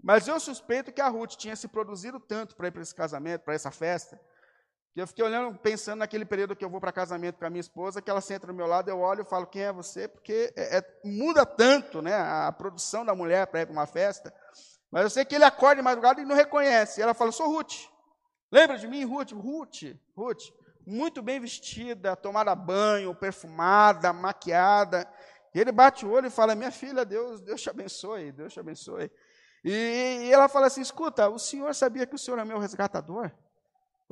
mas 0.01 0.29
eu 0.29 0.39
suspeito 0.39 0.93
que 0.93 1.01
a 1.01 1.09
Ruth 1.09 1.33
tinha 1.33 1.57
se 1.57 1.67
produzido 1.67 2.21
tanto 2.21 2.55
para 2.55 2.69
ir 2.69 2.71
para 2.71 2.83
esse 2.83 2.95
casamento, 2.95 3.43
para 3.43 3.55
essa 3.55 3.73
festa, 3.73 4.21
que 4.95 5.01
eu 5.01 5.07
fiquei 5.07 5.25
olhando, 5.25 5.59
pensando 5.59 6.01
naquele 6.01 6.25
período 6.25 6.55
que 6.55 6.65
eu 6.65 6.69
vou 6.69 6.81
para 6.81 6.93
casamento 6.93 7.39
com 7.39 7.47
a 7.47 7.51
minha 7.51 7.61
esposa, 7.61 8.03
que 8.03 8.11
ela 8.11 8.21
senta 8.21 8.47
do 8.47 8.53
meu 8.53 8.67
lado, 8.67 8.91
eu 8.91 9.01
olho 9.01 9.23
e 9.23 9.25
falo, 9.25 9.47
quem 9.47 9.63
é 9.63 9.73
você? 9.73 10.07
Porque 10.07 10.53
é, 10.55 10.79
é, 10.79 11.01
muda 11.03 11.47
tanto 11.47 12.03
né, 12.03 12.15
a 12.15 12.53
produção 12.53 13.05
da 13.05 13.15
mulher 13.15 13.47
para 13.47 13.63
ir 13.63 13.67
para 13.67 13.73
uma 13.73 13.87
festa. 13.87 14.33
Mas 14.91 15.05
eu 15.05 15.11
sei 15.11 15.25
que 15.25 15.35
ele 15.35 15.45
acorda 15.45 15.77
de 15.77 15.83
madrugada 15.83 16.21
e 16.21 16.25
não 16.27 16.37
reconhece. 16.37 17.01
E 17.01 17.03
ela 17.03 17.15
fala, 17.15 17.33
sou 17.33 17.49
Ruth. 17.49 17.89
Lembra 18.51 18.77
de 18.77 18.87
mim, 18.87 19.05
Ruth? 19.05 19.33
Ruth, 19.33 19.97
Ruth. 20.15 20.43
Muito 20.87 21.23
bem 21.23 21.41
vestida, 21.41 22.15
tomada 22.15 22.55
banho, 22.55 23.15
perfumada, 23.15 24.13
maquiada. 24.13 25.09
E 25.55 25.61
ele 25.61 25.73
bate 25.73 26.05
o 26.05 26.11
olho 26.11 26.27
e 26.27 26.31
fala, 26.31 26.55
minha 26.55 26.71
filha, 26.71 27.05
Deus, 27.05 27.41
Deus 27.41 27.63
te 27.63 27.71
abençoe, 27.71 28.33
Deus 28.33 28.53
te 28.53 28.61
abençoe. 28.61 29.11
E, 29.65 30.27
e 30.27 30.33
ela 30.33 30.49
fala 30.49 30.67
assim, 30.67 30.83
escuta, 30.83 31.31
o 31.31 31.39
senhor 31.39 31.75
sabia 31.75 32.07
que 32.07 32.15
o 32.15 32.19
senhor 32.19 32.39
é 32.39 32.45
meu 32.45 32.59
resgatador? 32.59 33.31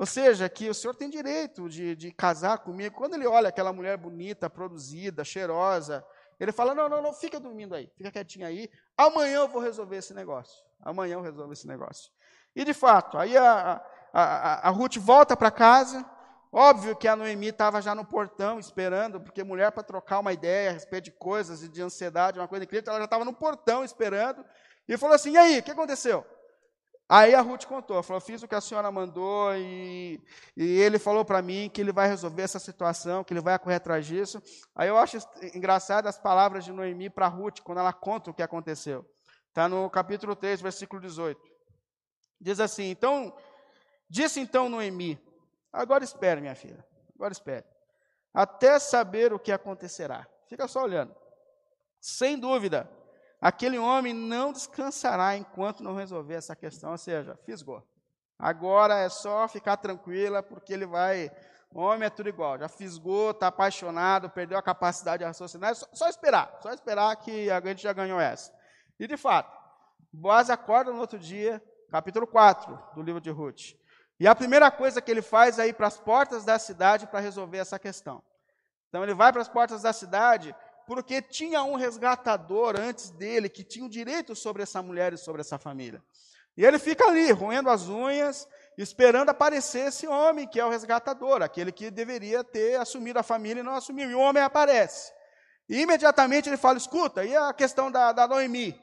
Ou 0.00 0.06
seja, 0.06 0.48
que 0.48 0.66
o 0.66 0.72
senhor 0.72 0.94
tem 0.94 1.10
direito 1.10 1.68
de, 1.68 1.94
de 1.94 2.10
casar 2.10 2.56
comigo. 2.60 2.96
Quando 2.96 3.16
ele 3.16 3.26
olha 3.26 3.50
aquela 3.50 3.70
mulher 3.70 3.98
bonita, 3.98 4.48
produzida, 4.48 5.24
cheirosa, 5.24 6.02
Ele 6.40 6.52
fala: 6.52 6.74
não, 6.74 6.88
não, 6.88 7.02
não, 7.02 7.12
fica 7.12 7.38
dormindo 7.38 7.74
aí, 7.74 7.86
fica 7.98 8.10
quietinho 8.10 8.46
aí. 8.46 8.70
Amanhã 8.96 9.40
eu 9.40 9.48
vou 9.48 9.60
resolver 9.60 9.98
esse 9.98 10.14
negócio. 10.14 10.64
Amanhã 10.80 11.16
eu 11.16 11.20
resolvo 11.20 11.52
esse 11.52 11.68
negócio. 11.68 12.10
E 12.56 12.64
de 12.64 12.72
fato, 12.72 13.18
aí 13.18 13.36
a, 13.36 13.82
a, 14.10 14.22
a, 14.22 14.68
a 14.68 14.70
Ruth 14.70 14.96
volta 14.96 15.36
para 15.36 15.50
casa. 15.50 16.02
Óbvio 16.50 16.96
que 16.96 17.06
a 17.06 17.14
Noemi 17.14 17.48
estava 17.48 17.82
já 17.82 17.94
no 17.94 18.02
portão 18.02 18.58
esperando, 18.58 19.20
porque 19.20 19.44
mulher 19.44 19.70
para 19.70 19.82
trocar 19.82 20.20
uma 20.20 20.32
ideia 20.32 20.70
a 20.70 20.72
respeito 20.72 21.04
de 21.04 21.10
coisas 21.10 21.62
e 21.62 21.68
de 21.68 21.82
ansiedade, 21.82 22.38
uma 22.38 22.48
coisa 22.48 22.64
incrível, 22.64 22.88
ela 22.88 23.00
já 23.00 23.04
estava 23.04 23.26
no 23.26 23.34
portão 23.34 23.84
esperando. 23.84 24.42
E 24.88 24.96
falou 24.96 25.14
assim: 25.14 25.32
e 25.32 25.36
aí, 25.36 25.58
o 25.58 25.62
que 25.62 25.70
aconteceu? 25.70 26.24
Aí 27.12 27.34
a 27.34 27.40
Ruth 27.40 27.64
contou, 27.64 28.00
falou, 28.04 28.20
fiz 28.20 28.40
o 28.40 28.46
que 28.46 28.54
a 28.54 28.60
senhora 28.60 28.88
mandou 28.88 29.52
e, 29.56 30.22
e 30.56 30.78
ele 30.78 30.96
falou 30.96 31.24
para 31.24 31.42
mim 31.42 31.68
que 31.68 31.80
ele 31.80 31.90
vai 31.90 32.06
resolver 32.06 32.42
essa 32.42 32.60
situação, 32.60 33.24
que 33.24 33.32
ele 33.32 33.40
vai 33.40 33.58
correr 33.58 33.74
atrás 33.74 34.06
disso. 34.06 34.40
Aí 34.76 34.88
eu 34.88 34.96
acho 34.96 35.18
engraçado 35.52 36.06
as 36.06 36.16
palavras 36.16 36.64
de 36.64 36.70
Noemi 36.70 37.10
para 37.10 37.26
Ruth, 37.26 37.62
quando 37.64 37.78
ela 37.78 37.92
conta 37.92 38.30
o 38.30 38.34
que 38.34 38.44
aconteceu. 38.44 39.04
Está 39.48 39.68
no 39.68 39.90
capítulo 39.90 40.36
3, 40.36 40.60
versículo 40.60 41.02
18. 41.02 41.40
Diz 42.40 42.60
assim, 42.60 42.90
então, 42.90 43.36
disse 44.08 44.38
então 44.38 44.68
Noemi, 44.68 45.20
agora 45.72 46.04
espere 46.04 46.40
minha 46.40 46.54
filha, 46.54 46.86
agora 47.16 47.32
espere, 47.32 47.66
até 48.32 48.78
saber 48.78 49.32
o 49.32 49.38
que 49.40 49.50
acontecerá. 49.50 50.28
Fica 50.48 50.68
só 50.68 50.84
olhando. 50.84 51.12
Sem 52.00 52.38
dúvida, 52.38 52.88
aquele 53.40 53.78
homem 53.78 54.12
não 54.12 54.52
descansará 54.52 55.36
enquanto 55.36 55.82
não 55.82 55.94
resolver 55.94 56.34
essa 56.34 56.54
questão, 56.54 56.92
ou 56.92 56.98
seja, 56.98 57.38
fisgou. 57.44 57.82
Agora 58.38 58.98
é 58.98 59.08
só 59.08 59.46
ficar 59.48 59.76
tranquila, 59.76 60.42
porque 60.42 60.72
ele 60.72 60.86
vai. 60.86 61.30
Homem 61.72 62.06
é 62.06 62.10
tudo 62.10 62.28
igual, 62.28 62.58
já 62.58 62.68
fisgou, 62.68 63.30
está 63.30 63.46
apaixonado, 63.46 64.28
perdeu 64.28 64.58
a 64.58 64.62
capacidade 64.62 65.18
de 65.18 65.24
raciocinar, 65.24 65.70
é 65.70 65.74
só, 65.74 65.86
só, 65.92 66.08
esperar, 66.08 66.58
só 66.60 66.72
esperar 66.72 67.14
que 67.16 67.48
a 67.48 67.60
gente 67.60 67.82
já 67.82 67.92
ganhou 67.92 68.18
essa. 68.18 68.52
E 68.98 69.06
de 69.06 69.16
fato, 69.16 69.56
Boaz 70.12 70.50
acorda 70.50 70.92
no 70.92 70.98
outro 70.98 71.18
dia, 71.18 71.62
capítulo 71.88 72.26
4 72.26 72.76
do 72.94 73.02
livro 73.02 73.20
de 73.20 73.30
Ruth. 73.30 73.76
E 74.18 74.26
a 74.26 74.34
primeira 74.34 74.70
coisa 74.70 75.00
que 75.00 75.10
ele 75.10 75.22
faz 75.22 75.58
é 75.58 75.68
ir 75.68 75.74
para 75.74 75.86
as 75.86 75.98
portas 75.98 76.44
da 76.44 76.58
cidade 76.58 77.06
para 77.06 77.20
resolver 77.20 77.58
essa 77.58 77.78
questão. 77.78 78.22
Então 78.88 79.04
ele 79.04 79.14
vai 79.14 79.32
para 79.32 79.40
as 79.40 79.48
portas 79.48 79.82
da 79.82 79.92
cidade 79.92 80.54
porque 80.90 81.22
tinha 81.22 81.62
um 81.62 81.76
resgatador 81.76 82.74
antes 82.76 83.10
dele 83.10 83.48
que 83.48 83.62
tinha 83.62 83.86
o 83.86 83.88
direito 83.88 84.34
sobre 84.34 84.64
essa 84.64 84.82
mulher 84.82 85.12
e 85.12 85.16
sobre 85.16 85.40
essa 85.40 85.56
família. 85.56 86.02
E 86.56 86.64
ele 86.64 86.80
fica 86.80 87.04
ali, 87.04 87.30
roendo 87.30 87.70
as 87.70 87.86
unhas, 87.88 88.48
esperando 88.76 89.28
aparecer 89.28 89.86
esse 89.86 90.08
homem 90.08 90.48
que 90.48 90.58
é 90.58 90.64
o 90.64 90.68
resgatador, 90.68 91.42
aquele 91.42 91.70
que 91.70 91.92
deveria 91.92 92.42
ter 92.42 92.74
assumido 92.74 93.20
a 93.20 93.22
família 93.22 93.60
e 93.60 93.62
não 93.62 93.76
assumiu. 93.76 94.10
E 94.10 94.16
o 94.16 94.18
homem 94.18 94.42
aparece. 94.42 95.12
E 95.68 95.80
imediatamente 95.80 96.48
ele 96.48 96.56
fala: 96.56 96.76
escuta, 96.76 97.24
e 97.24 97.36
a 97.36 97.52
questão 97.52 97.88
da, 97.88 98.10
da 98.10 98.26
Noemi? 98.26 98.76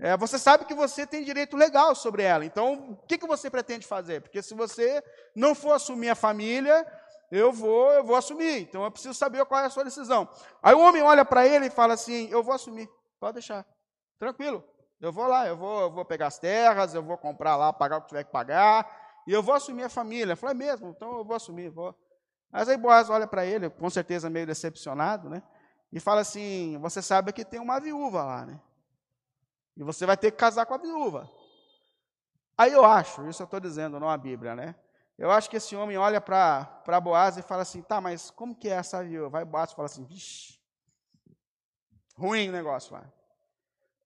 É, 0.00 0.16
você 0.16 0.36
sabe 0.36 0.64
que 0.64 0.74
você 0.74 1.06
tem 1.06 1.22
direito 1.22 1.56
legal 1.56 1.94
sobre 1.94 2.24
ela, 2.24 2.44
então 2.44 2.90
o 2.90 2.96
que, 3.06 3.16
que 3.16 3.26
você 3.26 3.48
pretende 3.48 3.86
fazer? 3.86 4.20
Porque 4.20 4.42
se 4.42 4.52
você 4.52 5.00
não 5.36 5.54
for 5.54 5.74
assumir 5.74 6.08
a 6.08 6.16
família, 6.16 6.84
eu 7.30 7.52
vou, 7.52 7.92
eu 7.92 8.02
vou 8.02 8.16
assumir. 8.16 8.62
Então 8.62 8.82
eu 8.82 8.90
preciso 8.90 9.14
saber 9.14 9.44
qual 9.44 9.60
é 9.60 9.66
a 9.66 9.70
sua 9.70 9.84
decisão. 9.84 10.28
Aí 10.62 10.74
o 10.74 10.80
homem 10.80 11.02
olha 11.02 11.24
para 11.24 11.46
ele 11.46 11.66
e 11.66 11.70
fala 11.70 11.94
assim: 11.94 12.28
Eu 12.30 12.42
vou 12.42 12.54
assumir, 12.54 12.88
pode 13.20 13.34
deixar, 13.34 13.64
tranquilo. 14.18 14.64
Eu 15.00 15.12
vou 15.12 15.26
lá, 15.26 15.46
eu 15.46 15.56
vou, 15.56 15.80
eu 15.82 15.90
vou 15.90 16.04
pegar 16.04 16.26
as 16.26 16.38
terras, 16.38 16.94
eu 16.94 17.02
vou 17.02 17.16
comprar 17.16 17.56
lá, 17.56 17.72
pagar 17.72 17.98
o 17.98 18.02
que 18.02 18.08
tiver 18.08 18.24
que 18.24 18.32
pagar, 18.32 19.22
e 19.26 19.32
eu 19.32 19.42
vou 19.42 19.54
assumir 19.54 19.84
a 19.84 19.88
família. 19.88 20.36
Falei, 20.36 20.54
é 20.54 20.58
mesmo, 20.58 20.90
então 20.90 21.18
eu 21.18 21.24
vou 21.24 21.36
assumir, 21.36 21.70
vou. 21.70 21.94
Mas 22.50 22.68
aí 22.68 22.76
Boaz 22.76 23.08
olha 23.08 23.26
para 23.26 23.46
ele, 23.46 23.70
com 23.70 23.88
certeza 23.88 24.28
meio 24.28 24.46
decepcionado, 24.46 25.30
né? 25.30 25.42
E 25.92 26.00
fala 26.00 26.20
assim: 26.20 26.78
Você 26.80 27.00
sabe 27.00 27.32
que 27.32 27.44
tem 27.44 27.60
uma 27.60 27.78
viúva 27.78 28.24
lá, 28.24 28.44
né? 28.44 28.60
E 29.76 29.84
você 29.84 30.04
vai 30.04 30.16
ter 30.16 30.32
que 30.32 30.36
casar 30.36 30.66
com 30.66 30.74
a 30.74 30.78
viúva. 30.78 31.30
Aí 32.58 32.72
eu 32.72 32.84
acho, 32.84 33.26
isso 33.26 33.42
eu 33.42 33.44
estou 33.44 33.60
dizendo, 33.60 33.98
não 33.98 34.10
a 34.10 34.18
Bíblia, 34.18 34.54
né? 34.54 34.74
Eu 35.20 35.30
acho 35.30 35.50
que 35.50 35.58
esse 35.58 35.76
homem 35.76 35.98
olha 35.98 36.18
para 36.18 36.98
Boaz 36.98 37.36
e 37.36 37.42
fala 37.42 37.60
assim, 37.60 37.82
tá, 37.82 38.00
mas 38.00 38.30
como 38.30 38.56
que 38.56 38.70
é 38.70 38.72
essa 38.72 39.04
viúva? 39.04 39.28
Vai 39.28 39.44
Boaz 39.44 39.70
e 39.70 39.74
fala 39.74 39.84
assim, 39.84 40.02
vixi, 40.02 40.58
ruim 42.16 42.48
o 42.48 42.52
negócio 42.52 42.94
lá. 42.94 43.04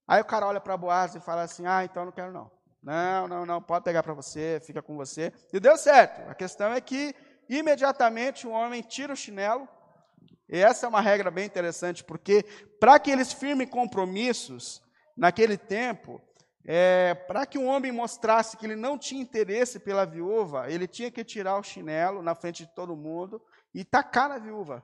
Aí 0.09 0.21
o 0.21 0.25
cara 0.25 0.45
olha 0.45 0.61
para 0.61 0.77
Boaz 0.77 1.15
e 1.15 1.21
fala 1.21 1.43
assim, 1.43 1.67
ah, 1.69 1.85
então 1.85 2.05
não 2.05 2.11
quero 2.11 2.33
não. 2.33 2.51
Não, 2.83 3.29
não, 3.29 3.47
não, 3.47 3.63
pode 3.63 3.85
pegar 3.85 4.03
para 4.03 4.13
você, 4.13 4.61
fica 4.67 4.83
com 4.83 4.97
você. 4.97 5.33
E 5.53 5.61
deu 5.61 5.77
certo. 5.77 6.29
A 6.29 6.35
questão 6.35 6.73
é 6.73 6.81
que 6.81 7.15
imediatamente 7.49 8.45
o 8.45 8.51
homem 8.51 8.83
tira 8.83 9.13
o 9.13 9.17
chinelo. 9.17 9.69
E 10.49 10.59
essa 10.59 10.85
é 10.85 10.89
uma 10.89 11.01
regra 11.01 11.31
bem 11.31 11.47
interessante, 11.47 12.03
porque 12.03 12.43
para 12.81 12.99
que 12.99 13.13
eles 13.13 13.33
firmem 13.33 13.69
compromissos 13.69 14.83
naquele 15.17 15.57
tempo, 15.57 16.21
é, 16.67 17.15
para 17.15 17.45
que 17.45 17.59
um 17.59 17.67
homem 17.67 17.93
mostrasse 17.93 18.57
que 18.57 18.65
ele 18.65 18.77
não 18.77 18.97
tinha 18.97 19.21
interesse 19.21 19.79
pela 19.79 20.07
viúva, 20.07 20.71
ele 20.71 20.89
tinha 20.89 21.11
que 21.11 21.23
tirar 21.23 21.59
o 21.59 21.63
chinelo 21.63 22.23
na 22.23 22.35
frente 22.35 22.65
de 22.65 22.75
todo 22.75 22.97
mundo 22.97 23.43
e 23.75 23.85
tacar 23.85 24.31
na 24.31 24.39
viúva. 24.39 24.83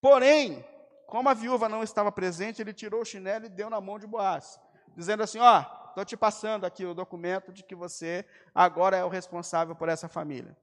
Porém, 0.00 0.64
como 1.06 1.28
a 1.28 1.34
viúva 1.34 1.68
não 1.68 1.82
estava 1.82 2.10
presente, 2.10 2.62
ele 2.62 2.72
tirou 2.72 3.02
o 3.02 3.04
chinelo 3.04 3.44
e 3.44 3.50
deu 3.50 3.68
na 3.68 3.80
mão 3.80 3.98
de 3.98 4.06
Boaz, 4.06 4.58
dizendo 4.96 5.22
assim: 5.22 5.38
Ó, 5.38 5.64
estou 5.88 6.04
te 6.04 6.16
passando 6.16 6.64
aqui 6.64 6.86
o 6.86 6.94
documento 6.94 7.52
de 7.52 7.62
que 7.62 7.74
você 7.74 8.24
agora 8.54 8.96
é 8.96 9.04
o 9.04 9.08
responsável 9.08 9.74
por 9.74 9.90
essa 9.90 10.08
família. 10.08 10.56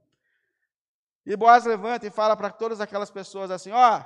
E 1.26 1.36
Boaz 1.38 1.66
levanta 1.66 2.08
e 2.08 2.10
fala 2.10 2.36
para 2.36 2.50
todas 2.50 2.82
aquelas 2.82 3.12
pessoas 3.12 3.52
assim: 3.52 3.72
Ó, 3.72 4.02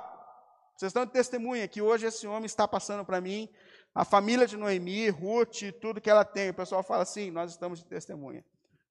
vocês 0.76 0.90
estão 0.90 1.06
de 1.06 1.12
testemunha 1.12 1.66
que 1.66 1.82
hoje 1.82 2.06
esse 2.06 2.26
homem 2.26 2.44
está 2.44 2.68
passando 2.68 3.04
para 3.04 3.20
mim 3.20 3.48
a 3.94 4.04
família 4.04 4.46
de 4.46 4.56
Noemi, 4.56 5.08
Ruth, 5.08 5.72
tudo 5.80 6.00
que 6.00 6.10
ela 6.10 6.24
tem. 6.24 6.50
O 6.50 6.54
pessoal 6.54 6.82
fala 6.82 7.02
assim: 7.02 7.30
nós 7.30 7.52
estamos 7.52 7.80
de 7.80 7.86
testemunha. 7.86 8.44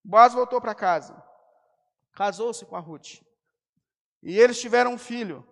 Boaz 0.04 0.34
voltou 0.34 0.60
para 0.60 0.76
casa, 0.76 1.22
casou-se 2.14 2.66
com 2.66 2.76
a 2.76 2.80
Ruth. 2.80 3.22
E 4.22 4.40
eles 4.40 4.60
tiveram 4.60 4.94
um 4.94 4.98
filho. 4.98 5.48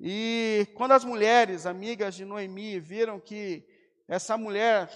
E 0.00 0.66
quando 0.74 0.92
as 0.92 1.04
mulheres, 1.04 1.66
amigas 1.66 2.14
de 2.14 2.24
Noemi, 2.24 2.80
viram 2.80 3.20
que 3.20 3.66
essa 4.08 4.36
mulher, 4.36 4.90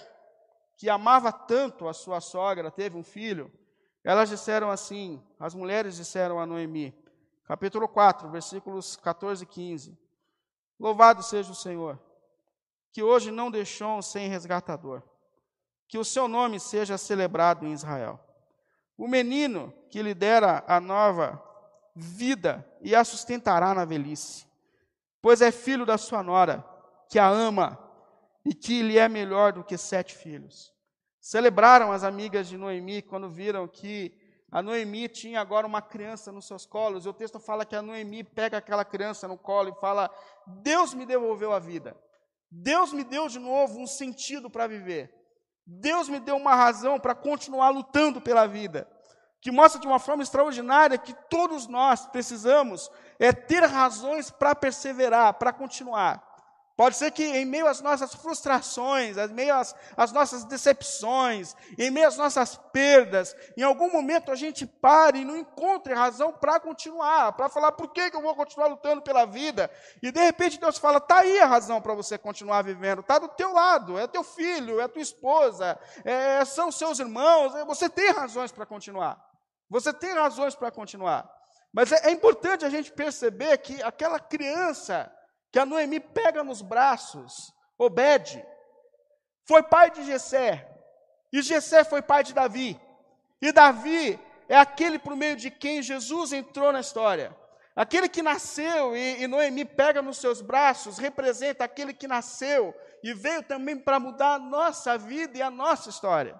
que 0.77 0.89
amava 0.89 1.31
tanto 1.31 1.87
a 1.87 1.93
sua 1.93 2.19
sogra, 2.21 2.69
teve 2.69 2.97
um 2.97 3.03
filho, 3.03 3.51
elas 4.03 4.29
disseram 4.29 4.69
assim: 4.69 5.21
as 5.39 5.53
mulheres 5.53 5.95
disseram 5.95 6.39
a 6.39 6.45
Noemi, 6.45 6.93
capítulo 7.45 7.87
4, 7.87 8.29
versículos 8.29 8.95
14 8.97 9.43
e 9.43 9.47
15: 9.47 9.97
Louvado 10.79 11.23
seja 11.23 11.51
o 11.51 11.55
Senhor 11.55 12.08
que 12.91 13.03
hoje 13.03 13.31
não 13.31 13.51
deixou 13.51 14.01
sem 14.01 14.27
resgatador. 14.27 15.01
Que 15.87 15.97
o 15.97 16.05
seu 16.05 16.27
nome 16.27 16.59
seja 16.59 16.97
celebrado 16.97 17.65
em 17.65 17.73
Israel. 17.73 18.19
O 18.97 19.07
menino 19.07 19.73
que 19.89 20.01
lhe 20.01 20.13
dera 20.13 20.63
a 20.67 20.79
nova 20.79 21.41
vida 21.95 22.65
e 22.81 22.95
a 22.95 23.03
sustentará 23.03 23.73
na 23.73 23.85
velhice, 23.85 24.45
pois 25.21 25.41
é 25.41 25.51
filho 25.51 25.85
da 25.85 25.97
sua 25.97 26.23
nora, 26.23 26.65
que 27.09 27.17
a 27.17 27.27
ama 27.27 27.77
e 28.45 28.53
que 28.53 28.81
lhe 28.81 28.97
é 28.97 29.09
melhor 29.09 29.53
do 29.53 29.63
que 29.63 29.77
sete 29.77 30.15
filhos. 30.15 30.73
Celebraram 31.19 31.91
as 31.91 32.03
amigas 32.03 32.47
de 32.47 32.57
Noemi 32.57 33.01
quando 33.01 33.29
viram 33.29 33.67
que 33.67 34.13
a 34.51 34.61
Noemi 34.61 35.07
tinha 35.07 35.39
agora 35.39 35.67
uma 35.67 35.81
criança 35.81 36.31
nos 36.31 36.47
seus 36.47 36.65
colos, 36.65 37.05
e 37.05 37.09
o 37.09 37.13
texto 37.13 37.39
fala 37.39 37.65
que 37.65 37.75
a 37.75 37.81
Noemi 37.81 38.23
pega 38.23 38.57
aquela 38.57 38.83
criança 38.83 39.27
no 39.27 39.37
colo 39.37 39.69
e 39.69 39.79
fala: 39.79 40.09
Deus 40.47 40.93
me 40.93 41.05
devolveu 41.05 41.53
a 41.53 41.59
vida. 41.59 41.95
Deus 42.51 42.91
me 42.91 43.03
deu 43.03 43.27
de 43.27 43.39
novo 43.39 43.79
um 43.79 43.87
sentido 43.87 44.49
para 44.49 44.67
viver. 44.67 45.13
Deus 45.65 46.09
me 46.09 46.19
deu 46.19 46.35
uma 46.35 46.55
razão 46.55 46.99
para 46.99 47.13
continuar 47.13 47.69
lutando 47.69 48.19
pela 48.19 48.47
vida. 48.47 48.89
Que 49.41 49.51
mostra 49.51 49.79
de 49.79 49.87
uma 49.87 49.99
forma 49.99 50.23
extraordinária 50.23 50.97
que 50.97 51.13
todos 51.29 51.67
nós 51.67 52.05
precisamos 52.07 52.89
é 53.19 53.31
ter 53.31 53.63
razões 53.63 54.29
para 54.29 54.55
perseverar, 54.55 55.35
para 55.35 55.53
continuar. 55.53 56.28
Pode 56.79 56.95
ser 56.95 57.11
que 57.11 57.25
em 57.25 57.43
meio 57.43 57.67
às 57.67 57.81
nossas 57.81 58.15
frustrações, 58.15 59.17
em 59.17 59.27
meio 59.33 59.53
às, 59.53 59.75
às, 59.97 60.13
nossas 60.13 60.45
decepções, 60.45 61.53
em 61.77 61.91
meio 61.91 62.07
às 62.07 62.15
nossas 62.15 62.55
perdas, 62.71 63.35
em 63.57 63.63
algum 63.63 63.91
momento 63.91 64.31
a 64.31 64.35
gente 64.35 64.65
pare 64.65 65.19
e 65.19 65.25
não 65.25 65.35
encontre 65.35 65.93
razão 65.93 66.31
para 66.31 66.57
continuar, 66.57 67.33
para 67.33 67.49
falar 67.49 67.73
por 67.73 67.91
que, 67.91 68.09
que 68.09 68.15
eu 68.15 68.21
vou 68.21 68.33
continuar 68.33 68.67
lutando 68.67 69.01
pela 69.01 69.25
vida. 69.25 69.69
E 70.01 70.09
de 70.09 70.21
repente 70.21 70.57
Deus 70.57 70.77
fala: 70.77 70.99
está 70.99 71.17
aí 71.17 71.41
a 71.41 71.47
razão 71.47 71.81
para 71.81 71.93
você 71.93 72.17
continuar 72.17 72.61
vivendo, 72.61 73.01
está 73.01 73.19
do 73.19 73.27
teu 73.27 73.51
lado, 73.51 73.99
é 73.99 74.07
teu 74.07 74.23
filho, 74.23 74.79
é 74.79 74.87
tua 74.87 75.01
esposa, 75.01 75.77
é, 76.05 76.45
são 76.45 76.71
seus 76.71 76.97
irmãos, 76.97 77.55
é, 77.55 77.65
você 77.65 77.89
tem 77.89 78.11
razões 78.11 78.53
para 78.53 78.65
continuar. 78.65 79.21
Você 79.69 79.91
tem 79.91 80.13
razões 80.13 80.55
para 80.55 80.71
continuar. 80.71 81.29
Mas 81.73 81.91
é, 81.91 82.07
é 82.07 82.11
importante 82.11 82.63
a 82.63 82.69
gente 82.69 82.89
perceber 82.89 83.57
que 83.57 83.83
aquela 83.83 84.17
criança 84.17 85.13
que 85.51 85.59
a 85.59 85.65
Noemi 85.65 85.99
pega 85.99 86.43
nos 86.43 86.61
braços, 86.61 87.53
Obed, 87.77 88.45
foi 89.47 89.63
pai 89.63 89.91
de 89.91 90.03
Jessé, 90.03 90.69
e 91.31 91.41
Jessé 91.41 91.83
foi 91.83 92.01
pai 92.01 92.23
de 92.23 92.33
Davi, 92.33 92.79
e 93.41 93.51
Davi 93.51 94.19
é 94.47 94.57
aquele 94.57 94.99
por 94.99 95.15
meio 95.15 95.35
de 95.35 95.49
quem 95.49 95.81
Jesus 95.81 96.33
entrou 96.33 96.71
na 96.71 96.81
história, 96.81 97.35
Aquele 97.79 98.09
que 98.09 98.21
nasceu 98.21 98.93
e, 98.93 99.23
e 99.23 99.27
Noemi 99.27 99.63
pega 99.63 100.01
nos 100.01 100.17
seus 100.17 100.41
braços, 100.41 100.97
representa 100.97 101.63
aquele 101.63 101.93
que 101.93 102.09
nasceu 102.09 102.75
e 103.01 103.13
veio 103.13 103.41
também 103.41 103.77
para 103.77 103.97
mudar 103.97 104.33
a 104.33 104.39
nossa 104.39 104.97
vida 104.97 105.37
e 105.37 105.41
a 105.41 105.49
nossa 105.49 105.89
história. 105.89 106.37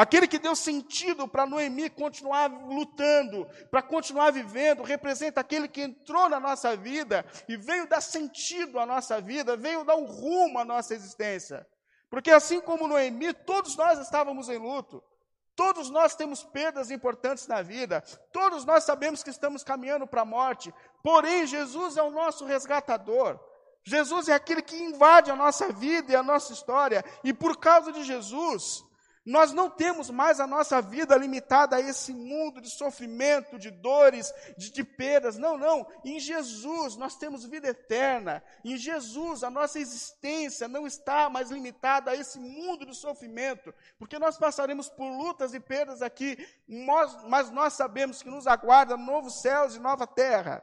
Aquele 0.00 0.26
que 0.26 0.38
deu 0.38 0.56
sentido 0.56 1.28
para 1.28 1.44
Noemi 1.44 1.90
continuar 1.90 2.50
lutando, 2.50 3.46
para 3.70 3.82
continuar 3.82 4.30
vivendo, 4.30 4.82
representa 4.82 5.42
aquele 5.42 5.68
que 5.68 5.82
entrou 5.82 6.26
na 6.26 6.40
nossa 6.40 6.74
vida 6.74 7.22
e 7.46 7.54
veio 7.54 7.86
dar 7.86 8.00
sentido 8.00 8.78
à 8.78 8.86
nossa 8.86 9.20
vida, 9.20 9.58
veio 9.58 9.84
dar 9.84 9.96
um 9.96 10.06
rumo 10.06 10.58
à 10.58 10.64
nossa 10.64 10.94
existência. 10.94 11.66
Porque 12.08 12.30
assim 12.30 12.62
como 12.62 12.88
Noemi, 12.88 13.34
todos 13.34 13.76
nós 13.76 13.98
estávamos 13.98 14.48
em 14.48 14.56
luto. 14.56 15.04
Todos 15.54 15.90
nós 15.90 16.14
temos 16.14 16.42
perdas 16.44 16.90
importantes 16.90 17.46
na 17.46 17.60
vida, 17.60 18.02
todos 18.32 18.64
nós 18.64 18.84
sabemos 18.84 19.22
que 19.22 19.28
estamos 19.28 19.62
caminhando 19.62 20.06
para 20.06 20.22
a 20.22 20.24
morte, 20.24 20.72
porém 21.02 21.46
Jesus 21.46 21.98
é 21.98 22.02
o 22.02 22.10
nosso 22.10 22.46
resgatador. 22.46 23.38
Jesus 23.84 24.30
é 24.30 24.32
aquele 24.32 24.62
que 24.62 24.82
invade 24.82 25.30
a 25.30 25.36
nossa 25.36 25.70
vida 25.70 26.10
e 26.10 26.16
a 26.16 26.22
nossa 26.22 26.54
história, 26.54 27.04
e 27.22 27.34
por 27.34 27.58
causa 27.58 27.92
de 27.92 28.02
Jesus, 28.02 28.82
nós 29.24 29.52
não 29.52 29.68
temos 29.68 30.08
mais 30.08 30.40
a 30.40 30.46
nossa 30.46 30.80
vida 30.80 31.14
limitada 31.14 31.76
a 31.76 31.80
esse 31.80 32.12
mundo 32.12 32.58
de 32.60 32.70
sofrimento, 32.70 33.58
de 33.58 33.70
dores, 33.70 34.32
de, 34.56 34.72
de 34.72 34.82
perdas. 34.82 35.36
Não, 35.36 35.58
não. 35.58 35.86
Em 36.02 36.18
Jesus 36.18 36.96
nós 36.96 37.16
temos 37.16 37.44
vida 37.44 37.68
eterna. 37.68 38.42
Em 38.64 38.78
Jesus 38.78 39.44
a 39.44 39.50
nossa 39.50 39.78
existência 39.78 40.66
não 40.66 40.86
está 40.86 41.28
mais 41.28 41.50
limitada 41.50 42.10
a 42.10 42.16
esse 42.16 42.38
mundo 42.38 42.86
de 42.86 42.96
sofrimento, 42.96 43.74
porque 43.98 44.18
nós 44.18 44.38
passaremos 44.38 44.88
por 44.88 45.08
lutas 45.10 45.52
e 45.52 45.60
perdas 45.60 46.00
aqui, 46.00 46.38
mas 47.28 47.50
nós 47.50 47.74
sabemos 47.74 48.22
que 48.22 48.30
nos 48.30 48.46
aguarda 48.46 48.96
novos 48.96 49.42
céus 49.42 49.76
e 49.76 49.78
nova 49.78 50.06
terra. 50.06 50.62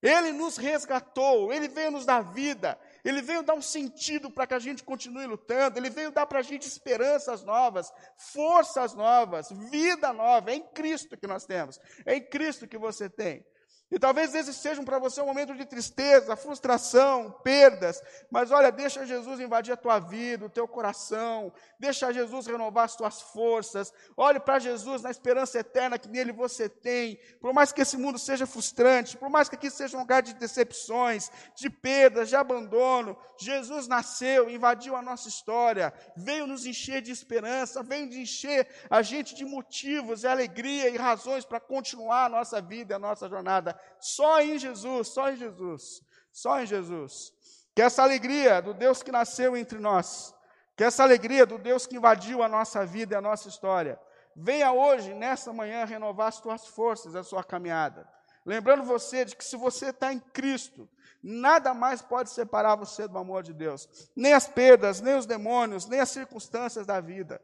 Ele 0.00 0.32
nos 0.32 0.56
resgatou, 0.56 1.52
ele 1.52 1.68
veio 1.68 1.90
nos 1.90 2.06
dar 2.06 2.20
vida, 2.20 2.78
ele 3.08 3.22
veio 3.22 3.42
dar 3.42 3.54
um 3.54 3.62
sentido 3.62 4.30
para 4.30 4.46
que 4.46 4.52
a 4.52 4.58
gente 4.58 4.84
continue 4.84 5.26
lutando, 5.26 5.78
ele 5.78 5.88
veio 5.88 6.10
dar 6.10 6.26
para 6.26 6.40
a 6.40 6.42
gente 6.42 6.68
esperanças 6.68 7.42
novas, 7.42 7.90
forças 8.16 8.92
novas, 8.92 9.50
vida 9.70 10.12
nova. 10.12 10.50
É 10.50 10.56
em 10.56 10.62
Cristo 10.74 11.16
que 11.16 11.26
nós 11.26 11.46
temos, 11.46 11.80
é 12.04 12.16
em 12.16 12.22
Cristo 12.22 12.68
que 12.68 12.76
você 12.76 13.08
tem. 13.08 13.46
E 13.90 13.98
talvez 13.98 14.34
esses 14.34 14.56
sejam 14.56 14.84
para 14.84 14.98
você 14.98 15.20
um 15.22 15.26
momento 15.26 15.54
de 15.54 15.64
tristeza, 15.64 16.36
frustração, 16.36 17.30
perdas. 17.42 18.02
Mas 18.30 18.50
olha, 18.50 18.70
deixa 18.70 19.06
Jesus 19.06 19.40
invadir 19.40 19.72
a 19.72 19.78
tua 19.78 19.98
vida, 19.98 20.44
o 20.44 20.50
teu 20.50 20.68
coração. 20.68 21.50
Deixa 21.80 22.12
Jesus 22.12 22.46
renovar 22.46 22.84
as 22.84 22.96
tuas 22.96 23.22
forças. 23.22 23.92
Olhe 24.14 24.38
para 24.38 24.58
Jesus 24.58 25.00
na 25.00 25.10
esperança 25.10 25.58
eterna 25.58 25.98
que 25.98 26.06
nele 26.06 26.32
você 26.32 26.68
tem. 26.68 27.18
Por 27.40 27.54
mais 27.54 27.72
que 27.72 27.80
esse 27.80 27.96
mundo 27.96 28.18
seja 28.18 28.46
frustrante, 28.46 29.16
por 29.16 29.30
mais 29.30 29.48
que 29.48 29.54
aqui 29.54 29.70
seja 29.70 29.96
um 29.96 30.00
lugar 30.00 30.20
de 30.20 30.34
decepções, 30.34 31.30
de 31.56 31.70
perdas, 31.70 32.28
de 32.28 32.36
abandono, 32.36 33.16
Jesus 33.40 33.88
nasceu, 33.88 34.50
invadiu 34.50 34.96
a 34.96 35.02
nossa 35.02 35.28
história, 35.28 35.94
veio 36.14 36.46
nos 36.46 36.66
encher 36.66 37.00
de 37.00 37.10
esperança, 37.10 37.82
veio 37.82 38.04
nos 38.06 38.16
encher 38.16 38.68
a 38.90 39.00
gente 39.00 39.34
de 39.34 39.46
motivos, 39.46 40.24
e 40.24 40.26
alegria 40.26 40.90
e 40.90 40.96
razões 40.96 41.44
para 41.44 41.60
continuar 41.60 42.26
a 42.26 42.28
nossa 42.28 42.60
vida, 42.60 42.96
a 42.96 42.98
nossa 42.98 43.28
jornada 43.28 43.77
só 44.00 44.40
em 44.40 44.58
Jesus, 44.58 45.08
só 45.08 45.30
em 45.30 45.36
Jesus, 45.36 46.02
só 46.32 46.60
em 46.60 46.66
Jesus. 46.66 47.32
Que 47.74 47.82
essa 47.82 48.02
alegria 48.02 48.60
do 48.60 48.74
Deus 48.74 49.02
que 49.02 49.12
nasceu 49.12 49.56
entre 49.56 49.78
nós, 49.78 50.34
que 50.76 50.84
essa 50.84 51.02
alegria 51.02 51.44
do 51.46 51.58
Deus 51.58 51.86
que 51.86 51.96
invadiu 51.96 52.42
a 52.42 52.48
nossa 52.48 52.84
vida 52.84 53.14
e 53.14 53.18
a 53.18 53.20
nossa 53.20 53.48
história, 53.48 53.98
venha 54.34 54.72
hoje, 54.72 55.14
nessa 55.14 55.52
manhã, 55.52 55.84
renovar 55.84 56.28
as 56.28 56.40
tuas 56.40 56.66
forças, 56.66 57.14
a 57.14 57.22
sua 57.22 57.42
caminhada. 57.42 58.08
Lembrando 58.44 58.84
você 58.84 59.24
de 59.24 59.36
que 59.36 59.44
se 59.44 59.56
você 59.56 59.90
está 59.90 60.12
em 60.12 60.18
Cristo, 60.18 60.88
nada 61.22 61.74
mais 61.74 62.00
pode 62.00 62.30
separar 62.30 62.76
você 62.76 63.06
do 63.06 63.18
amor 63.18 63.42
de 63.42 63.52
Deus. 63.52 63.88
Nem 64.16 64.32
as 64.32 64.48
perdas, 64.48 65.00
nem 65.00 65.16
os 65.16 65.26
demônios, 65.26 65.86
nem 65.86 66.00
as 66.00 66.08
circunstâncias 66.08 66.86
da 66.86 67.00
vida. 67.00 67.42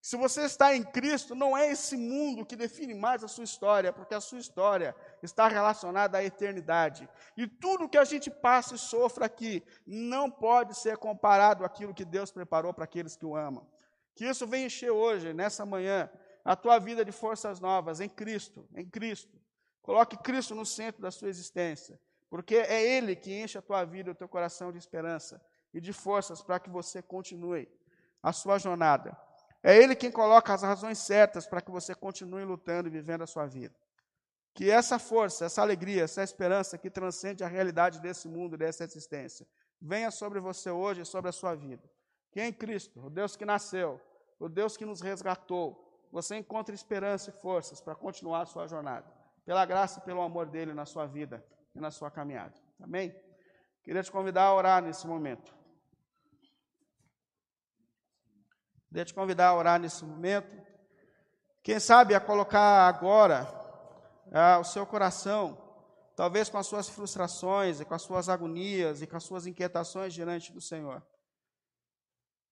Se 0.00 0.16
você 0.16 0.42
está 0.42 0.74
em 0.74 0.82
Cristo, 0.82 1.34
não 1.34 1.56
é 1.56 1.70
esse 1.70 1.96
mundo 1.96 2.46
que 2.46 2.54
define 2.54 2.94
mais 2.94 3.24
a 3.24 3.28
sua 3.28 3.44
história, 3.44 3.92
porque 3.92 4.14
a 4.14 4.20
sua 4.20 4.38
história 4.38 4.94
está 5.22 5.48
relacionada 5.48 6.18
à 6.18 6.24
eternidade. 6.24 7.08
E 7.36 7.46
tudo 7.46 7.88
que 7.88 7.98
a 7.98 8.04
gente 8.04 8.30
passa 8.30 8.74
e 8.74 8.78
sofra 8.78 9.26
aqui 9.26 9.62
não 9.84 10.30
pode 10.30 10.76
ser 10.76 10.96
comparado 10.96 11.64
àquilo 11.64 11.92
que 11.92 12.04
Deus 12.04 12.30
preparou 12.30 12.72
para 12.72 12.84
aqueles 12.84 13.16
que 13.16 13.26
o 13.26 13.36
amam. 13.36 13.68
Que 14.14 14.24
isso 14.24 14.46
venha 14.46 14.66
encher 14.66 14.90
hoje, 14.90 15.32
nessa 15.32 15.66
manhã, 15.66 16.08
a 16.44 16.54
tua 16.56 16.78
vida 16.78 17.04
de 17.04 17.12
forças 17.12 17.60
novas 17.60 18.00
em 18.00 18.08
Cristo, 18.08 18.68
em 18.74 18.88
Cristo. 18.88 19.36
Coloque 19.82 20.16
Cristo 20.18 20.54
no 20.54 20.64
centro 20.64 21.02
da 21.02 21.10
sua 21.10 21.28
existência, 21.28 22.00
porque 22.30 22.56
é 22.56 22.82
Ele 22.82 23.16
que 23.16 23.32
enche 23.32 23.58
a 23.58 23.62
tua 23.62 23.84
vida 23.84 24.10
o 24.10 24.14
teu 24.14 24.28
coração 24.28 24.70
de 24.70 24.78
esperança 24.78 25.44
e 25.74 25.80
de 25.80 25.92
forças 25.92 26.42
para 26.42 26.60
que 26.60 26.70
você 26.70 27.02
continue 27.02 27.68
a 28.22 28.32
sua 28.32 28.58
jornada. 28.58 29.16
É 29.62 29.76
Ele 29.76 29.96
quem 29.96 30.10
coloca 30.10 30.54
as 30.54 30.62
razões 30.62 30.98
certas 30.98 31.46
para 31.46 31.60
que 31.60 31.70
você 31.70 31.94
continue 31.94 32.44
lutando 32.44 32.88
e 32.88 32.90
vivendo 32.90 33.22
a 33.22 33.26
sua 33.26 33.46
vida. 33.46 33.74
Que 34.54 34.70
essa 34.70 34.98
força, 34.98 35.44
essa 35.44 35.62
alegria, 35.62 36.04
essa 36.04 36.22
esperança 36.22 36.78
que 36.78 36.90
transcende 36.90 37.44
a 37.44 37.48
realidade 37.48 38.00
desse 38.00 38.28
mundo, 38.28 38.56
dessa 38.56 38.84
existência, 38.84 39.46
venha 39.80 40.10
sobre 40.10 40.40
você 40.40 40.70
hoje 40.70 41.02
e 41.02 41.06
sobre 41.06 41.28
a 41.28 41.32
sua 41.32 41.54
vida. 41.54 41.88
Que 42.30 42.40
em 42.40 42.52
Cristo, 42.52 43.04
o 43.04 43.10
Deus 43.10 43.36
que 43.36 43.44
nasceu, 43.44 44.00
o 44.38 44.48
Deus 44.48 44.76
que 44.76 44.84
nos 44.84 45.00
resgatou, 45.00 45.84
você 46.10 46.36
encontre 46.36 46.74
esperança 46.74 47.30
e 47.30 47.40
forças 47.40 47.80
para 47.80 47.94
continuar 47.94 48.42
a 48.42 48.46
sua 48.46 48.66
jornada. 48.66 49.06
Pela 49.44 49.64
graça 49.64 49.98
e 49.98 50.02
pelo 50.02 50.22
amor 50.22 50.46
dele 50.46 50.72
na 50.72 50.84
sua 50.84 51.06
vida 51.06 51.44
e 51.74 51.80
na 51.80 51.90
sua 51.90 52.10
caminhada. 52.10 52.54
Amém? 52.80 53.14
Queria 53.82 54.02
te 54.02 54.10
convidar 54.10 54.44
a 54.44 54.54
orar 54.54 54.82
nesse 54.82 55.06
momento. 55.06 55.57
Queria 58.88 59.04
te 59.04 59.12
convidar 59.12 59.48
a 59.48 59.54
orar 59.54 59.78
nesse 59.78 60.02
momento. 60.04 60.50
Quem 61.62 61.78
sabe 61.78 62.14
a 62.14 62.20
colocar 62.20 62.88
agora 62.88 63.46
ah, 64.32 64.58
o 64.58 64.64
seu 64.64 64.86
coração, 64.86 65.58
talvez 66.16 66.48
com 66.48 66.56
as 66.56 66.66
suas 66.66 66.88
frustrações 66.88 67.80
e 67.80 67.84
com 67.84 67.94
as 67.94 68.00
suas 68.00 68.30
agonias 68.30 69.02
e 69.02 69.06
com 69.06 69.16
as 69.16 69.24
suas 69.24 69.46
inquietações 69.46 70.14
diante 70.14 70.52
do 70.52 70.60
Senhor. 70.60 71.02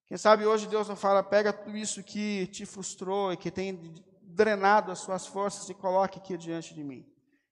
Quem 0.07 0.19
sabe 0.19 0.45
hoje 0.45 0.69
Deus 0.69 0.89
não 0.89 0.95
fala, 0.95 1.23
pega 1.23 1.53
tudo 1.53 1.77
isso 1.77 2.05
que 2.05 2.47
te 2.49 2.67
frustrou 2.67 3.33
e 3.33 3.37
que 3.37 3.51
tem 3.51 3.95
drenado 4.23 4.93
as 4.93 4.99
suas 4.99 5.27
forças 5.27 5.69
e 5.71 5.75
coloque 5.75 6.19
aqui 6.19 6.37
diante 6.37 6.75
de 6.75 6.85
mim. 6.85 7.11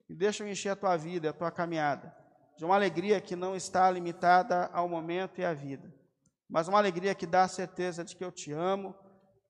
E 0.09 0.15
deixa 0.15 0.45
eu 0.45 0.49
encher 0.49 0.69
a 0.69 0.77
tua 0.77 0.97
vida, 0.97 1.31
a 1.31 1.33
tua 1.33 1.51
caminhada, 1.51 2.15
de 2.59 2.67
uma 2.67 2.75
alegria 2.75 3.19
que 3.19 3.35
não 3.35 3.57
está 3.57 3.91
limitada 3.91 4.69
ao 4.75 4.87
momento 4.87 5.41
e 5.41 5.45
à 5.45 5.55
vida 5.55 5.91
mas 6.49 6.69
uma 6.69 6.79
alegria 6.79 7.15
que 7.15 7.27
dá 7.27 7.45
a 7.45 7.49
certeza 7.49 8.05
de 8.05 8.15
que 8.17 8.25
eu 8.25 8.31
te 8.31 8.53
amo, 8.53 8.95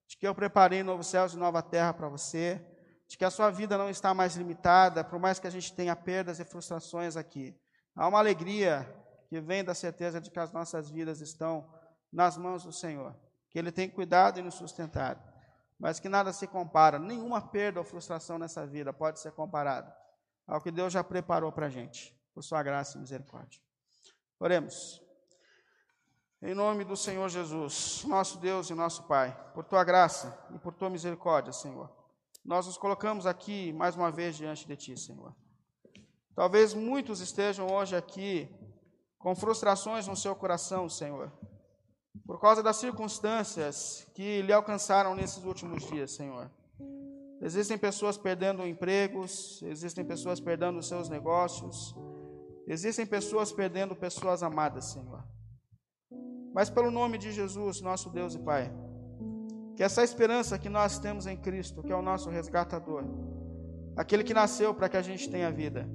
de 0.07 0.17
que 0.17 0.27
eu 0.27 0.35
preparei 0.35 0.83
novos 0.83 1.07
céus 1.07 1.35
e 1.35 1.37
nova 1.37 1.63
terra 1.63 1.93
para 1.93 2.09
você, 2.09 2.65
de 3.07 3.19
que 3.19 3.25
a 3.25 3.31
sua 3.31 3.51
vida 3.51 3.77
não 3.77 3.91
está 3.91 4.15
mais 4.15 4.37
limitada, 4.37 5.05
por 5.05 5.19
mais 5.19 5.39
que 5.39 5.47
a 5.47 5.51
gente 5.51 5.73
tenha 5.73 5.95
perdas 5.95 6.41
e 6.41 6.45
frustrações 6.45 7.17
aqui. 7.17 7.55
Há 7.95 8.09
uma 8.09 8.19
alegria 8.19 8.89
que 9.29 9.41
vem 9.41 9.65
da 9.65 9.75
certeza 9.75 10.21
de 10.21 10.31
que 10.31 10.39
as 10.39 10.53
nossas 10.53 10.91
vidas 10.91 11.21
estão 11.21 11.69
nas 12.13 12.37
mãos 12.37 12.65
do 12.65 12.73
Senhor, 12.73 13.15
que 13.51 13.59
Ele 13.59 13.73
tem 13.73 13.89
cuidado 13.89 14.39
e 14.39 14.43
nos 14.43 14.55
sustentado, 14.55 15.23
mas 15.79 16.01
que 16.01 16.09
nada 16.09 16.33
se 16.33 16.47
compara, 16.47 16.99
nenhuma 16.99 17.41
perda 17.41 17.81
ou 17.81 17.85
frustração 17.85 18.39
nessa 18.39 18.67
vida 18.67 18.93
pode 18.93 19.21
ser 19.21 19.33
comparada 19.33 19.95
ao 20.47 20.61
que 20.61 20.71
Deus 20.71 20.93
já 20.93 21.03
preparou 21.03 21.51
para 21.51 21.67
a 21.67 21.71
gente, 21.71 22.17
por 22.33 22.43
Sua 22.43 22.63
graça 22.63 22.97
e 22.97 23.01
misericórdia. 23.01 23.61
Oremos. 24.39 25.04
Em 26.47 26.53
nome 26.53 26.85
do 26.85 26.95
Senhor 26.95 27.27
Jesus, 27.31 28.05
nosso 28.07 28.37
Deus 28.37 28.69
e 28.69 28.75
nosso 28.75 29.05
Pai, 29.05 29.35
por 29.55 29.65
tua 29.65 29.83
graça 29.83 30.39
e 30.55 30.59
por 30.59 30.75
tua 30.75 30.91
misericórdia, 30.91 31.55
Senhor, 31.55 31.91
nós 32.45 32.67
nos 32.67 32.77
colocamos 32.77 33.25
aqui 33.25 33.73
mais 33.73 33.97
uma 33.97 34.11
vez 34.11 34.37
diante 34.37 34.67
de 34.67 34.77
ti, 34.77 34.95
Senhor. 34.95 35.35
Talvez 36.35 36.75
muitos 36.75 37.23
estejam 37.23 37.73
hoje 37.73 37.97
aqui 37.97 38.47
com 39.19 39.35
frustrações 39.35 40.07
no 40.07 40.15
seu 40.15 40.37
coração, 40.37 40.87
Senhor, 40.87 41.33
por 42.27 42.39
causa 42.39 42.63
das 42.63 42.77
circunstâncias 42.77 44.07
que 44.15 44.43
lhe 44.43 44.53
alcançaram 44.53 45.15
nesses 45.15 45.45
últimos 45.45 45.87
dias, 45.87 46.11
Senhor. 46.11 46.51
Existem 47.41 47.79
pessoas 47.79 48.19
perdendo 48.19 48.67
empregos, 48.67 49.63
existem 49.63 50.05
pessoas 50.05 50.41
perdendo 50.41 50.83
seus 50.83 51.09
negócios, 51.09 51.97
existem 52.67 53.07
pessoas 53.07 53.51
perdendo 53.51 53.97
pessoas 53.97 54.43
amadas, 54.43 54.85
Senhor 54.93 55.25
mas 56.55 56.71
pelo 56.71 56.91
nome 56.91 57.19
de 57.19 57.33
Jesus, 57.33 57.81
nosso 57.81 58.09
Deus 58.11 58.37
e 58.37 58.39
Pai. 58.39 58.73
Que 59.77 59.83
essa 59.83 60.05
esperança 60.05 60.57
que 60.57 60.69
nós 60.69 61.01
temos 61.01 61.27
em 61.27 61.37
Cristo, 61.37 61.83
que 61.83 61.93
é 61.93 61.97
o 61.97 62.01
nosso 62.01 62.31
resgatador, 62.31 63.03
aquele 63.97 64.23
que 64.23 64.33
nasceu 64.33 64.73
para 64.73 64.89
que 64.89 64.97
a 64.97 65.03
gente 65.03 65.29
tenha 65.29 65.51
vida, 65.51 65.89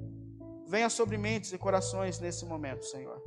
venha 0.68 0.90
sobre 0.90 1.16
mentes 1.16 1.50
e 1.54 1.58
corações 1.58 2.20
nesse 2.20 2.44
momento, 2.44 2.84
Senhor. 2.84 3.18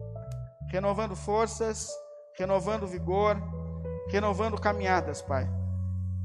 Renovando 0.69 1.15
forças, 1.15 1.89
renovando 2.37 2.85
vigor, 2.85 3.35
renovando 4.11 4.61
caminhadas, 4.61 5.23
Pai. 5.23 5.49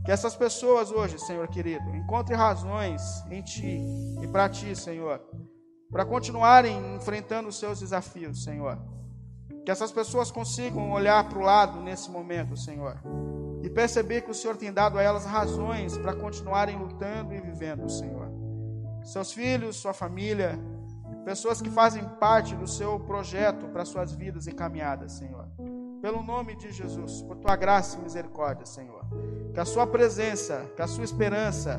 Que 0.04 0.12
essas 0.12 0.36
pessoas 0.36 0.90
hoje, 0.90 1.18
Senhor 1.18 1.48
querido, 1.48 1.88
encontrem 1.96 2.36
razões 2.36 3.02
em 3.30 3.40
Ti 3.42 3.80
e 4.22 4.28
para 4.28 4.48
Ti, 4.50 4.76
Senhor, 4.76 5.22
para 5.90 6.04
continuarem 6.04 6.96
enfrentando 6.96 7.48
os 7.48 7.58
seus 7.58 7.80
desafios, 7.80 8.44
Senhor. 8.44 8.78
Que 9.68 9.72
essas 9.72 9.92
pessoas 9.92 10.30
consigam 10.30 10.92
olhar 10.92 11.28
para 11.28 11.38
o 11.38 11.42
lado 11.42 11.78
nesse 11.82 12.10
momento, 12.10 12.56
Senhor, 12.56 12.96
e 13.62 13.68
perceber 13.68 14.22
que 14.22 14.30
o 14.30 14.34
Senhor 14.34 14.56
tem 14.56 14.72
dado 14.72 14.98
a 14.98 15.02
elas 15.02 15.26
razões 15.26 15.94
para 15.98 16.14
continuarem 16.14 16.78
lutando 16.78 17.34
e 17.34 17.40
vivendo, 17.42 17.86
Senhor. 17.86 18.30
Seus 19.04 19.30
filhos, 19.30 19.76
sua 19.76 19.92
família, 19.92 20.58
pessoas 21.22 21.60
que 21.60 21.68
fazem 21.68 22.02
parte 22.18 22.56
do 22.56 22.66
seu 22.66 22.98
projeto 23.00 23.68
para 23.68 23.84
suas 23.84 24.14
vidas 24.14 24.46
e 24.46 24.52
caminhadas, 24.52 25.12
Senhor. 25.12 25.46
Pelo 26.00 26.22
nome 26.22 26.56
de 26.56 26.72
Jesus, 26.72 27.20
por 27.20 27.36
tua 27.36 27.54
graça 27.54 27.98
e 27.98 28.02
misericórdia, 28.02 28.64
Senhor. 28.64 29.04
Que 29.52 29.60
a 29.60 29.66
sua 29.66 29.86
presença, 29.86 30.64
que 30.76 30.80
a 30.80 30.86
sua 30.86 31.04
esperança, 31.04 31.78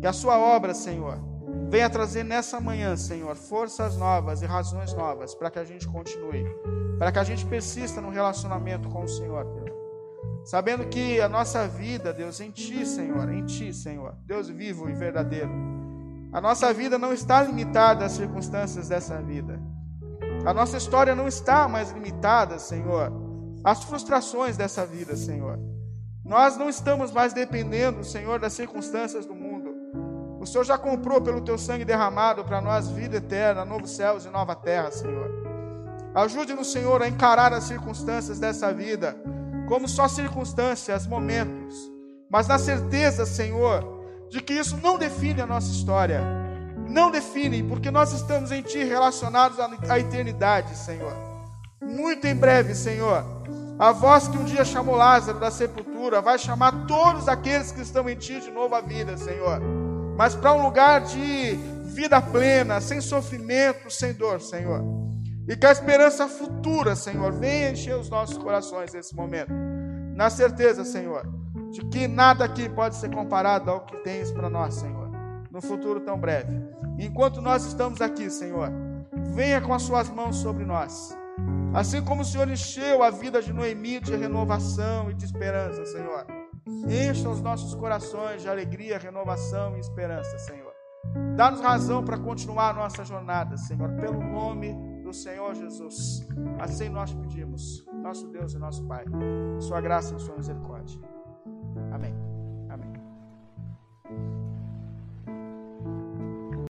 que 0.00 0.08
a 0.08 0.12
sua 0.12 0.40
obra, 0.40 0.74
Senhor, 0.74 1.20
venha 1.68 1.90
trazer 1.90 2.24
nessa 2.24 2.60
manhã, 2.60 2.96
Senhor, 2.96 3.36
forças 3.36 3.96
novas 3.96 4.42
e 4.42 4.46
razões 4.46 4.92
novas 4.94 5.34
para 5.34 5.50
que 5.50 5.58
a 5.58 5.64
gente 5.64 5.86
continue, 5.86 6.44
para 6.98 7.12
que 7.12 7.18
a 7.18 7.24
gente 7.24 7.44
persista 7.46 8.00
no 8.00 8.10
relacionamento 8.10 8.88
com 8.88 9.04
o 9.04 9.08
Senhor, 9.08 9.44
Deus. 9.44 9.78
Sabendo 10.44 10.86
que 10.86 11.20
a 11.20 11.28
nossa 11.28 11.68
vida, 11.68 12.12
Deus, 12.12 12.40
em 12.40 12.50
Ti, 12.50 12.86
Senhor, 12.86 13.30
em 13.30 13.44
Ti, 13.44 13.72
Senhor, 13.74 14.14
Deus 14.24 14.48
vivo 14.48 14.88
e 14.88 14.94
verdadeiro. 14.94 15.50
A 16.32 16.40
nossa 16.40 16.72
vida 16.72 16.98
não 16.98 17.12
está 17.12 17.42
limitada 17.42 18.04
às 18.04 18.12
circunstâncias 18.12 18.88
dessa 18.88 19.20
vida. 19.20 19.60
A 20.46 20.54
nossa 20.54 20.76
história 20.76 21.14
não 21.14 21.26
está 21.26 21.68
mais 21.68 21.90
limitada, 21.90 22.58
Senhor, 22.58 23.12
às 23.64 23.84
frustrações 23.84 24.56
dessa 24.56 24.86
vida, 24.86 25.16
Senhor. 25.16 25.58
Nós 26.24 26.56
não 26.56 26.68
estamos 26.68 27.10
mais 27.10 27.32
dependendo, 27.32 28.04
Senhor, 28.04 28.38
das 28.38 28.52
circunstâncias 28.52 29.26
do 29.26 29.34
mundo. 29.34 29.57
Senhor 30.48 30.64
já 30.64 30.76
comprou 30.78 31.20
pelo 31.20 31.40
teu 31.40 31.58
sangue 31.58 31.84
derramado 31.84 32.44
para 32.44 32.60
nós 32.60 32.88
vida 32.88 33.16
eterna, 33.16 33.64
novos 33.64 33.90
céus 33.90 34.24
e 34.24 34.28
nova 34.28 34.54
terra, 34.54 34.90
Senhor. 34.90 35.30
Ajude-nos, 36.14 36.72
Senhor, 36.72 37.02
a 37.02 37.08
encarar 37.08 37.52
as 37.52 37.64
circunstâncias 37.64 38.38
dessa 38.38 38.72
vida 38.72 39.16
como 39.68 39.86
só 39.86 40.08
circunstâncias, 40.08 41.06
momentos, 41.06 41.76
mas 42.30 42.48
na 42.48 42.58
certeza, 42.58 43.26
Senhor, 43.26 43.84
de 44.30 44.40
que 44.40 44.54
isso 44.54 44.78
não 44.78 44.98
define 44.98 45.42
a 45.42 45.46
nossa 45.46 45.70
história. 45.70 46.22
Não 46.88 47.10
define, 47.10 47.62
porque 47.62 47.90
nós 47.90 48.12
estamos 48.12 48.50
em 48.50 48.62
Ti 48.62 48.82
relacionados 48.82 49.58
à 49.60 49.98
eternidade, 49.98 50.74
Senhor. 50.74 51.12
Muito 51.82 52.26
em 52.26 52.34
breve, 52.34 52.74
Senhor, 52.74 53.22
a 53.78 53.92
voz 53.92 54.26
que 54.26 54.38
um 54.38 54.44
dia 54.44 54.64
chamou 54.64 54.96
Lázaro 54.96 55.38
da 55.38 55.50
sepultura 55.50 56.20
vai 56.20 56.38
chamar 56.38 56.86
todos 56.86 57.28
aqueles 57.28 57.70
que 57.70 57.82
estão 57.82 58.08
em 58.08 58.16
Ti 58.16 58.40
de 58.40 58.50
novo 58.50 58.74
à 58.74 58.80
vida, 58.80 59.16
Senhor. 59.16 59.60
Mas 60.18 60.34
para 60.34 60.52
um 60.52 60.64
lugar 60.64 61.02
de 61.02 61.52
vida 61.94 62.20
plena, 62.20 62.80
sem 62.80 63.00
sofrimento, 63.00 63.88
sem 63.88 64.12
dor, 64.12 64.40
Senhor. 64.40 64.82
E 65.48 65.56
que 65.56 65.64
a 65.64 65.70
esperança 65.70 66.26
futura, 66.26 66.96
Senhor, 66.96 67.32
venha 67.32 67.70
encher 67.70 67.94
os 67.94 68.10
nossos 68.10 68.36
corações 68.36 68.92
nesse 68.92 69.14
momento. 69.14 69.52
Na 70.16 70.28
certeza, 70.28 70.84
Senhor, 70.84 71.22
de 71.70 71.84
que 71.84 72.08
nada 72.08 72.44
aqui 72.44 72.68
pode 72.68 72.96
ser 72.96 73.12
comparado 73.12 73.70
ao 73.70 73.86
que 73.86 73.96
tens 73.98 74.32
para 74.32 74.50
nós, 74.50 74.74
Senhor, 74.74 75.08
no 75.52 75.62
futuro 75.62 76.00
tão 76.00 76.18
breve. 76.18 76.52
Enquanto 76.98 77.40
nós 77.40 77.64
estamos 77.64 78.00
aqui, 78.00 78.28
Senhor, 78.28 78.72
venha 79.36 79.60
com 79.60 79.72
as 79.72 79.82
suas 79.82 80.10
mãos 80.10 80.38
sobre 80.38 80.64
nós. 80.64 81.16
Assim 81.72 82.02
como 82.02 82.22
o 82.22 82.24
Senhor 82.24 82.50
encheu 82.50 83.04
a 83.04 83.10
vida 83.10 83.40
de 83.40 83.52
Noemi 83.52 84.00
de 84.00 84.16
renovação 84.16 85.12
e 85.12 85.14
de 85.14 85.24
esperança, 85.24 85.86
Senhor. 85.86 86.37
Encha 86.88 87.28
os 87.28 87.40
nossos 87.40 87.74
corações 87.74 88.42
de 88.42 88.48
alegria, 88.48 88.98
renovação 88.98 89.76
e 89.76 89.80
esperança, 89.80 90.38
Senhor. 90.38 90.72
Dá-nos 91.36 91.60
razão 91.60 92.04
para 92.04 92.18
continuar 92.18 92.70
a 92.70 92.74
nossa 92.74 93.04
jornada, 93.04 93.56
Senhor, 93.56 93.90
pelo 93.94 94.20
nome 94.20 94.74
do 95.02 95.12
Senhor 95.12 95.54
Jesus. 95.54 96.26
Assim 96.58 96.88
nós 96.88 97.14
pedimos, 97.14 97.84
nosso 98.02 98.28
Deus 98.28 98.52
e 98.54 98.58
nosso 98.58 98.84
Pai, 98.86 99.04
sua 99.60 99.80
graça 99.80 100.14
e 100.14 100.20
sua 100.20 100.36
misericórdia. 100.36 101.00
Amém. 101.92 102.27